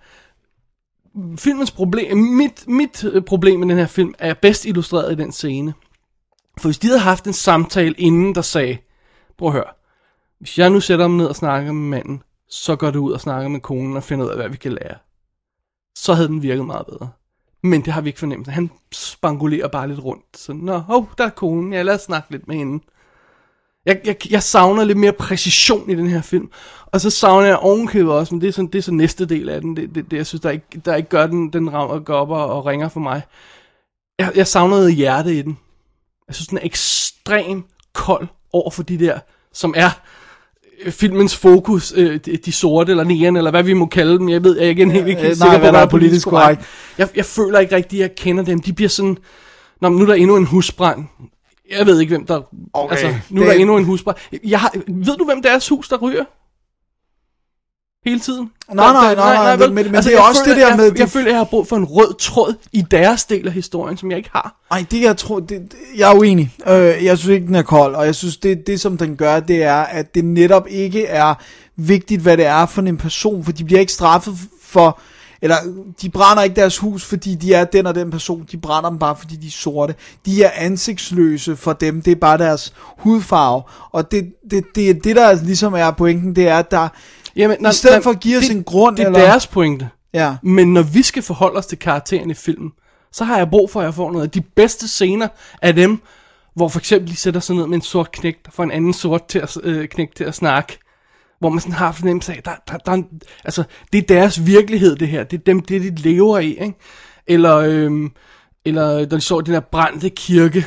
[1.38, 5.32] Filmens problem, mit, mit øh, problem med den her film er bedst illustreret i den
[5.32, 5.74] scene.
[6.60, 8.78] For hvis de havde haft en samtale inden, der sagde,
[9.38, 9.74] prøv at høre,
[10.40, 13.22] hvis jeg nu sætter mig ned og snakker med manden, så går du ud og
[13.22, 14.96] snakker med konen og finder ud af, hvad vi kan lære.
[15.96, 17.10] Så havde den virket meget bedre.
[17.64, 18.48] Men det har vi ikke fornemt.
[18.48, 20.26] Han spangulerer bare lidt rundt.
[20.38, 21.74] Så, nå, hov, der er konen.
[21.74, 22.84] Ja, lad os snakke lidt med hende.
[23.86, 26.52] Jeg, jeg, jeg savner lidt mere præcision i den her film.
[26.86, 29.50] Og så savner jeg ovenkøbet også, men det er, sådan, det er så næste del
[29.50, 29.78] af den.
[29.78, 32.30] Det, det, det jeg synes, der ikke, der ikke gør den, den rammer, går op
[32.30, 33.22] og, og ringer for mig.
[34.20, 35.58] Jeg, jeg savner noget hjerte i den.
[36.28, 37.64] Jeg synes, den er ekstrem
[37.94, 39.20] kold over for de der,
[39.54, 39.90] som er
[40.86, 44.30] øh, filmens fokus, øh, de, sorte eller negerne, eller hvad vi må kalde dem.
[44.30, 45.90] Jeg ved, jeg er ikke helt, ikke øh, helt nej, sikker på, hvad der er
[45.90, 46.62] politisk korrekt.
[46.98, 48.62] Jeg, jeg føler ikke rigtigt, at jeg kender dem.
[48.62, 49.18] De bliver sådan,
[49.82, 51.06] Nå, nu er der endnu en husbrand.
[51.78, 52.42] Jeg ved ikke, hvem der...
[52.74, 54.18] Okay, altså, nu er det- der endnu en husbrand.
[54.44, 56.24] Jeg har, ved du, hvem deres hus, der ryger?
[58.06, 58.52] Hele tiden?
[58.74, 59.74] Nej, nej, nej, nej, vel?
[59.74, 61.38] men- men det er jeg også føler, det der jeg, med- Jeg, det- føler, jeg
[61.38, 64.56] har brug for en rød tråd i deres del af historien, som jeg ikke har.
[64.72, 66.54] Ej, det jeg tror, det, det- jeg er uenig.
[66.68, 69.40] Øh, jeg synes ikke, den er kold, og jeg synes, det, det som den gør,
[69.40, 71.34] det er, at det netop ikke er
[71.76, 74.34] vigtigt, hvad det er for en person, for de bliver ikke straffet
[74.64, 75.00] for,
[75.42, 75.56] eller
[76.02, 79.00] de brænder ikke deres hus, fordi de er den og den person, de brænder dem
[79.00, 79.96] bare, fordi de er sorte.
[80.26, 85.16] De er ansigtsløse for dem, det er bare deres hudfarve, og det, det, det, det
[85.16, 86.88] der ligesom er pointen, det er, at der,
[87.36, 89.90] Jamen, i stedet for at give os det, en grund, Det er eller, deres pointe.
[90.14, 92.72] ja, Men når vi skal forholde os til karakteren i filmen,
[93.12, 95.28] så har jeg brug for, at jeg får noget af de bedste scener
[95.62, 96.02] af dem,
[96.56, 98.94] hvor for eksempel de sætter sig ned med en sort knæk, der får en anden
[98.94, 100.78] sort til at, øh, knæk til at snakke.
[101.40, 103.02] Hvor man sådan har fornemmelse af, der, der, der, er
[103.46, 103.64] altså,
[103.94, 105.24] det er deres virkelighed, det her.
[105.24, 106.74] Det er dem, det de lever i, ikke?
[107.28, 108.12] Eller, øhm,
[108.66, 110.66] eller når de så den der brændte kirke,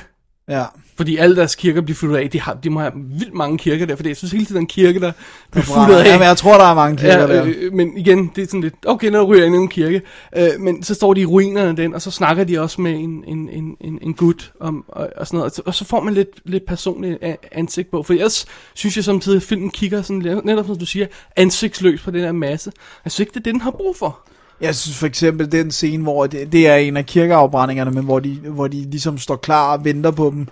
[0.48, 0.64] ja.
[0.99, 2.30] Fordi alle deres kirker bliver fuldt af.
[2.30, 4.59] De, har, de må have vildt mange kirker der, for jeg synes hele tiden, der
[4.59, 5.12] er en kirke, der
[5.51, 6.05] bliver fuldt af.
[6.05, 7.44] Ja, men jeg tror, der er mange kirker Ja, der.
[7.46, 10.03] øh, men igen, det er sådan lidt, okay, nu ryger jeg ind i en kirke.
[10.36, 12.92] Øh, men så står de i ruinerne af den, og så snakker de også med
[12.92, 15.51] en, en, en, en, en gut om, og, og sådan noget.
[15.51, 17.18] Og så, og så får man lidt, lidt personligt
[17.53, 18.03] ansigt på.
[18.03, 22.11] For ellers synes jeg samtidig, at filmen kigger sådan, netop som du siger, ansigtsløs på
[22.11, 22.72] den der masse.
[23.05, 24.18] Jeg synes ikke, det er det, den har brug for.
[24.61, 28.18] Jeg synes for eksempel den scene, hvor det, det er en af kirkeafbrændingerne, men hvor
[28.18, 30.49] de, hvor de ligesom står klar og venter på dem.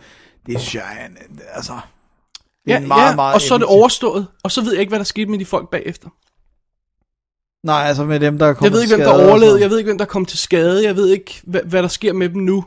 [0.47, 1.17] Det synes jeg er en,
[1.55, 1.73] altså...
[1.73, 4.73] Det er Ja, en meget, ja, meget og så er det overstået, og så ved
[4.73, 6.09] jeg ikke, hvad der skete med de folk bagefter.
[7.67, 9.89] Nej, altså med dem, der er Jeg ved ikke, hvem der overlevede, jeg ved ikke,
[9.89, 12.65] hvem der kom til skade, jeg ved ikke, hvad, hvad der sker med dem nu.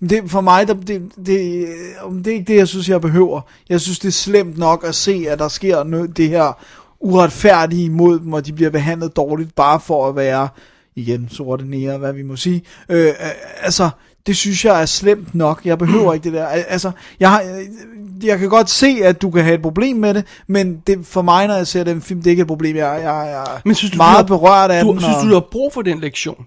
[0.00, 0.86] Det, for mig, der, det,
[1.16, 3.40] det, det er ikke det, jeg synes, jeg behøver.
[3.68, 6.52] Jeg synes, det er slemt nok at se, at der sker noget, det her
[7.00, 10.48] uretfærdige imod dem, og de bliver behandlet dårligt, bare for at være,
[10.94, 12.62] igen, sorte nære, hvad vi må sige.
[12.88, 13.14] Øh, øh,
[13.60, 13.90] altså,
[14.26, 15.60] det synes jeg er slemt nok.
[15.66, 16.46] Jeg behøver ikke det der.
[16.46, 19.96] Al- Altså, jeg, har, øh, jeg kan godt se, at du kan have et problem
[19.96, 22.46] med det, men det, for mig, når jeg ser den film, det er ikke et
[22.46, 22.76] problem.
[22.76, 25.00] Jeg, jeg, jeg er Men synes du, meget du har, berørt af du, den.
[25.00, 26.46] Synes og- du, du har brug for den lektion?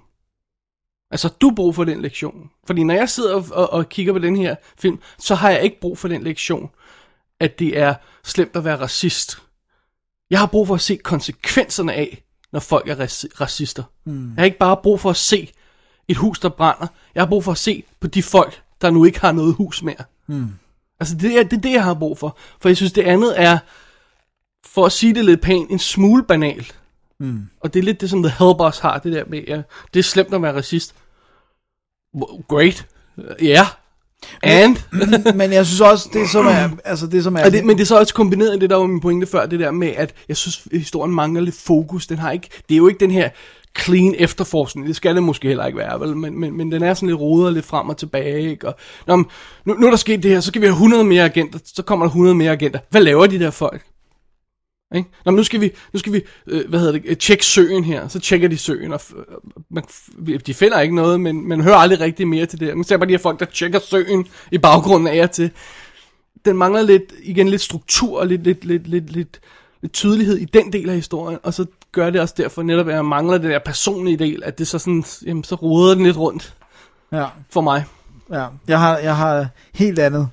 [1.11, 2.33] Altså, du har brug for den lektion.
[2.67, 5.61] Fordi når jeg sidder og, og, og kigger på den her film, så har jeg
[5.63, 6.69] ikke brug for den lektion,
[7.39, 7.93] at det er
[8.23, 9.37] slemt at være racist.
[10.29, 12.23] Jeg har brug for at se konsekvenserne af,
[12.53, 13.83] når folk er raci- racister.
[14.05, 14.23] Mm.
[14.27, 15.51] Jeg har ikke bare brug for at se
[16.09, 16.87] et hus, der brænder.
[17.15, 19.83] Jeg har brug for at se på de folk, der nu ikke har noget hus
[19.83, 20.03] mere.
[20.27, 20.49] Mm.
[20.99, 22.37] Altså, det er, det er det, jeg har brug for.
[22.61, 23.57] For jeg synes, det andet er,
[24.65, 26.79] for at sige det lidt pænt, en smule banalt.
[27.19, 27.41] Mm.
[27.61, 29.61] Og det er lidt det, som The Hellboss har, det der med, ja,
[29.93, 30.95] det er slemt at være racist.
[32.47, 32.87] Great.
[33.41, 33.45] Ja.
[33.45, 33.65] Yeah.
[34.43, 34.77] And?
[35.35, 37.81] men jeg synes også, det som er, altså det som er, Og det, men det
[37.81, 40.37] er så også kombineret det, der var min pointe før, det der med, at jeg
[40.37, 42.07] synes, at historien mangler lidt fokus.
[42.07, 43.29] Den har ikke, det er jo ikke den her
[43.79, 44.87] clean efterforskning.
[44.87, 46.17] Det skal det måske heller ikke være, vel?
[46.17, 48.67] Men, men, men den er sådan lidt rodet lidt frem og tilbage, ikke?
[48.67, 48.75] Og,
[49.07, 49.25] nå, men,
[49.65, 51.83] nu, nu er der sket det her, så kan vi have 100 mere agenter, så
[51.83, 52.79] kommer der 100 mere agenter.
[52.89, 53.85] Hvad laver de der folk?
[54.95, 55.09] Ikke?
[55.25, 57.83] Nå, men nu skal vi, nu skal vi øh, hvad hedder det, øh, tjekke søen
[57.83, 58.07] her.
[58.07, 59.23] Så tjekker de søen, og øh,
[59.69, 59.83] man,
[60.39, 62.75] de finder ikke noget, men man hører aldrig rigtig mere til det.
[62.77, 65.51] Man ser bare de her folk, der tjekker søen i baggrunden af og til.
[66.45, 69.39] Den mangler lidt, igen lidt struktur og lidt, lidt, lidt, lidt, lidt,
[69.81, 72.95] lidt tydelighed i den del af historien, og så gør det også derfor netop, at
[72.95, 76.17] jeg mangler den der personlige del, at det så sådan, jamen, så roder den lidt
[76.17, 76.53] rundt
[77.11, 77.85] ja, for mig.
[78.31, 80.27] ja, jeg har, jeg har helt andet,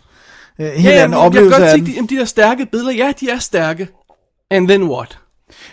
[0.61, 1.87] øh, helt Ja, anden jamen, jeg kan oplevelse godt den.
[1.87, 3.89] de, jamen, de der stærke billeder, ja, de er stærke.
[4.51, 5.19] And then what?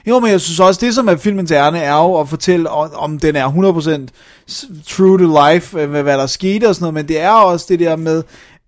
[0.08, 3.20] Jo, men jeg synes også, det som er filmens ærne er jo at fortælle, om,
[3.20, 4.08] den er 100%
[4.52, 7.30] s- true to life, øh, med hvad der skete og sådan noget, men det er
[7.32, 8.24] også det der med,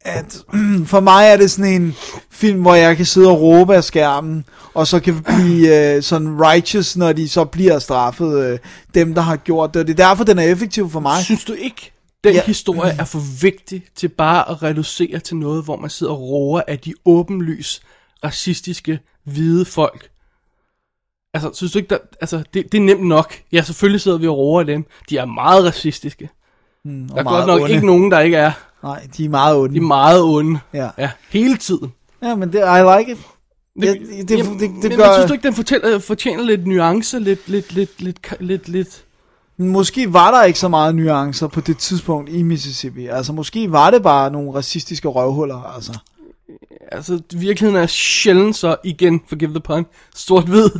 [0.06, 0.38] at
[0.92, 1.96] for mig er det sådan en
[2.32, 6.38] film, hvor jeg kan sidde og råbe af skærmen, og så kan blive øh, sådan
[6.42, 8.60] righteous, når de så bliver straffet, øh,
[8.96, 9.80] dem der har gjort det.
[9.80, 11.24] Og det er derfor, den er effektiv for mig.
[11.24, 11.92] Synes du ikke,
[12.24, 12.42] den Ja.
[12.46, 16.62] historie er for vigtig til bare at reducere til noget, hvor man sidder og roer
[16.68, 17.82] af de åbenlys
[18.24, 20.08] racistiske hvide folk?
[21.34, 23.34] Altså, synes du ikke, der, altså, det, det er nemt nok.
[23.52, 24.86] Ja, selvfølgelig sidder vi og roer af dem.
[25.10, 26.30] De er meget racistiske.
[26.86, 28.52] Mm, Der er godt nok ikke nogen, der ikke er.
[28.84, 29.74] Nej, de er meget onde.
[29.76, 30.60] De er meget onde.
[30.74, 30.90] Ja.
[30.98, 31.94] ja hele tiden.
[32.24, 33.18] Ja, men det, I like it.
[33.82, 36.44] Det, det- det- jamen, det- det men, gør- men synes du ikke, den fortæller, fortjener
[36.44, 39.06] lidt nuance, lidt, lidt, lidt, lidt, lidt, lidt...
[39.58, 43.08] Måske var der ikke så meget nuancer på det tidspunkt i Mississippi.
[43.08, 45.98] Altså, måske var det bare nogle racistiske røvhuller, altså.
[46.92, 49.86] Altså, virkeligheden er sjældent så, igen, forgive the pun,
[50.16, 50.70] sort-hvid.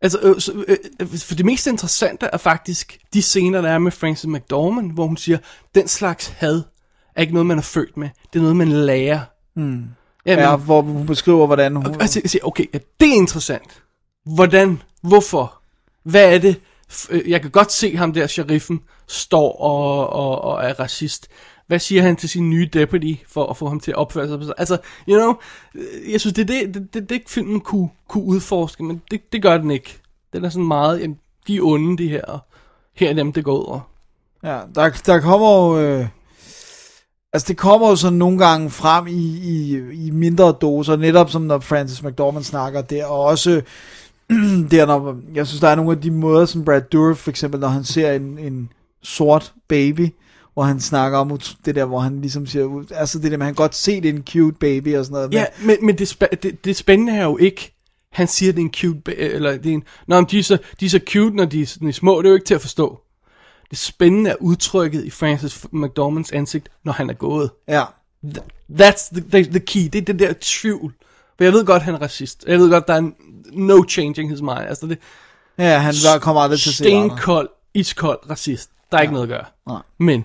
[0.00, 3.78] altså, øh, så, øh, øh, for det mest interessante er faktisk de scener, der er
[3.78, 5.38] med Frances McDormand, hvor hun siger,
[5.74, 6.62] den slags had
[7.16, 8.08] er ikke noget, man er født med.
[8.32, 9.20] Det er noget, man lærer.
[9.54, 9.84] Hmm.
[10.26, 12.00] Jamen, Ja, hvor hun beskriver, hvordan hun...
[12.00, 13.82] Altså, jeg siger, okay, ja, det er interessant.
[14.34, 14.82] Hvordan?
[15.02, 15.62] Hvorfor?
[16.04, 16.60] Hvad er det?
[17.10, 21.28] Øh, Jeg kan godt se ham der, sheriffen, står og, og, og er racist.
[21.68, 24.38] Hvad siger han til sin nye deputy, for at få ham til at opføre sig?
[24.38, 24.78] på Altså,
[25.08, 25.34] you know,
[25.74, 29.32] øh, jeg synes, det er det, det, det, det filmen kunne, kunne udforske, men det,
[29.32, 29.98] det gør den ikke.
[30.32, 32.38] Den er sådan meget, jamen, de er onde, de her, og
[32.94, 33.80] her er dem, det går ud over.
[34.44, 35.80] Ja, der, der kommer jo...
[35.80, 36.06] Øh,
[37.32, 41.42] altså, det kommer jo sådan nogle gange frem i, i, i mindre doser, netop som
[41.42, 43.50] når Francis McDormand snakker der, og også
[44.70, 47.60] der, når, jeg synes, der er nogle af de måder, som Brad Dourif for eksempel,
[47.60, 48.72] når han ser en, en
[49.02, 50.14] sort baby,
[50.58, 53.54] hvor han snakker om det der, hvor han ligesom siger, altså det der med, han
[53.54, 55.32] godt se, det er en cute baby og sådan noget.
[55.34, 57.74] Ja, men, men det, spæ- det, det spændende er jo ikke,
[58.12, 60.42] han siger, det er en cute, ba- eller det er en, Nå, men de er,
[60.42, 62.34] så, de er så cute, når de, er- når de er små, det er jo
[62.34, 63.00] ikke til at forstå.
[63.70, 67.50] Det spændende er udtrykket i Francis McDormands ansigt, når han er gået.
[67.68, 67.84] Ja.
[68.72, 70.94] That's the, the, the key, det er det der tvivl.
[71.36, 72.44] For jeg ved godt, han er racist.
[72.46, 73.10] Jeg ved godt, der er
[73.52, 74.58] no changing his mind.
[74.68, 74.98] Altså det,
[75.58, 76.84] Ja, han var- kommer aldrig til at se.
[76.84, 78.70] Stenkold, iskold racist.
[78.92, 79.44] Der er ikke noget at gøre.
[79.66, 79.82] Nej.
[79.98, 80.24] Men,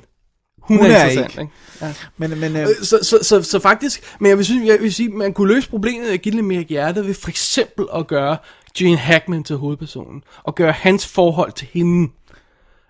[0.63, 1.21] hun, Hun er, er ikke.
[1.21, 1.47] ikke?
[1.81, 1.93] Ja.
[2.17, 5.09] Men, men, øh, Så, så, så, så faktisk, men jeg vil, synes, jeg vil sige,
[5.09, 8.37] man kunne løse problemet af at give lidt mere hjerte ved for eksempel at gøre
[8.77, 12.11] Gene Hackman til hovedpersonen, og gøre hans forhold til hende.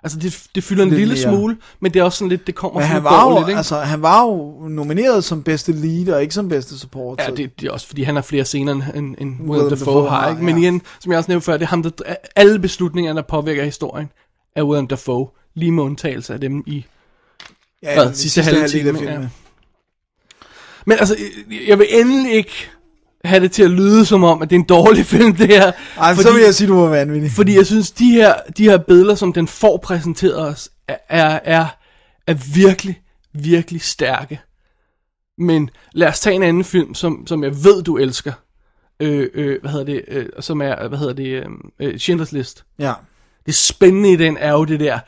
[0.03, 1.21] Altså det, det fylder en Lidt lille mere.
[1.23, 3.57] smule, men det er også sådan lidt, det kommer men sådan han var, jo, ikke?
[3.57, 7.19] altså, han var jo nomineret som bedste lead, og ikke som bedste support.
[7.19, 9.69] Ja, det, det er også fordi, han har flere scener end, end, end Willem Willem
[9.69, 10.43] Dafoe har, ikke?
[10.43, 10.61] Men ja.
[10.61, 14.09] igen, som jeg også nævnte før, det er ham, der, alle beslutninger, der påvirker historien,
[14.55, 16.85] er Willem Dafoe, lige med undtagelse af dem i
[17.83, 18.83] Ja, hvad, den sidste, halve af time.
[18.97, 19.21] filmen.
[19.21, 19.27] Ja.
[20.85, 21.15] Men altså,
[21.67, 22.69] jeg- vil endelig ikke
[23.25, 25.71] have det til at lyde som om, at det er en dårlig film, det her.
[25.97, 27.31] Ej, så vil jeg sige, du var vanvittig.
[27.31, 31.39] Fordi jeg synes, de her, de her billeder, som den får præsenteret os, er, er,
[31.43, 31.65] er,
[32.27, 33.01] er virkelig,
[33.33, 34.39] virkelig stærke.
[35.37, 38.33] Men lad os tage en anden film, som, som jeg ved, du elsker.
[38.99, 40.01] Øh, øh, hvad hedder det?
[40.07, 41.27] Øh, som er, hvad hedder det?
[41.27, 41.45] Øh,
[41.79, 42.63] øh, Schindlers List.
[42.79, 42.93] Ja.
[43.45, 44.99] Det spændende i den er jo det der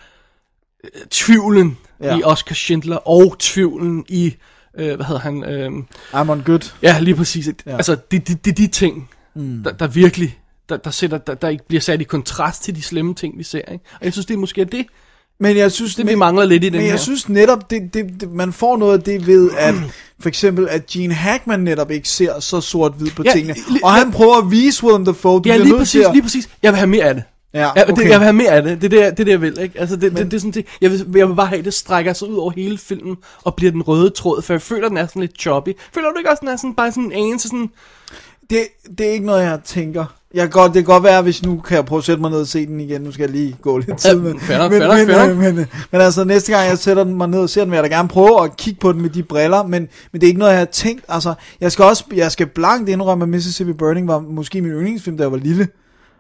[0.83, 2.17] øh, tvivlen Ja.
[2.17, 4.35] i Oscar Schindler, og tvivlen i,
[4.77, 5.43] øh, hvad hedder han?
[5.43, 5.71] Øh,
[6.13, 6.71] I'm on good.
[6.81, 7.49] Ja, lige præcis.
[7.65, 7.75] Ja.
[7.75, 9.63] Altså, det, det, det er de ting, Mm.
[9.63, 10.39] der, der virkelig,
[10.69, 13.43] der, der, sætter, der, der ikke bliver sat i kontrast til de slemme ting, vi
[13.43, 13.57] ser.
[13.71, 13.83] Ikke?
[13.99, 14.85] Og jeg synes, det er måske det,
[15.39, 16.97] Men jeg synes, det vi mangler lidt i den Men jeg her.
[16.97, 19.75] synes netop, det, det, det, man får noget af det ved, at
[20.21, 23.55] for eksempel, at Gene Hackman netop ikke ser så sort-hvid på Ja, tingene.
[23.83, 26.11] Og han prøver at vise Willem Dafoe, du ja, bliver lige nødt præcis, til at...
[26.13, 26.49] lige præcis.
[26.63, 27.23] Jeg vil have mere af det.
[27.55, 28.09] Ja, Ja, det, okay.
[28.09, 28.81] jeg vil have mere af det.
[28.81, 29.59] Det er det, det, det jeg vil.
[29.59, 29.79] Ikke?
[29.79, 31.73] Altså, det, det, det, er sådan, det, jeg, vil, jeg vil bare have, at det
[31.73, 34.97] strækker sig ud over hele filmen, og bliver den røde tråd, for jeg føler, den
[34.97, 35.69] er sådan lidt choppy.
[35.93, 37.69] Føler du ikke også, den er sådan, bare sådan en anelse sådan...
[38.49, 38.59] Det,
[38.97, 40.05] det er ikke noget, jeg tænker.
[40.33, 42.31] Jeg kan godt, det kan godt være, hvis nu kan jeg prøve at sætte mig
[42.31, 43.01] ned og se den igen.
[43.01, 44.15] Nu skal jeg lige gå lidt tid.
[44.15, 47.39] Men, nok, men, nok, men, men, øh, men altså, næste gang jeg sætter mig ned
[47.39, 49.63] og ser den, vil jeg da gerne prøve at kigge på den med de briller.
[49.63, 51.05] Men, men det er ikke noget, jeg har tænkt.
[51.09, 55.17] Altså, jeg skal også jeg skal blankt indrømme, at Mississippi Burning var måske min yndlingsfilm,
[55.17, 55.67] da jeg var lille.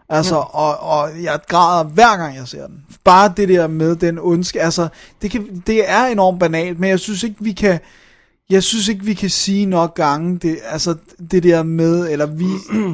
[0.09, 2.85] Altså, og, og jeg græder hver gang jeg ser den.
[3.03, 4.87] Bare det der med den ondske, altså,
[5.21, 7.79] det, kan, det er enormt banalt, men jeg synes ikke, vi kan,
[8.49, 10.95] jeg synes ikke, vi kan sige nok gange, det, altså,
[11.31, 12.45] det der med, eller vi,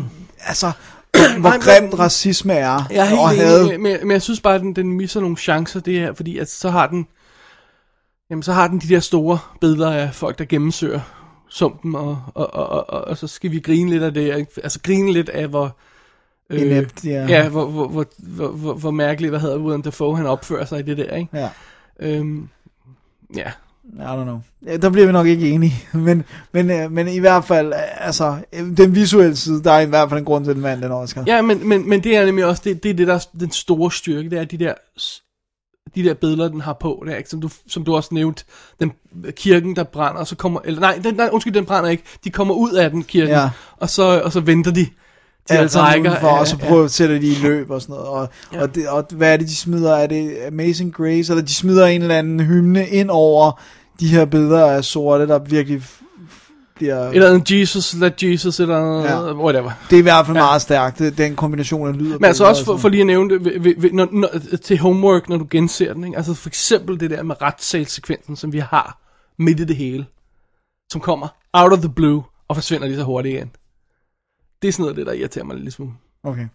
[0.49, 0.71] altså,
[1.39, 3.65] hvor Nej, grimt racisme er, Jeg er og helt had.
[3.65, 6.37] enig, men, men jeg synes bare, at den, den misser nogle chancer, det her, fordi
[6.37, 7.07] at så har den,
[8.29, 10.99] jamen så har den de der store billeder af folk, der gennemsøger
[11.49, 14.79] sumpen, og, og, og, og, og, og så skal vi grine lidt af det, altså
[14.83, 15.77] grine lidt af, hvor,
[16.53, 17.25] Inept, ja.
[17.27, 20.79] ja hvor, hvor, hvor, hvor, hvor, hvor mærkeligt, hvad hedder Willem Dafoe, han opfører sig
[20.79, 21.37] i det der, ikke?
[21.37, 21.49] Ja.
[21.99, 22.49] Øhm,
[23.35, 23.51] ja,
[23.93, 24.39] I don't know.
[24.81, 25.73] Der bliver vi nok ikke enige.
[25.93, 29.79] Men, men, øh, men i hvert fald, øh, altså, øh, den visuelle side, der er
[29.79, 31.23] i hvert fald en grund til, at den vandt den Oscar.
[31.27, 33.51] Ja, men, men, men det er nemlig også, det, det er det, der er den
[33.51, 34.73] store styrke, det er de der,
[35.95, 37.29] de der billeder, den har på, der, ikke?
[37.29, 38.43] Som, du, som du også nævnte,
[38.79, 38.91] den
[39.31, 42.29] kirken, der brænder, og så kommer, eller nej, den, nej, undskyld, den brænder ikke, de
[42.29, 43.49] kommer ud af den kirken, Ja.
[43.77, 44.87] og, så, og så venter de
[45.47, 47.93] til Alle sammen udenfor, og så ja, prøver at sætte de i løb og sådan
[47.93, 48.09] noget.
[48.09, 48.61] Og, ja.
[48.61, 49.95] og, det, og hvad er det, de smider?
[49.95, 51.33] Er det Amazing Grace?
[51.33, 53.61] Eller de smider en eller anden hymne ind over
[53.99, 55.83] de her billeder af sorte, der virkelig
[56.75, 57.09] bliver...
[57.09, 59.27] Eller en Jesus, let Jesus, eller Ja.
[59.27, 59.33] ja.
[59.33, 59.71] whatever.
[59.89, 60.43] Det er i hvert fald Ja.
[60.43, 63.07] meget stærkt, den kombination af lyd og Men altså også og for, for lige at
[63.07, 64.29] nævne det, ved, ved, ved, når, når,
[64.63, 66.17] til homework, når du genser den, ikke?
[66.17, 68.97] altså for eksempel det der med retssalsekvensen, som vi har
[69.39, 70.05] midt i det hele,
[70.91, 73.51] som kommer out of the blue, og forsvinder lige så hurtigt igen.
[74.61, 75.93] Det er sådan noget det, der irriterer mig lidt smule.
[76.23, 76.47] Okay.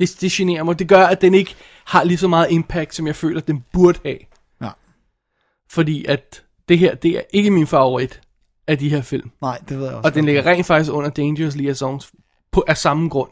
[0.00, 0.78] Det, det generer mig.
[0.78, 1.54] Det gør, at den ikke
[1.84, 4.18] har lige så meget impact, som jeg føler, at den burde have.
[4.60, 4.70] Ja.
[5.70, 8.20] Fordi at det her, det er ikke min favorit
[8.66, 9.30] af de her film.
[9.40, 10.08] Nej, det ved jeg også.
[10.08, 12.12] Og den ligger rent faktisk under Dangerous Liaisons
[12.52, 13.30] på, af samme grund.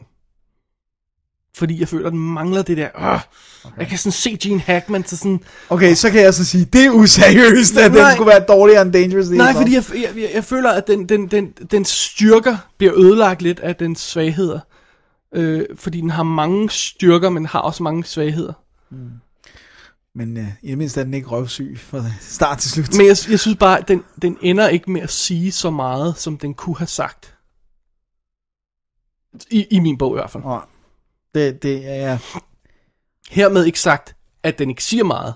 [1.55, 2.89] Fordi jeg føler, at den mangler det der.
[2.97, 3.19] Øh,
[3.63, 3.77] okay.
[3.77, 5.39] Jeg kan sådan se Gene Hackman til sådan...
[5.69, 8.13] Okay, så kan jeg så sige, det er useriøst, at den Nej.
[8.13, 9.61] skulle være dårligere end Dangerous Nej, Liaison.
[9.61, 13.75] fordi jeg, jeg, jeg, føler, at den, den, den, den styrker bliver ødelagt lidt af
[13.75, 14.59] dens svagheder.
[15.35, 18.53] Øh, fordi den har mange styrker, men har også mange svagheder.
[20.15, 22.97] Men uh, i det mindste er den ikke røvsyg fra start til slut.
[22.97, 26.17] Men jeg, jeg synes bare, at den, den ender ikke med at sige så meget,
[26.17, 27.35] som den kunne have sagt.
[29.49, 30.43] I, i min bog i hvert fald.
[30.43, 30.61] Nej.
[31.35, 32.17] Det, det er.
[33.29, 35.33] Hermed ikke sagt, at den ikke siger meget.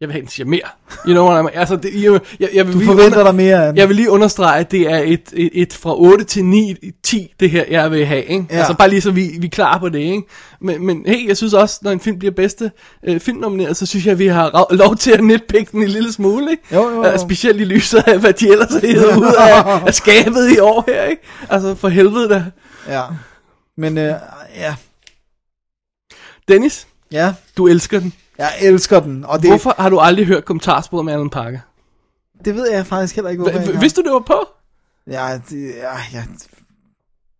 [0.00, 0.60] Jeg vil have, at den siger mere.
[1.06, 1.58] You know what I mean?
[1.58, 3.76] Altså, det, jeg, jeg, jeg vil Du lige forventer under- dig mere den.
[3.76, 6.74] Jeg vil lige understrege, at det er et, et, et fra 8 til 9,
[7.04, 8.24] 10, det her, jeg vil have.
[8.24, 8.46] Ikke?
[8.50, 8.56] Ja.
[8.58, 9.98] Altså bare lige så vi, vi er klar på det.
[9.98, 10.22] Ikke?
[10.60, 12.70] Men, men hey, jeg synes også, når en film bliver bedste
[13.04, 16.12] øh, filmnomineret, så synes jeg, at vi har lov til at nitpikke den en lille
[16.12, 16.50] smule.
[16.50, 16.62] Ikke?
[16.72, 17.12] Jo, jo, jo.
[17.12, 20.84] Øh, specielt i lyset af, hvad de ellers hævet ud af, af skabet i år
[20.88, 21.02] her.
[21.04, 21.22] Ikke?
[21.50, 22.44] Altså for helvede da.
[22.88, 23.02] Ja.
[23.76, 24.04] Men uh,
[24.56, 24.74] ja.
[26.50, 28.12] Dennis, Ja, du elsker den.
[28.38, 29.24] jeg elsker den.
[29.24, 31.58] Og det, Hvorfor har du aldrig hørt kommentarsporet med Alan Parker?
[32.44, 33.80] det ved jeg faktisk heller ikke, hvorfor jeg Hva- ikke har.
[33.80, 34.48] Vidste du, det var på?
[35.06, 36.22] Ja, det, ja, ja.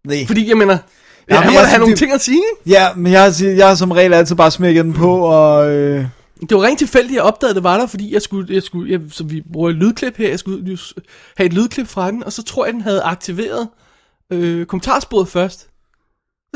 [0.04, 0.26] Nej.
[0.26, 0.78] Fordi jeg mener,
[1.30, 2.36] Ja, men han må jeg have nogle ting at sige.
[2.36, 2.70] ikke?
[2.70, 5.70] Ja, men jeg, har- jeg har som regel altid bare smækket den på, og...
[5.70, 6.06] Øh,
[6.40, 9.00] Det var rent tilfældigt, jeg opdagede, det var der, fordi jeg skulle, jeg skulle jeg,
[9.10, 10.98] så vi bruger et lydklip her, jeg skulle just
[11.36, 13.68] have et lydklip fra den, og så tror jeg, den havde aktiveret
[14.32, 15.68] øh, kommentarsporet først.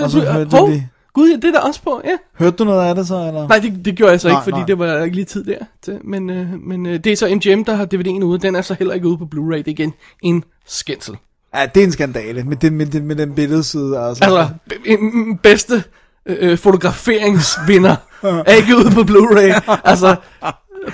[0.03, 0.89] Og så hørte du hov, det.
[1.15, 2.17] Gud, ja, det er der også på, ja.
[2.39, 3.49] hørte du noget af det så, eller?
[3.49, 4.67] Nej, det, det gjorde jeg så Nej, ikke, fordi nej.
[4.67, 5.59] det var ikke lige tid der.
[5.83, 8.63] Til, men øh, men øh, det er så MGM, der har DVD'en ude, den er
[8.63, 11.17] så heller ikke ude på Blu-ray, det er igen en skændsel.
[11.57, 14.25] Ja, det er en skandale, med den, med den, med den billedside, altså.
[14.25, 14.49] Altså,
[14.85, 15.85] en bedste
[16.27, 17.97] øh, fotograferingsvinder
[18.47, 19.61] er ikke ude på Blu-ray.
[19.91, 20.17] Altså,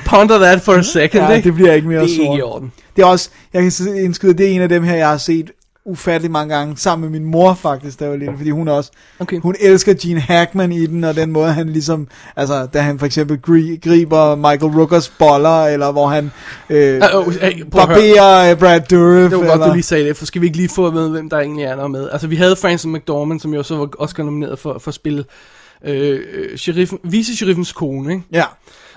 [0.06, 1.46] ponder that for a second, ja, ikke?
[1.46, 2.24] det bliver ikke mere det er sort.
[2.24, 2.72] ikke i orden.
[2.96, 5.50] Det er også, jeg kan indskyde, det er en af dem her, jeg har set
[5.84, 9.40] ufattelig mange gange, sammen med min mor faktisk, jeg var lille, fordi hun også, Okay.
[9.40, 13.06] hun elsker Gene Hackman i den, og den måde han ligesom, altså da han for
[13.06, 16.30] eksempel gri- griber Michael Rookers boller, eller hvor han
[16.70, 20.16] øh, Ah, oh, hey, barberer Brad Dourif, Det var eller, godt, du lige sagde det,
[20.16, 22.08] for skal vi ikke lige få med, hvem der egentlig er der med?
[22.12, 25.24] Altså, vi havde Francis McDormand, som jo så var Oscar nomineret for, for at spille
[25.84, 28.24] øh, øh, sheriffen, vice-sheriffens kone, ikke?
[28.32, 28.44] Ja,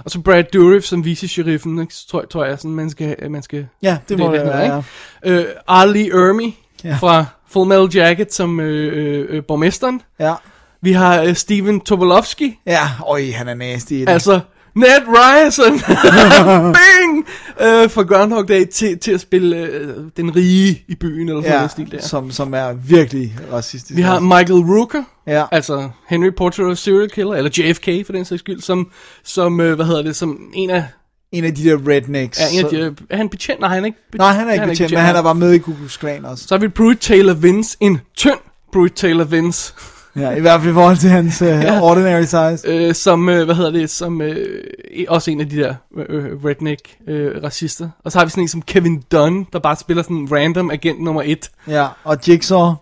[0.05, 3.97] Og så Brad Dourif som vice-sheriffen, tror, tror jeg, sådan, man skal, man skal ja,
[4.09, 4.83] det må det, han være,
[5.25, 5.31] ja.
[5.31, 6.53] Øh, Arlie Ermy
[6.83, 6.95] Ja.
[6.99, 10.01] fra Full Metal Jacket som øh, øh, øh, borgmesteren.
[10.19, 10.33] ja.
[10.81, 14.39] Vi har øh, Steven Tobolowski, Ja, øj, han er nasty i altså
[14.75, 15.73] Ned Ryerson,
[16.77, 17.25] bing,
[17.61, 19.87] øh, fra Groundhog Day til, til at spille øh,
[20.17, 22.01] den rige i byen, eller sådan ja, noget stil der.
[22.01, 23.97] som, som er virkelig racistisk.
[23.97, 25.45] Vi har Michael Rooker, Ja.
[25.51, 28.89] altså Henry Portrait serial killer, eller JFK for den sags skyld, som,
[29.23, 30.85] som øh, hvad hedder det, som en af,
[31.33, 32.39] en af de der rednecks.
[32.39, 33.59] er, en af de, er han betjent?
[33.59, 34.19] Nej, han er ikke betjent.
[34.19, 36.47] Nej, han er ikke betjent, men han er bare med i Ku Klux Klan også.
[36.47, 38.37] Så har vi Pruitt Taylor Vince, en tynd
[38.73, 39.73] Pruitt Taylor Vince,
[40.15, 41.81] Ja, i hvert fald i forhold til hans uh, Ja.
[41.81, 42.67] ordinary size.
[42.67, 44.63] øh, som, øh, hvad hedder det, som øh,
[45.07, 45.75] også en af de der
[46.09, 47.89] øh, redneck øh, racister.
[48.05, 51.01] Og så har vi sådan en som Kevin Dunn, der bare spiller sådan random agent
[51.03, 51.49] nummer et.
[51.67, 52.73] Ja, og Jigsaw.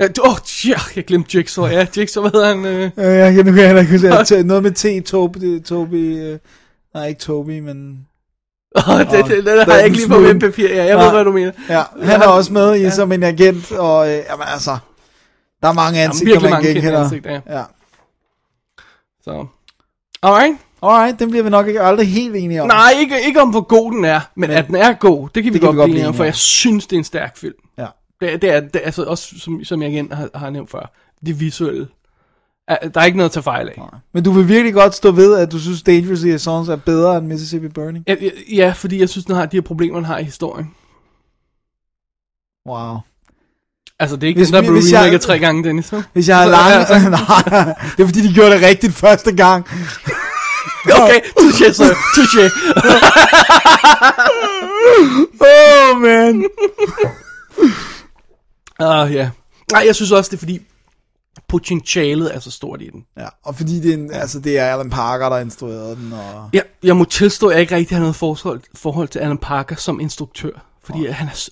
[0.00, 0.36] Ja, du- åh,
[0.68, 1.66] ja, jeg glemte Jigsaw.
[1.66, 2.64] Ja, Jigsaw, hvad hedder han?
[2.66, 2.90] Øh?
[2.96, 4.42] Øh, jeg kan nu kan jeg heller ikke huske.
[4.42, 6.38] Noget med T, Toby, Toby, øh,
[6.94, 8.06] nej ikke Toby, men...
[8.76, 10.68] Det, det, det, det har jeg ikke lige på mit papir.
[10.68, 11.04] Ja, jeg Nej.
[11.04, 11.52] ved, hvad du mener.
[11.68, 14.78] Ja, han er også med i som en agent, og øh, jamen altså,
[15.62, 17.04] der er mange ansigter, virkelig man genkender.
[17.04, 17.58] ansigter, ja.
[17.58, 17.62] ja.
[19.24, 19.46] Så.
[20.22, 20.56] Alright.
[20.82, 22.68] Alright, den bliver vi nok ikke aldrig helt enige om.
[22.68, 25.44] Nej, ikke, ikke om hvor god den er, men, Men- at den er god, det
[25.44, 26.98] kan vi det kan godt vi godt blive enige om, for jeg synes, det er
[27.00, 27.54] en stærk film.
[27.78, 27.86] Ja.
[28.20, 30.70] Det, er- det er, det er altså også, som, som jeg igen har, har nævnt
[30.70, 30.92] før,
[31.26, 31.88] det visuelle
[32.68, 33.82] der er ikke noget at tage fejl af.
[34.14, 37.26] Men du vil virkelig godt stå ved, at du synes Dangerous Liaisons er bedre end
[37.26, 38.04] Mississippi Burning?
[38.08, 38.14] Ja,
[38.52, 40.70] ja, fordi jeg synes, den har de her problemer, den har i historien.
[42.68, 42.96] Wow.
[43.98, 45.92] Altså, det er ikke Hvis den, der blev remaket tre gange, Dennis.
[45.92, 46.04] vel?
[46.12, 46.74] Hvis jeg har Så- lange...
[46.78, 49.66] altså- Nej, det er fordi, de gjorde det rigtigt første gang.
[50.84, 51.84] Okay, touché, så.
[52.16, 52.44] Touché.
[55.40, 56.44] oh, man.
[58.78, 59.30] Ah, ja.
[59.72, 60.60] Nej, jeg synes også, det er fordi,
[61.48, 63.04] potentialet er så stort i den.
[63.18, 66.50] Ja, og fordi det er, en, altså, det er Alan Parker, der instruerede den, og...
[66.52, 69.76] Ja, jeg må tilstå, at jeg ikke rigtig har noget forhold, forhold til Alan Parker
[69.76, 70.50] som instruktør.
[70.82, 71.48] Fordi han er...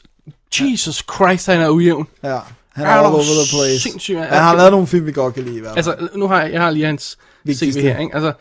[0.61, 2.07] Jesus Christ, han er ujævn.
[2.23, 2.39] Ja,
[2.73, 3.81] han er Er all over the place.
[3.81, 5.89] sindssyg, Ja, han har lavet nogle film, vi godt kan lide, i hvert fald.
[5.99, 7.81] Altså, nu har jeg, jeg har lige hans Vigtigste.
[7.81, 8.15] CV her, ikke?
[8.15, 8.33] Altså,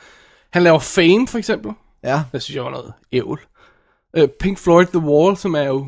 [0.49, 1.71] han laver Fame, for eksempel.
[2.03, 3.39] Ja, Det synes jeg var noget ævl.
[4.17, 5.87] Uh, Pink Floyd The Wall, som er jo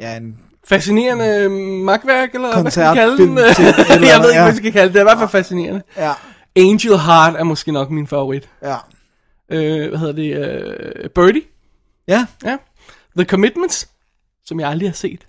[0.00, 0.38] ja en
[0.68, 1.48] fascinerende
[1.84, 3.38] magtværk, eller hvad skal vi kalde den?
[3.38, 4.42] eller jeg ved ikke, ja.
[4.42, 4.94] hvad vi skal kalde det.
[4.94, 5.82] Det er i hvert fald fascinerende.
[5.96, 6.12] Ja,
[6.56, 8.48] Angel Heart er måske nok min favorit.
[8.62, 8.76] ja.
[9.52, 11.02] Uh, hvad hedder det?
[11.04, 11.42] Uh, Birdie?
[12.08, 12.56] Ja, Ja.
[13.16, 13.88] The Commitments,
[14.44, 15.26] som jeg aldrig har set.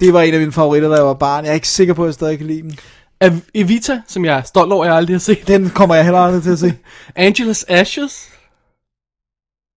[0.00, 1.44] det var en af mine favoritter, da jeg var barn.
[1.44, 2.78] Jeg er ikke sikker på, at jeg stadig kan lide den.
[3.24, 5.48] Ev- Evita, som jeg er stolt over, jeg aldrig har set.
[5.48, 6.74] Den kommer jeg heller aldrig til at se.
[7.16, 8.28] Angelus Ashes,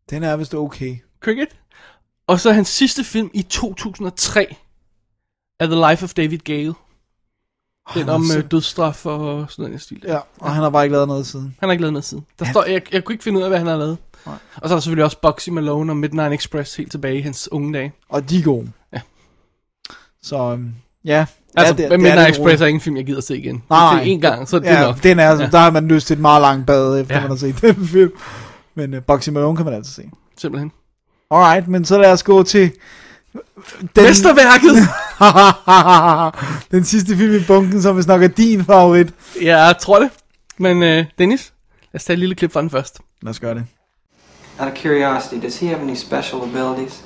[0.09, 0.95] Den er vist okay.
[1.23, 1.49] Cricket.
[2.29, 4.55] Og så hans sidste film i 2003
[5.59, 6.73] er The Life of David Gale.
[7.93, 10.03] Den Han om øh, dødsstraf og sådan noget stil.
[10.07, 11.55] Ja, og han har bare ikke lavet noget siden.
[11.59, 12.25] Han har ikke lavet noget siden.
[12.39, 13.97] Der står, jeg, jeg kunne ikke finde ud af, hvad han har lavet.
[14.25, 14.35] Nej.
[14.55, 17.51] Og så er der selvfølgelig også Boxy Malone og Midnight Express helt tilbage i hans
[17.51, 17.93] unge dage.
[18.09, 18.71] Og de er gode.
[18.93, 19.01] Ja.
[20.23, 20.73] Så, øhm,
[21.05, 21.25] ja.
[21.55, 22.61] Altså, ja, ja, Midnight lidt Express roligt.
[22.61, 23.63] er ikke en film, jeg gider se igen.
[23.69, 25.03] Nej, Det er en gang, så er det ja, nok.
[25.03, 25.47] Den er, Ja.
[25.47, 27.21] Der har man lyst til et meget langt bad, efter Ja.
[27.21, 28.11] man har set den film.
[28.75, 30.09] Men uh, Boxy Malone kan man altid se.
[30.37, 30.71] Simpelthen.
[31.31, 32.71] Alright, men så lad os gå til...
[33.95, 34.87] Den, Mesterværket!
[36.71, 39.13] den sidste film i bunken, som vi snakker er din favorit.
[39.41, 40.09] jeg tror det.
[40.57, 41.53] Men øh, Dennis,
[41.93, 42.99] lad os tage et lille klip fra den først.
[43.21, 43.65] Lad os gøre det.
[44.59, 47.03] Out of curiosity, does he have any special abilities?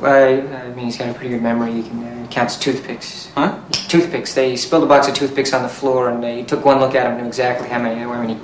[0.00, 1.72] Well, I mean, he's got a pretty good memory.
[1.72, 3.32] He can uh, counts toothpicks.
[3.36, 3.50] Huh?
[3.88, 4.34] Toothpicks.
[4.34, 7.06] They spilled a box of toothpicks on the floor, and they took one look at
[7.06, 8.36] him, knew exactly how many there were, and he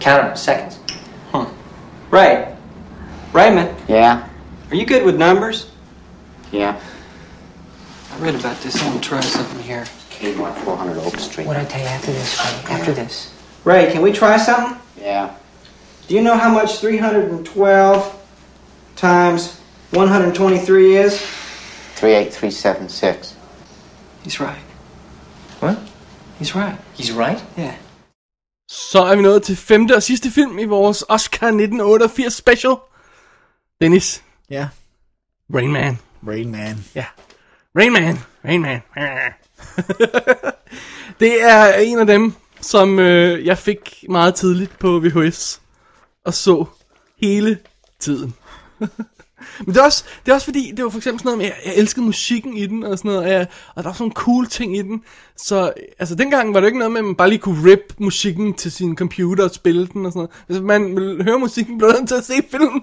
[0.00, 0.78] counted them seconds.
[1.32, 1.46] Huh.
[2.10, 2.59] Right.
[3.32, 4.22] Raymond, Yeah?
[4.70, 5.66] are you good with numbers?
[6.52, 6.74] Yeah.
[8.12, 8.74] I read about this.
[8.82, 9.84] I'm gonna try something here.
[10.10, 11.46] Kmart 400 Oak Street.
[11.46, 12.74] What I tell you after this, Ray?
[12.74, 13.30] After this.
[13.64, 14.76] Ray, can we try something?
[15.00, 15.28] Yeah.
[16.08, 18.02] Do you know how much 312
[18.96, 19.60] times
[19.92, 21.12] 123 is?
[21.96, 23.36] 38376.
[24.24, 24.58] He's right.
[25.60, 25.78] What?
[26.38, 26.76] He's right.
[26.98, 27.44] He's right?
[27.58, 27.74] Yeah.
[28.70, 32.74] Så er vi nået til femte og sidste film i vores Oscar 1988 special.
[33.80, 34.68] Dennis, Ja.
[35.54, 35.98] Rain Man.
[36.26, 36.84] Rain Man.
[36.94, 37.04] Ja.
[37.76, 38.18] Rain Man.
[38.44, 38.80] Rain Man.
[41.20, 45.60] det er en af dem, som øh, jeg fik meget tidligt på VHS
[46.24, 46.64] og så
[47.22, 47.58] hele
[47.98, 48.34] tiden.
[49.66, 51.46] Men det er, også, det er også fordi, det var for eksempel sådan noget med,
[51.46, 54.02] jeg, jeg elskede musikken i den og sådan noget, og, jeg, og der var sådan
[54.02, 55.02] nogle cool ting i den.
[55.36, 57.94] Så altså dengang var det jo ikke noget med, at man bare lige kunne rip
[57.98, 60.30] musikken til sin computer og spille den og sådan noget.
[60.46, 62.82] Hvis man ville høre musikken, blev man til at se filmen.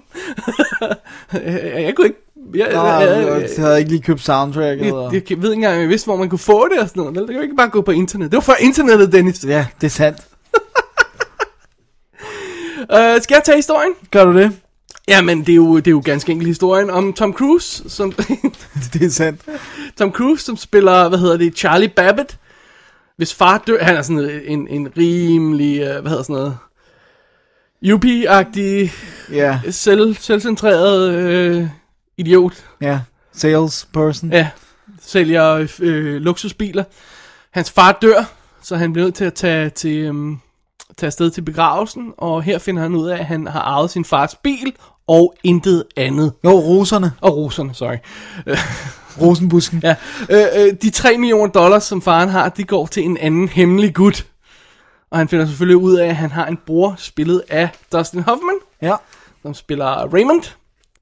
[1.34, 2.20] jeg, jeg kunne ikke...
[2.56, 4.86] Jeg, Nå, jeg, jeg, jeg, jeg havde ikke lige købt soundtracket.
[4.86, 7.04] jeg, jeg, jeg ved ikke engang, jeg vidste, hvor man kunne få det og sådan
[7.04, 7.16] noget.
[7.16, 8.32] Det kan jo ikke bare gå på internet.
[8.32, 9.46] Det var før internettet, Dennis.
[9.46, 10.18] Ja, det er sandt.
[12.94, 13.94] Uh, skal jeg tage historien?
[14.12, 14.52] Gør du det?
[15.08, 18.12] Jamen, det er jo, det er jo ganske enkelt historien om Tom Cruise, som,
[18.94, 19.42] Det er sandt.
[19.98, 22.38] Tom Cruise, som spiller, hvad hedder det, Charlie Babbitt.
[23.18, 26.58] Hvis far dør, han er sådan en, en rimelig, uh, hvad hedder sådan noget,
[27.86, 28.92] yuppie-agtig,
[29.32, 31.68] Ja, selv, selvcentreret øh,
[32.18, 32.54] idiot.
[32.82, 33.00] ja.
[33.34, 34.32] Salesperson.
[34.32, 34.50] Ja,
[35.02, 36.84] sælger øh, luksusbiler.
[37.52, 38.24] Hans far dør,
[38.62, 40.38] så han bliver nødt til at tage, til, øhm,
[40.98, 44.06] tage afsted til begravelsen, og her finder han ud af, at han har arvet sin
[44.06, 44.74] fars bil,
[45.08, 46.34] og intet andet.
[46.44, 47.12] Jo, roserne.
[47.22, 47.96] Og roserne, sorry.
[49.22, 49.80] Rosenbusken.
[49.84, 49.96] Ja,
[50.30, 53.94] øh, øh, de 3 millioner dollars, som faren har, de går til en anden hemmelig
[53.96, 54.26] gut.
[55.12, 58.56] Og han finder selvfølgelig ud af, at han har en bror, spillet af Dustin Hoffman,
[58.82, 58.96] Ja.
[59.42, 60.44] som spiller Raymond,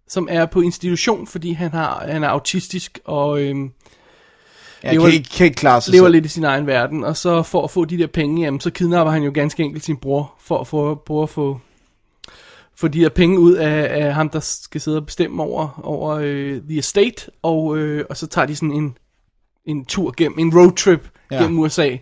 [0.08, 3.72] som er på institution, fordi han, har, han er autistisk og øhm,
[4.84, 6.12] Jeg lever- kan ikke, kan ikke klare sig lever selv.
[6.14, 7.04] lidt i sin egen verden.
[7.04, 9.86] Og så for at få de der penge, jamen, så kidnapper han jo ganske enkelt
[9.86, 11.60] sin bror, for at få, prøve at få,
[12.78, 16.16] få de der penge ud af, af ham, der skal sidde og bestemme over, over
[16.22, 18.98] øh, The Estate, og, øh, og så tager de sådan en,
[19.66, 21.36] en tur gennem, en roadtrip Ja.
[21.36, 21.42] ja.
[21.42, 21.98] gennem USA,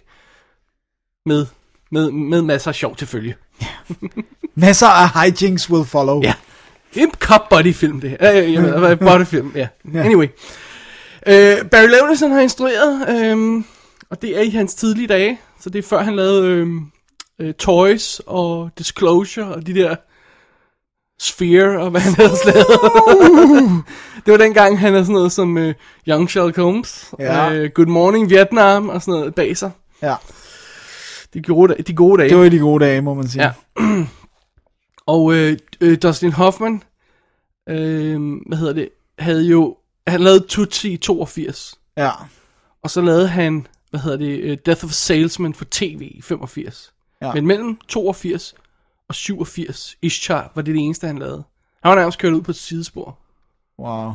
[1.25, 1.45] med,
[1.91, 3.35] med, med masser af sjov til følge.
[4.55, 6.21] Masser af hijinks will follow.
[6.23, 6.33] Ja.
[6.95, 8.17] En cop buddy film det her.
[8.43, 9.67] Øh, jeg ved, buddy film, ja.
[9.93, 10.03] Ja.
[10.03, 10.27] Anyway.
[11.27, 13.63] Øh, Barry Levinson har instrueret, øh,
[14.09, 16.67] Og det er i hans tidlige dage, så det er før han lavede øh,
[17.39, 19.95] øh, Toys og Disclosure og de der
[21.23, 22.67] Sphere og hvad han ellers lavede.
[24.25, 25.73] det var dengang, han havde sådan noget som øh,
[26.07, 27.53] Young Sherlock Holmes, Ja.
[27.53, 29.71] øh, Good Morning Vietnam og sådan noget bag sig.
[30.01, 30.15] Ja.
[31.33, 32.29] De gode, de gode dage.
[32.29, 33.43] Det var de gode dage, må man sige.
[33.43, 33.51] Ja.
[35.07, 36.83] Og øh, øh, Dustin Hoffman,
[37.69, 38.89] øh, hvad hedder det,
[39.19, 39.77] havde jo,
[40.07, 41.75] han lavede Tootsie i 82.
[41.97, 42.11] Ja.
[42.83, 46.93] Og så lavede han, hvad hedder det, Death of a Salesman for tv i 85.
[47.21, 47.33] Ja.
[47.33, 48.55] Men mellem 82
[49.09, 51.43] og 87, Ishtar, var det det eneste, han lavede.
[51.83, 53.17] Han var nærmest kørt ud på et sidespor.
[53.79, 54.11] Wow.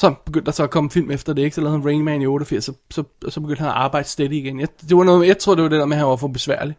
[0.00, 1.54] Så begyndte der så at komme film efter det, ikke?
[1.54, 4.32] Så lavede han Rain Man i 88, så, så, så begyndte han at arbejde steady
[4.32, 4.60] igen.
[4.60, 6.28] Jeg, det var noget, jeg tror, det var det der med, at han var for
[6.28, 6.76] besværlig.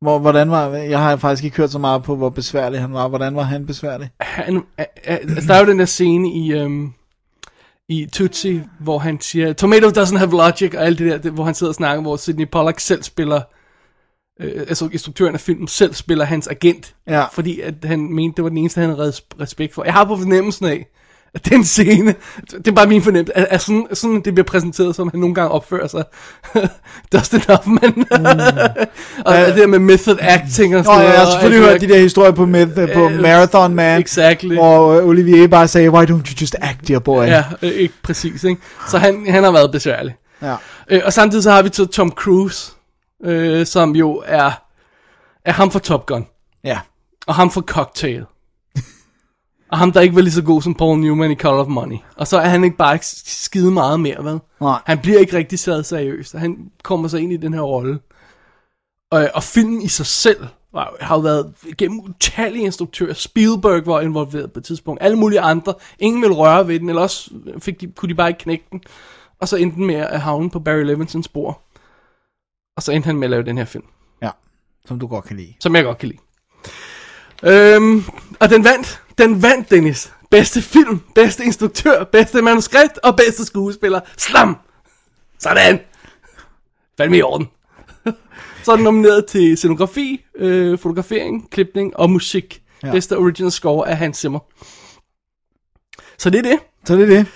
[0.00, 3.08] Hvor, hvordan var, jeg har faktisk ikke hørt så meget på, hvor besværlig han var.
[3.08, 4.10] Hvordan var han besværlig?
[4.20, 4.62] han,
[5.04, 6.92] altså, der er jo den der scene i, øhm,
[7.88, 11.44] i Tootsie, hvor han siger, Tomato doesn't have logic, og alt det der, det, hvor
[11.44, 13.40] han sidder og snakker, hvor Sidney Pollack selv spiller,
[14.40, 17.24] øh, altså instruktøren af filmen selv spiller hans agent, Ja.
[17.32, 19.84] fordi at han mente, det var den eneste, han havde res- respekt for.
[19.84, 20.86] Jeg har på fornemmelsen af,
[21.34, 22.14] at den scene,
[22.50, 25.34] det er bare min fornemmelse, at, at sådan, sådan det bliver præsenteret, som han nogle
[25.34, 26.04] gange opfører sig.
[27.12, 27.92] Dustin Hoffman.
[27.96, 28.04] Mm.
[29.26, 29.46] og Ja.
[29.46, 32.30] det der med method acting og sådan ja, jeg har selvfølgelig hørt de der historier
[32.32, 34.00] på, med, på Øh, Marathon Man.
[34.00, 34.54] exactly.
[34.54, 37.24] Hvor øh, Olivier bare sagde, why don't you just act, dear boy?
[37.26, 38.60] Ja, øh, ikke præcis, ikke?
[38.90, 40.14] Så han, han har været besværlig.
[40.42, 40.54] Ja.
[40.90, 42.72] Øh, og samtidig så har vi så Tom Cruise,
[43.24, 44.50] øh, som jo er,
[45.44, 46.26] er ham for Top Gun,
[46.64, 46.80] Ja.
[47.26, 48.24] og ham for Cocktail.
[49.72, 51.96] og ham, der ikke var lige så god som Paul Newman i Color of Money.
[52.16, 54.40] Og så er han ikke bare ikke skide meget mere, vel?
[54.60, 54.78] Nej.
[54.86, 57.98] Han bliver ikke rigtig taget seriøst, og han kommer så ind i den her rolle.
[59.10, 63.14] Og, og filmen i sig selv var, har jo været gennem utallige instruktører.
[63.14, 65.02] Spielberg var involveret på et tidspunkt.
[65.02, 65.74] Alle mulige andre.
[65.98, 68.80] Ingen ville røre ved den, eller også fik de, kunne de bare ikke knække den.
[69.40, 71.60] Og så endte den med at havne på Barry Levinsons spor.
[72.76, 73.84] Og så endte han med at lave den her film,
[74.22, 74.30] Ja.
[74.86, 75.54] Som du godt kan lide.
[75.60, 76.20] som jeg godt kan lide.
[77.42, 78.04] Øhm,
[78.40, 79.02] og den vandt.
[79.18, 80.12] Den vandt, Dennis.
[80.30, 84.00] Bedste film, bedste instruktør, bedste manuskript og bedste skuespiller.
[84.16, 84.56] Slam!
[85.38, 85.80] Sådan!
[86.98, 87.46] Fandme i orden.
[88.64, 92.62] Så er den nomineret til scenografi, øh, fotografering, klipning og musik.
[92.82, 92.90] Ja.
[92.90, 94.38] Bedste original score af Hans Zimmer.
[96.18, 96.58] Så det er det.
[96.84, 97.26] Så det er det.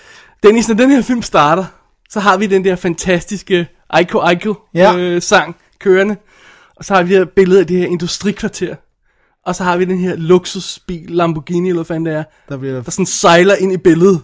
[0.43, 1.65] Dennis, når den her film starter,
[2.11, 4.97] så har vi den der fantastiske Aiko Aiko Ja.
[4.97, 6.17] øh, sang kørende.
[6.77, 8.77] Og så har vi her billede af det her industrikvarter.
[9.47, 12.83] Og så har vi den her luksusbil, Lamborghini eller hvad fanden det er, Der bliver
[12.83, 14.23] der sådan sejler ind i billedet.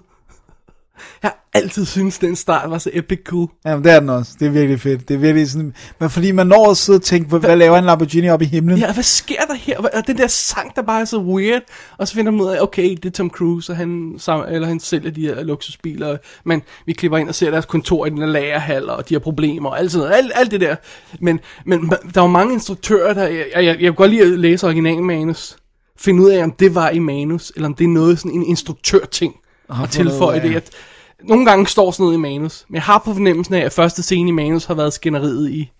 [1.23, 3.49] Jeg altid syntes, den start var så epic cool.
[3.67, 4.33] Jamen, det er den også.
[4.39, 5.09] Det er virkelig fedt.
[5.09, 5.75] Det er virkelig sådan...
[6.01, 8.45] Men fordi man når at sidde og tænke, hvad, hvad laver en Lamborghini op i
[8.45, 8.79] himlen?
[8.79, 9.79] Ja, hvad sker der her?
[9.79, 11.63] Og den der sang, der bare er så weird.
[11.99, 14.19] Og så finder man ud af, okay, det er Tom Cruise, og han,
[14.49, 16.17] eller han sælger de her luksusbiler.
[16.45, 19.19] Men vi klipper ind og ser deres kontor i den her lagerhal, og de har
[19.19, 20.19] problemer og alt sådan noget.
[20.19, 20.77] Alt, alt det der.
[21.21, 23.27] Men, men der var mange instruktører, der...
[23.27, 25.57] Jeg, jeg, jeg kunne godt lide at læse originalmanus.
[25.99, 28.47] Finde ud af, om det var i manus, eller om det er noget sådan en
[28.47, 29.35] instruktørting.
[29.69, 30.71] Og fundet tilføje det, at
[31.25, 32.65] nogle gange står sådan noget i manus.
[32.69, 35.73] Men jeg har på fornemmelsen af, at første scene i manus har været skænderiet i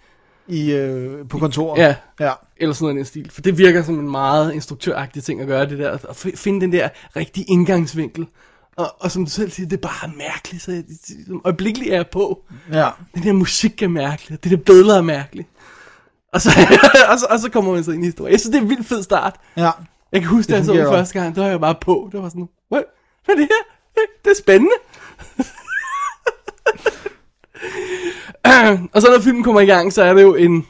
[0.49, 1.79] I, øh, på kontoret?
[1.79, 1.95] Ja.
[2.21, 2.33] Ja.
[2.57, 3.31] Eller sådan noget i den stil.
[3.31, 5.91] For det virker som en meget instruktøragtig ting at gøre det der.
[5.93, 8.27] At fi- finde den der rigtige indgangsvinkel.
[8.77, 10.63] Og, og som du selv siger, det er bare mærkeligt.
[10.63, 10.85] Så jeg,
[11.45, 12.43] øjeblikkeligt er jeg på.
[12.73, 12.89] Ja.
[13.15, 14.45] Den der musik er mærkelig.
[14.45, 15.49] Det der billeder er mærkeligt.
[16.33, 16.51] Og så,
[17.13, 18.33] og, så, og så kommer man så ind i historien.
[18.33, 19.35] Jeg synes, det er en vildt fed start.
[19.57, 19.71] Ja.
[20.13, 22.09] Jeg kan huske, da jeg så den første gang, der var jeg bare på.
[22.13, 22.83] Det var sådan, hvad,
[23.25, 24.03] hvad er det her?
[24.25, 24.75] Det er spændende.
[28.95, 30.67] og så når filmen kommer i gang, så er det jo en...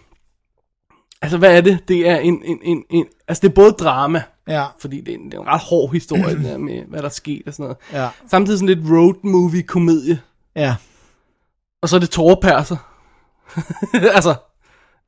[1.23, 1.89] Altså, hvad er det?
[1.89, 2.43] Det er en...
[2.44, 4.64] en, en, en altså, det er både drama, Ja.
[4.78, 7.05] fordi det er en, det er en ret hård historie, det der med, hvad der
[7.05, 7.77] er sket og sådan noget.
[8.02, 8.09] Ja.
[8.31, 10.20] Samtidig sådan lidt road movie komedie.
[10.56, 10.77] Ja.
[11.82, 12.77] Og så er det tårperser.
[14.16, 14.35] altså,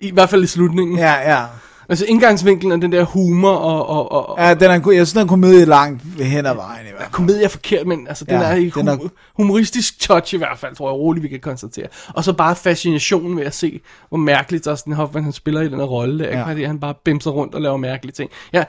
[0.00, 0.98] i hvert fald i slutningen.
[0.98, 1.46] Ja, ja.
[1.90, 3.88] Altså, indgangsvinklen er den der humor og...
[3.88, 6.88] og, og, Ja, den er, jeg synes, den er komedie langt hen ad vejen i
[6.90, 7.10] hvert fald.
[7.12, 10.36] komedie er forkert, men altså, den Ja, er i den er- hu- humoristisk touch i
[10.36, 11.86] hvert fald, tror jeg roligt, vi kan konstatere.
[12.14, 15.78] Og så bare fascinationen ved at se, hvor mærkeligt Dustin Hoffman han spiller i den
[15.78, 16.44] her rolle der, Ja.
[16.48, 18.30] fordi han bare bimser rundt og laver mærkelige ting.
[18.52, 18.64] Ja,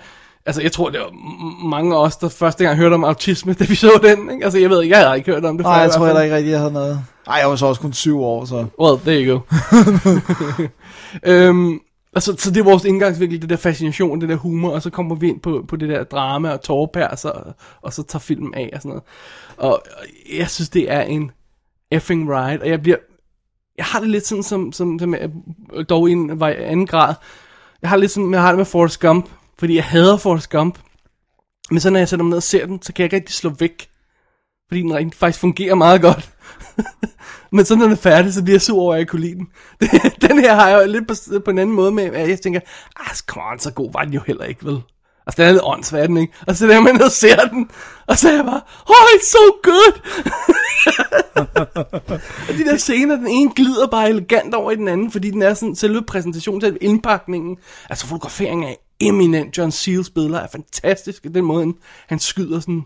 [0.45, 1.11] altså jeg tror, det var
[1.67, 4.43] mange af os, der første gang hørte om autisme, da vi så den, ikke?
[4.43, 5.79] Altså jeg ved ikke, jeg havde ikke hørt om det Nej, før.
[5.79, 7.01] i jeg tror heller ikke rigtigt, jeg havde noget.
[7.27, 8.65] Nej, jeg var så også kun syv år, så...
[8.81, 9.39] Well, there you go.
[11.31, 11.79] øhm,
[12.19, 15.15] altså, så det er vores indgangsvinkel, det der fascination, det der humor, og så kommer
[15.15, 18.69] vi ind på, på det der drama og tårpærser, og, og så tager filmen af
[18.73, 19.03] og sådan noget.
[19.57, 20.05] Og, og
[20.37, 21.31] jeg synes, det er en
[21.91, 22.97] effing ride, og jeg bliver...
[23.77, 25.29] Jeg har det lidt sådan, som, som, som jeg,
[25.89, 27.13] dog i en var- anden grad.
[27.81, 29.29] Jeg har lidt sådan, jeg har det med Forrest Gump,
[29.59, 30.79] fordi jeg hader Forrest Gump.
[31.71, 33.35] Men så når jeg sætter mig ned og ser den, så kan jeg ikke rigtig
[33.35, 33.89] slå væk.
[34.67, 36.29] Fordi den rent faktisk fungerer meget godt.
[37.51, 39.35] Men så når den er færdig, så bliver jeg sur over, at jeg kunne lide
[39.35, 39.47] den.
[40.29, 41.13] den her har jeg jo lidt på,
[41.45, 42.59] på en anden måde med, at jeg tænker,
[42.99, 44.81] ah, come on, så god var den jo heller ikke, vel?
[45.27, 46.33] Altså, den er lidt åndssvær, den, ikke?
[46.47, 47.69] Og så der man ned og ser den,
[48.07, 50.01] og så er jeg bare, oh, it's so good!
[52.49, 55.41] og de der scener, den ene glider bare elegant over i den anden, fordi den
[55.41, 57.57] er sådan, selve præsentationen, selve indpakningen,
[57.89, 61.73] altså fotograferingen af eminent John Seals billeder er fantastisk, den måde,
[62.07, 62.83] han skyder sådan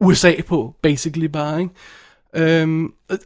[0.00, 1.74] USA på, basically bare, ikke?
[2.36, 3.18] Øhm, og,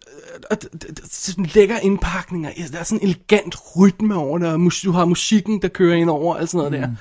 [0.51, 0.79] og, og,
[1.11, 5.63] sådan lækker indpakninger, der er sådan en elegant rytme over det, og du har musikken,
[5.63, 6.95] der kører ind over, og sådan noget mm.
[6.95, 6.97] der.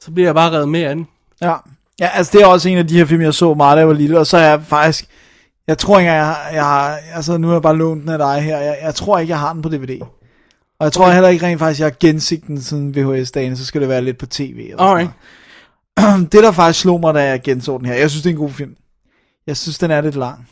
[0.00, 1.06] Så bliver jeg bare reddet med af den.
[1.40, 1.54] Ja.
[2.00, 3.88] ja, altså det er også en af de her film, jeg så meget, da jeg
[3.88, 5.06] var lille, og så er jeg faktisk,
[5.66, 8.18] jeg tror ikke, jeg har, jeg har altså nu har jeg bare lånt den af
[8.18, 10.00] dig her, jeg, jeg tror ikke, jeg har den på DVD.
[10.78, 11.14] Og jeg tror okay.
[11.14, 14.18] heller ikke rent faktisk, jeg har genset den siden VHS-dagen, så skal det være lidt
[14.18, 14.66] på tv.
[14.70, 15.10] Eller Alright.
[15.98, 18.34] Sådan det, der faktisk slog mig, da jeg genså den her, jeg synes, det er
[18.34, 18.76] en god film.
[19.46, 20.48] Jeg synes, den er lidt lang.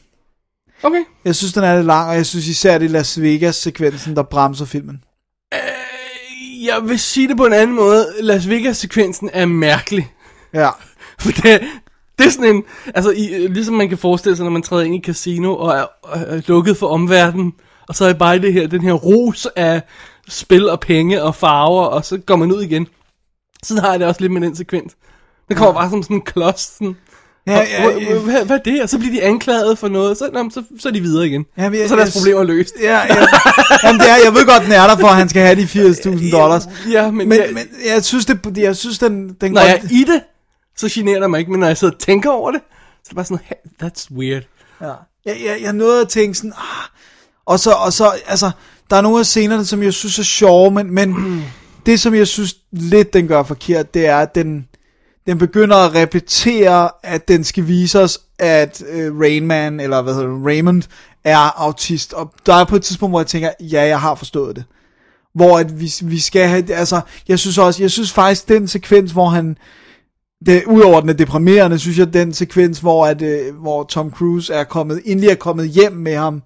[0.82, 1.04] Okay.
[1.24, 4.22] Jeg synes, den er lidt lang, og jeg synes især, det er Las Vegas-sekvensen, der
[4.22, 5.04] bremser filmen.
[5.54, 8.06] Øh, jeg vil sige det på en anden måde.
[8.20, 10.12] Las Vegas-sekvensen er mærkelig.
[10.54, 10.70] Ja.
[11.20, 11.60] For det,
[12.18, 12.64] det er sådan en,
[12.94, 15.86] altså i, ligesom man kan forestille sig, når man træder ind i casino og er,
[16.12, 17.52] er lukket for omverdenen,
[17.88, 19.82] og så er det bare det her, den her rus af
[20.28, 22.86] spil og penge og farver, og så går man ud igen.
[23.62, 24.96] Sådan har jeg det også lidt med den sekvens.
[25.48, 25.80] Det kommer ja.
[25.80, 26.96] bare som sådan en klods, sådan,
[27.48, 28.18] Ja, ja, ja.
[28.18, 28.82] hvad, hvad er det?
[28.82, 31.44] Og så bliver de anklaget for noget, så, nå, så, så er de videre igen.
[31.58, 32.74] Ja, men jeg- og så er deres jeg- problemer løst.
[32.82, 33.26] Ja, ja.
[33.84, 35.62] Jamen, det er, jeg ved godt, den er der for, at han skal have de
[35.66, 36.68] 80.000 dollars.
[36.90, 39.80] Ja, men, Men, jeg, men jeg synes, det, jeg synes den, den når godt- jeg
[39.84, 40.22] er i det,
[40.76, 42.60] så generer det mig ikke, men når jeg sidder og tænker over det,
[42.94, 43.56] så er det bare sådan, hey,
[43.86, 44.42] that's weird.
[44.80, 44.86] Ja.
[45.26, 46.88] Jeg, jeg, jeg nåede at tænke sådan, ah.
[47.46, 48.50] og så, og så, altså,
[48.90, 51.14] der er nogle af scenerne, som jeg synes er sjove, men, men
[51.86, 54.66] det, som jeg synes lidt, den gør forkert, det er, at den,
[55.28, 60.28] den begynder at repetere, at den skal vise os, at øh, Rainman, eller hvad hedder
[60.28, 60.82] det, Raymond,
[61.24, 62.12] er autist.
[62.12, 64.64] Og der er på et tidspunkt, hvor jeg tænker, ja, jeg har forstået det.
[65.34, 69.12] Hvor at vi, vi skal have, altså, jeg synes også, jeg synes faktisk, den sekvens,
[69.12, 69.56] hvor han,
[70.46, 74.54] det, udover den er deprimerende, synes jeg, den sekvens, hvor, at, øh, hvor Tom Cruise
[74.54, 76.42] er kommet, endelig er kommet hjem med ham,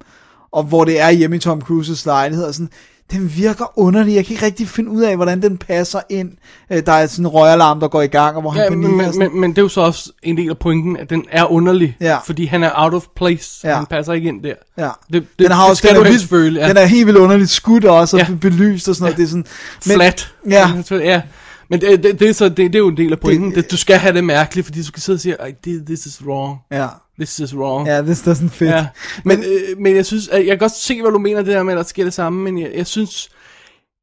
[0.51, 2.69] og hvor det er hjemme i Tom Cruises lejlighed, og sådan,
[3.13, 4.15] den virker underlig.
[4.15, 6.31] Jeg kan ikke rigtig finde ud af, hvordan den passer ind.
[6.71, 8.97] Øh, der er sådan en røgalarm, der går i gang, og hvor Ja, han men,
[8.97, 11.51] men, men, men det er jo så også en del af pointen, at den er
[11.51, 12.17] underlig, Ja.
[12.25, 13.69] fordi han er out of place, Ja.
[13.69, 13.75] ja.
[13.75, 14.53] han passer ikke ind der.
[14.77, 14.83] Ja.
[14.83, 16.69] Det, det, den har det også, skal den, er vildt, føle, ja.
[16.69, 18.27] den er helt vildt underligt skudt også, og Ja.
[18.29, 18.35] ja.
[18.37, 19.17] belyst og sådan noget.
[19.17, 19.45] Det er sådan,
[19.85, 20.33] men, Flat.
[20.49, 20.69] Ja.
[20.91, 21.21] ja.
[21.69, 23.55] Men det, det, det, er så, det, det er jo en del af pointen.
[23.55, 26.05] Det, du skal have det mærkeligt, fordi du skal sidde og sige, "Ej, det- this
[26.05, 26.57] is wrong.
[26.71, 26.87] Ja.
[27.19, 27.87] This is wrong.
[27.87, 28.67] Ja, this doesn't fit.
[28.67, 28.87] Ja.
[29.25, 31.73] Men, øh, men jeg synes, jeg kan godt se, hvad du mener det der med,
[31.73, 33.29] at der sker det samme, men jeg, jeg synes,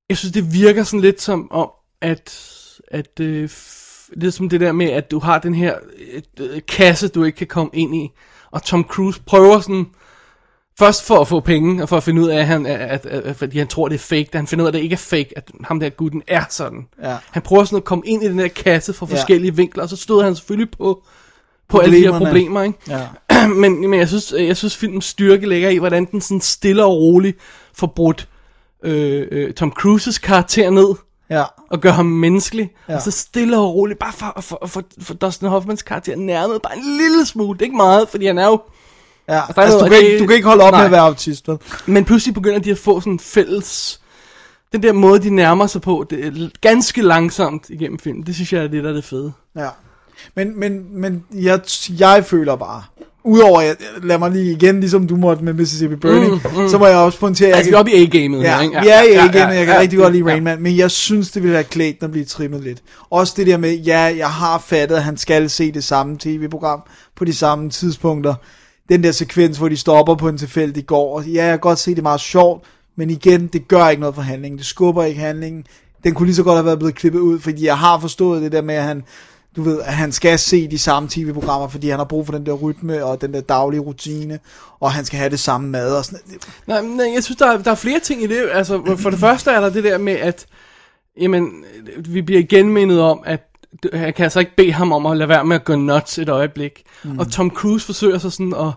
[0.09, 1.71] jeg synes, det virker sådan lidt som om,
[2.03, 2.39] at,
[2.89, 3.49] at øh,
[4.15, 5.75] det er som det der med, at du har den her
[6.41, 8.09] øh, kasse, du ikke kan komme ind i,
[8.51, 9.87] og Tom Cruise prøver sådan,
[10.85, 13.07] først for at få penge, og for at finde ud af, at han, at, at,
[13.07, 14.93] at, fordi han tror, det er fake, da han finder ud af, at det ikke
[14.93, 16.87] er fake, at ham der gutten er sådan.
[17.03, 17.17] Ja.
[17.31, 19.15] Han prøver sådan at komme ind i den der kasse fra Ja.
[19.17, 21.03] forskellige vinkler, og så stod han selvfølgelig på,
[21.69, 22.79] på alle de her problemer, ikke?
[22.89, 23.07] Ja.
[23.63, 26.97] men, men jeg synes, jeg synes filmens styrke ligger i, hvordan den sådan stille og
[26.97, 27.39] roligt
[27.75, 28.29] får brudt
[28.85, 30.95] øh, øh, Tom Cruises karakter ned,
[31.31, 31.45] Ja.
[31.71, 32.93] og gør ham menneskelig, Ja.
[32.93, 32.97] ja.
[32.97, 36.77] og så stille og roligt, bare for, for, for, for Dustin Hoffmans karakter nærmet bare
[36.77, 38.61] en lille smule, det er ikke meget, fordi han er jo,
[39.35, 40.79] Ja, der er altså, du, kan og ikke, det- du kan ikke holde op med
[40.79, 40.85] nej.
[40.87, 41.57] at være autist, vel?
[41.87, 44.01] men pludselig begynder de at få sådan fælles,
[44.73, 48.53] den der måde, de nærmer sig på, det er ganske langsomt igennem filmen, det synes
[48.53, 49.33] jeg er det, der er det fede.
[49.57, 49.69] Ja.
[50.37, 51.61] Men, men, men jeg,
[51.99, 52.83] jeg føler bare,
[53.25, 56.69] udover, jeg, lad mig lige igen, ligesom du måtte med Mississippi Burning, mm, mm.
[56.69, 58.77] så må jeg også pointere, Altså, vi er oppe i A-gamet Ja, her, ikke?
[58.77, 60.31] ja, ja, ja, ja, jeg kan ja, rigtig godt lide ja.
[60.33, 62.79] Rain Man, men jeg synes, det ville have klædt at blive trimmet lidt.
[63.11, 66.83] Også det der med, ja, jeg har fattet, at han skal se det samme tv-program
[67.17, 68.35] på de samme tidspunkter.
[68.91, 71.79] Den der sekvens, hvor de stopper på en tilfældig gård, og ja, jeg kan godt
[71.79, 72.65] se, det er meget sjovt,
[72.97, 74.59] men igen, det gør ikke noget for handlingen.
[74.59, 75.67] Det skubber ikke handlingen.
[76.05, 78.53] Den kunne lige så godt have været blevet klippet ud, fordi jeg har forstået det
[78.53, 79.03] der med, at han,
[79.57, 82.47] du ved, at han skal se de samme tv-programmer, fordi han har brug for den
[82.47, 84.39] der rytme og den der daglige rutine,
[84.81, 86.21] og han skal have det samme mad og sådan
[86.67, 88.49] Nej, nej, jeg synes, der er, der er flere ting i det.
[88.53, 90.47] Altså, for det første er der det der med, at
[91.21, 91.65] jamen,
[92.09, 93.50] vi bliver genmindet om, at
[93.93, 96.29] han kan altså ikke bede ham om at lade være med at gå nuts et
[96.29, 96.83] øjeblik.
[97.05, 97.19] Mm.
[97.19, 98.73] Og Tom Cruise forsøger så sådan at,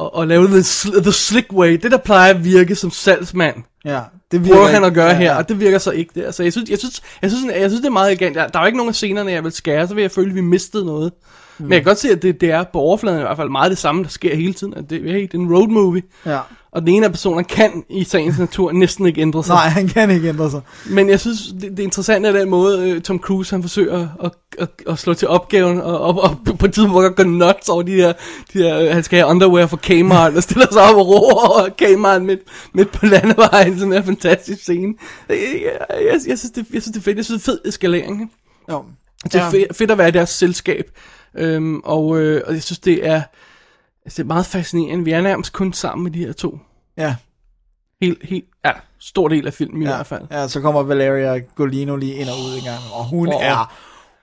[0.00, 1.72] at, at lave the, sl- the slick way.
[1.82, 4.00] Det, der plejer at virke som salgsmand, Ja,
[4.32, 5.38] det virker han at gøre ja, her, ja.
[5.38, 6.30] og det virker så ikke der.
[6.30, 8.34] Så jeg synes, jeg synes, jeg synes, jeg synes det er meget elegant.
[8.36, 10.28] Der der er jo ikke nogen af scenerne, jeg vil skære, så vil jeg føle,
[10.28, 11.12] at vi mistede noget.
[11.58, 11.64] Mm.
[11.64, 13.70] Men jeg kan godt se, at det, det er på overfladen i hvert fald meget
[13.70, 14.74] det samme, der sker hele tiden.
[14.74, 16.02] At det, hey, det er en road movie.
[16.26, 16.38] Ja.
[16.72, 19.54] Og den ene af personerne kan i sagens natur næsten ikke ændre sig.
[19.54, 20.60] Nej, han kan ikke ændre sig.
[20.86, 24.32] Men jeg synes, det, det interessante er den måde, øh, Tom Cruise han forsøger at,
[24.58, 27.96] at, at, slå til opgaven, og, og, og på et tidspunkt gå nuts over de
[27.96, 28.12] der,
[28.52, 31.48] de der, øh, han skal have underwear for Kmart, og stiller sig op og roer
[31.48, 32.40] over Kmart midt,
[32.74, 34.94] midt på landevejen, sådan en fantastisk scene.
[35.28, 37.16] Jeg, jeg, jeg, jeg, synes, det, jeg synes, det er fedt.
[37.16, 38.20] Jeg synes, det er fed eskalering.
[38.20, 38.32] ikke?
[38.70, 38.84] Jo.
[39.24, 40.90] Det er fedt, fedt at være i deres selskab.
[41.38, 43.22] Øhm, og, øh, og jeg synes, det er,
[44.04, 45.04] altså, det er meget fascinerende.
[45.04, 46.58] Vi er nærmest kun sammen med de her to.
[46.96, 47.14] Ja.
[48.02, 48.70] Helt, helt, ja,
[49.00, 50.22] stor del af filmen i Ja, hvert fald.
[50.30, 53.44] ja, så kommer Valeria Golino lige ind og ud en gang, og hun oh.
[53.46, 53.72] er...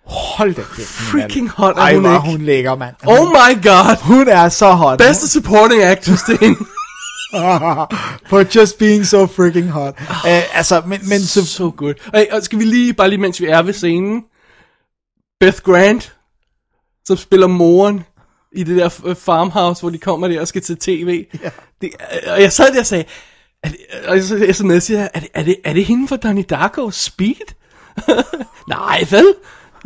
[0.06, 2.32] Hold da kæft, Freaking hot er Ej, hun er ikke?
[2.32, 2.96] hun lækker, mand.
[3.08, 4.04] Oh my god!
[4.04, 4.98] Hun er så hot.
[4.98, 6.56] Bedste supporting actress, det er.
[8.30, 9.94] For just being so freaking hot.
[10.02, 11.46] Uh, altså, men, men så...
[11.46, 11.94] So good.
[12.16, 14.24] Hey, og skal vi lige, bare lige mens vi er ved scenen,
[15.40, 16.16] Beth Grant,
[17.06, 18.04] som spiller moren
[18.56, 21.26] i det der farmhouse, hvor de kommer der og skal til tv.
[21.44, 21.50] Ja.
[21.82, 21.90] Det,
[22.36, 23.04] og jeg sad der og sagde,
[23.64, 23.78] er det,
[24.08, 26.92] og jeg så sms siger, er det, er, det, er det hende fra Donnie Darko
[26.92, 27.54] Speed?
[28.70, 29.26] Nej, vel?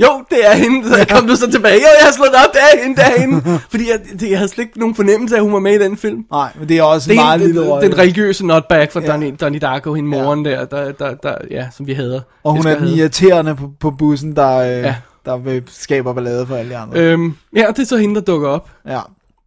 [0.02, 0.90] Jo, det er hende.
[0.90, 1.73] Så jeg kom du så tilbage.
[1.76, 3.60] Jo, jeg har slået op, det er hende, det er hende.
[3.72, 5.84] Fordi jeg, det, jeg havde slet ikke nogen fornemmelse af, at hun var med i
[5.84, 6.26] den film.
[6.31, 7.90] Nej, men det er også Det en er meget den, lille den, rolle.
[7.90, 9.06] den religiøse nutbag fra Ja.
[9.06, 9.11] ja.
[9.11, 12.22] Donnie, Donnie Darko, hende moren der, der, der, der, ja, som vi hader.
[12.44, 14.95] Og hun er den irriterende på, på bussen, der, øh, ja.
[15.25, 16.99] Der vil, skaber ballade for alle de andre.
[16.99, 18.69] Øhm, ja, det er så hende, der dukker op.
[18.87, 18.99] Ja.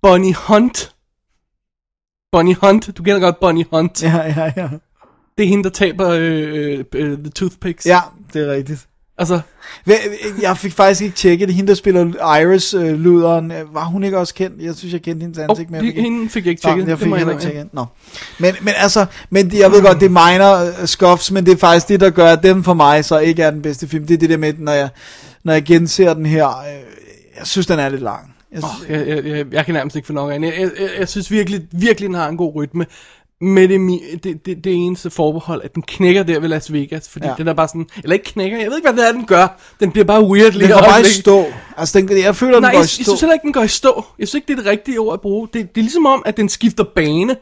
[0.02, 0.92] Bonnie Hunt.
[2.32, 2.96] Bonnie Hunt.
[2.98, 4.02] Du kender godt Bonnie Hunt.
[4.02, 4.68] Ja, ja, ja.
[5.38, 7.86] Det er hende, der taber øh, øh, The Toothpicks.
[7.86, 8.00] Ja,
[8.32, 8.86] det er rigtigt.
[9.18, 9.40] Altså,
[10.42, 11.56] Jeg fik faktisk ikke tjekket det.
[11.56, 14.62] Hende, der spiller Iris øh, Luderen, øh, var hun ikke også kendt?
[14.62, 15.66] Jeg synes, jeg kendte hendes ansigt.
[15.68, 16.82] oh, men jeg fik ikke- hende fik jeg ikke Nå, tjekket.
[16.88, 17.74] jeg Det fik må heller jeg ikke tjekket.
[17.74, 17.84] Nå.
[18.38, 21.56] Men, men altså, men jeg ved godt, det er minor uh, scuffs, men det er
[21.56, 24.06] faktisk det, der gør, den for mig så ikke er den bedste film.
[24.06, 24.88] Det er det der med, når jeg,
[25.46, 26.64] når jeg genser den her, øh,
[27.38, 28.34] jeg synes, den er lidt lang.
[28.52, 30.44] Jeg, Oh, jeg, jeg, jeg, jeg kan nærmest ikke få nok af den.
[30.44, 32.86] Jeg, jeg, jeg, jeg synes virkelig, virkelig, den har en god rytme.
[33.40, 37.08] Med det, det, det, det eneste forbehold, at den knækker der ved Las Vegas.
[37.08, 37.34] Fordi Ja.
[37.38, 39.60] den er bare sådan, eller ikke knækker, jeg ved ikke, hvad det er, den gør.
[39.80, 41.44] Den bliver bare weird lige den går bare i stå.
[41.76, 43.02] Altså, den, jeg føler, den Nej, går jeg, i jeg stå.
[43.04, 44.04] synes heller ikke, den går i stå.
[44.18, 45.48] Jeg synes ikke, det er det rigtige ord at bruge.
[45.52, 47.34] Det, det er ligesom om, at den skifter bane.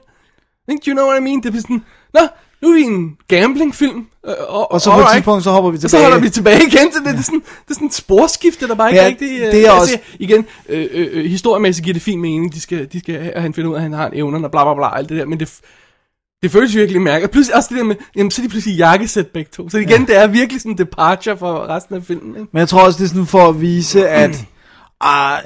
[0.69, 1.43] Do you know what I mean?
[1.43, 1.83] Det er sådan,
[2.15, 2.21] nå,
[2.63, 4.07] nu er vi en gamblingfilm.
[4.27, 6.05] øh, Og, Og så på et tidspunkt, så hopper vi Og så tilbage.
[6.05, 7.13] holder vi tilbage igen til det.
[7.13, 9.29] Det er sådan, det er sådan et sporskifte, der bare ikke Ja, rigtig...
[9.41, 12.55] øh, det er altså, også- Igen, øh, øh, øh, historiemæssigt giver det fin mening.
[12.55, 14.51] De skal, de skal, at han finder ud af, at han har en evner, og
[14.51, 15.25] bla bla bla, alt det der.
[15.27, 15.51] Men det,
[16.43, 17.33] det føles virkelig mærkeligt.
[17.33, 19.71] Pludselig også det der med, jamen så er de pludselig jakkesæt begge to.
[19.71, 20.07] Så igen, ja.
[20.07, 22.31] det er virkelig sådan en departure for resten af filmen.
[22.37, 22.49] Ikke?
[22.53, 24.45] Men jeg tror også, det er sådan for at vise, at
[25.01, 25.39] ah,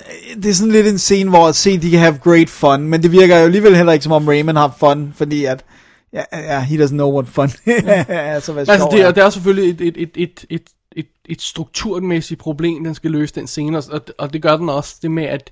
[0.42, 3.02] det er sådan lidt en scene, hvor at se, de kan have great fun, men
[3.02, 5.64] det virker jo alligevel heller ikke, som om Raymond har fun, fordi at,
[6.12, 7.50] ja, ja he doesn't know what fun
[8.08, 9.06] altså, hvad Altså, det, er.
[9.06, 10.62] er, det er selvfølgelig et, et, et, et, et,
[10.96, 14.96] et, et strukturmæssigt problem, den skal løse den scene, og, og det gør den også,
[15.02, 15.50] det med, at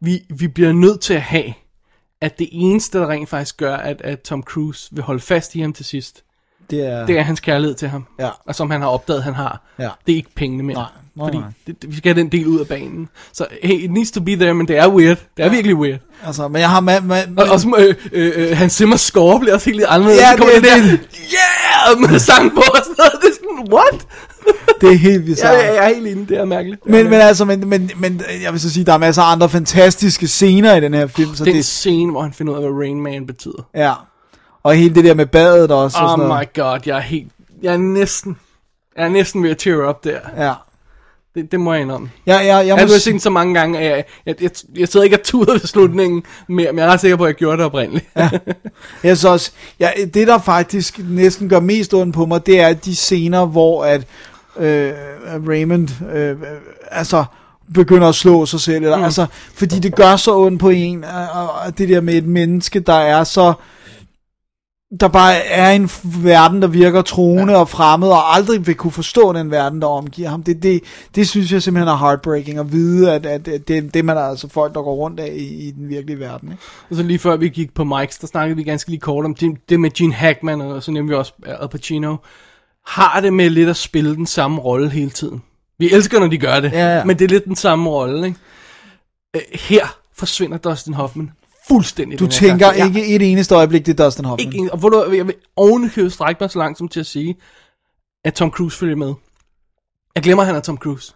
[0.00, 1.52] vi, vi bliver nødt til at have,
[2.20, 5.60] at det eneste, der rent faktisk gør, at, at Tom Cruise vil holde fast i
[5.60, 6.24] ham til sidst,
[6.70, 8.28] det er, det er hans kærlighed til ham, Ja.
[8.46, 9.60] og som han har opdaget, han har.
[9.78, 9.88] Ja.
[10.06, 10.76] Det er ikke pengene mere.
[10.76, 10.84] Nej,
[11.16, 11.48] nej, fordi nej.
[11.66, 13.08] Det, vi skal have den del ud af banen.
[13.32, 15.18] Så hey, it needs to be there, men det er weird.
[15.36, 15.98] Det er virkelig weird.
[16.26, 19.54] altså, men jeg har med, med, Og også øh, øh, øh, Hans Zimmers score bliver
[19.54, 20.20] også helt lidt anderledes.
[20.20, 20.98] Ja, Så kommer det- det, der,
[21.98, 23.12] yeah, med sang på og sådan noget.
[23.22, 24.06] Det er sådan, what?
[24.80, 25.54] det er helt Ja, bizarrt.
[25.54, 26.84] ja, jeg er helt enig, det er mærkeligt.
[26.84, 29.22] Det er Men, men altså, men, men, men jeg vil så sige, der er masser
[29.22, 32.52] af andre fantastiske scener i den her film, så den det, scene, hvor han finder
[32.52, 33.68] ud af, hvad Rain Man betyder.
[33.74, 33.92] ja.
[34.62, 36.52] Og hele det der med badet også, og Oh sådan my noget.
[36.52, 37.32] god, jeg er helt...
[37.62, 38.36] Jeg er næsten...
[38.96, 40.18] Jeg er næsten ved at tear up der.
[40.36, 40.52] Ja.
[41.34, 42.10] Det, det må jeg indrømme.
[42.26, 44.88] Ja, ja, jeg Jeg har sige- set så mange gange, at jeg, jeg, jeg, jeg
[44.88, 47.34] sidder ikke og tuder ved slutningen mere, men jeg er ret sikker på, at jeg
[47.34, 48.06] gjorde det oprindeligt.
[48.16, 48.30] Ja.
[49.04, 52.72] Jeg synes også, ja, det der faktisk næsten gør mest ondt på mig, det er
[52.72, 54.00] de scener, hvor at
[54.56, 54.92] øh,
[55.48, 56.36] Raymond øh, øh,
[56.90, 57.24] altså
[57.74, 59.04] begynder at slå sig selv, eller, mm.
[59.04, 62.80] altså, fordi det gør så ondt på en, og, og det der med et menneske,
[62.80, 63.52] der er så
[65.00, 67.58] der bare er en verden, der virker troende ja.
[67.58, 70.42] og fremmed, og aldrig vil kunne forstå den verden, der omgiver ham.
[70.42, 70.80] Det, det,
[71.14, 74.48] det synes jeg simpelthen er heartbreaking at vide, at, at, det, det man er altså
[74.48, 76.48] folk, der går rundt af i, i den virkelige verden.
[76.48, 76.62] Ikke?
[76.90, 79.34] Og så lige før vi gik på Mike's, der snakkede vi ganske lige kort om
[79.68, 82.16] det, med Gene Hackman, og så vi også Al Pacino,
[82.86, 85.42] har det med lidt at spille den samme rolle hele tiden.
[85.78, 87.04] Vi elsker, når de gør det, Ja, ja.
[87.04, 88.38] men det er lidt den samme rolle, ikke?
[89.36, 91.30] Øh, Her forsvinder Dustin Hoffman
[91.68, 92.18] fuldstændig.
[92.18, 92.84] Du den her tænker karakter.
[92.84, 94.46] ikke et eneste øjeblik, det er Dustin Hoffman.
[94.46, 97.06] Ikke en, og hvor du, jeg vil ovenikøbet strække mig så langt som til at
[97.06, 97.36] sige,
[98.24, 99.14] at Tom Cruise følger med.
[100.14, 101.14] Jeg glemmer, at han er Tom Cruise.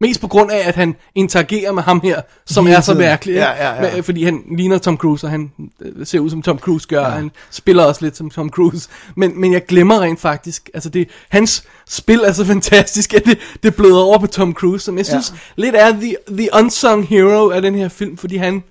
[0.00, 3.34] Mest på grund af, at han interagerer med ham her, som Hele er så mærkelig.
[3.34, 4.00] Ja, ja, ja.
[4.00, 7.06] Fordi han ligner Tom Cruise, og han øh, ser ud som Tom Cruise gør, Ja.
[7.06, 8.88] og han spiller også lidt som Tom Cruise.
[9.16, 13.38] Men, men jeg glemmer rent faktisk, altså det, hans spil er så fantastisk, at det,
[13.62, 17.50] det bløder over på Tom Cruise, som jeg synes lidt er the, the unsung hero
[17.50, 18.62] af den her film, fordi han,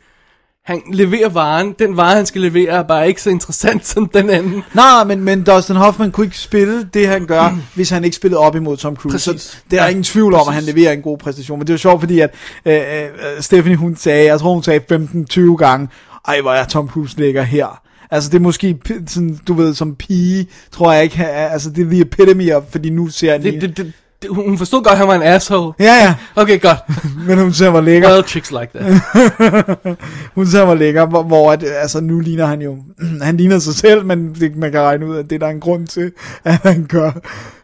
[0.66, 1.76] Han leverer varen.
[1.80, 4.64] Den vare, han skal levere, er bare ikke så interessant som den anden.
[4.74, 8.40] Nej, men, men Dustin Hoffman kunne ikke spille det, han gør, hvis han ikke spillede
[8.40, 9.14] op imod Tom Cruise.
[9.32, 9.42] Præcis.
[9.42, 10.66] Så det er der Ja, ingen tvivl om, at præcis.
[10.66, 11.60] han leverer en god præstation.
[11.60, 12.34] Men det er jo sjovt, fordi at
[12.66, 14.80] øh, øh, Stephanie, hun sagde, jeg tror, hun sagde
[15.54, 15.88] 15-20 gange,
[16.28, 17.82] ej, hvor er Tom Cruise ligger her.
[18.12, 18.78] Altså, det er måske,
[19.08, 22.90] sådan, du ved, som pige, tror jeg ikke, altså, det er the epitome of, fordi
[22.90, 23.94] nu ser jeg det, det, det,
[24.30, 25.74] hun forstod godt, at han var en asshole.
[25.80, 26.78] Ja, ja, Okay, godt.
[27.28, 28.10] men hun ser mig lækker.
[28.10, 29.02] Well, chicks like that.
[30.36, 32.78] hun ser mig lækker, hvor, hvor at, altså, nu ligner han jo,
[33.22, 35.52] han ligner sig selv, men det, man kan regne ud, at det er der er
[35.52, 36.12] en grund til,
[36.44, 37.12] at han gør.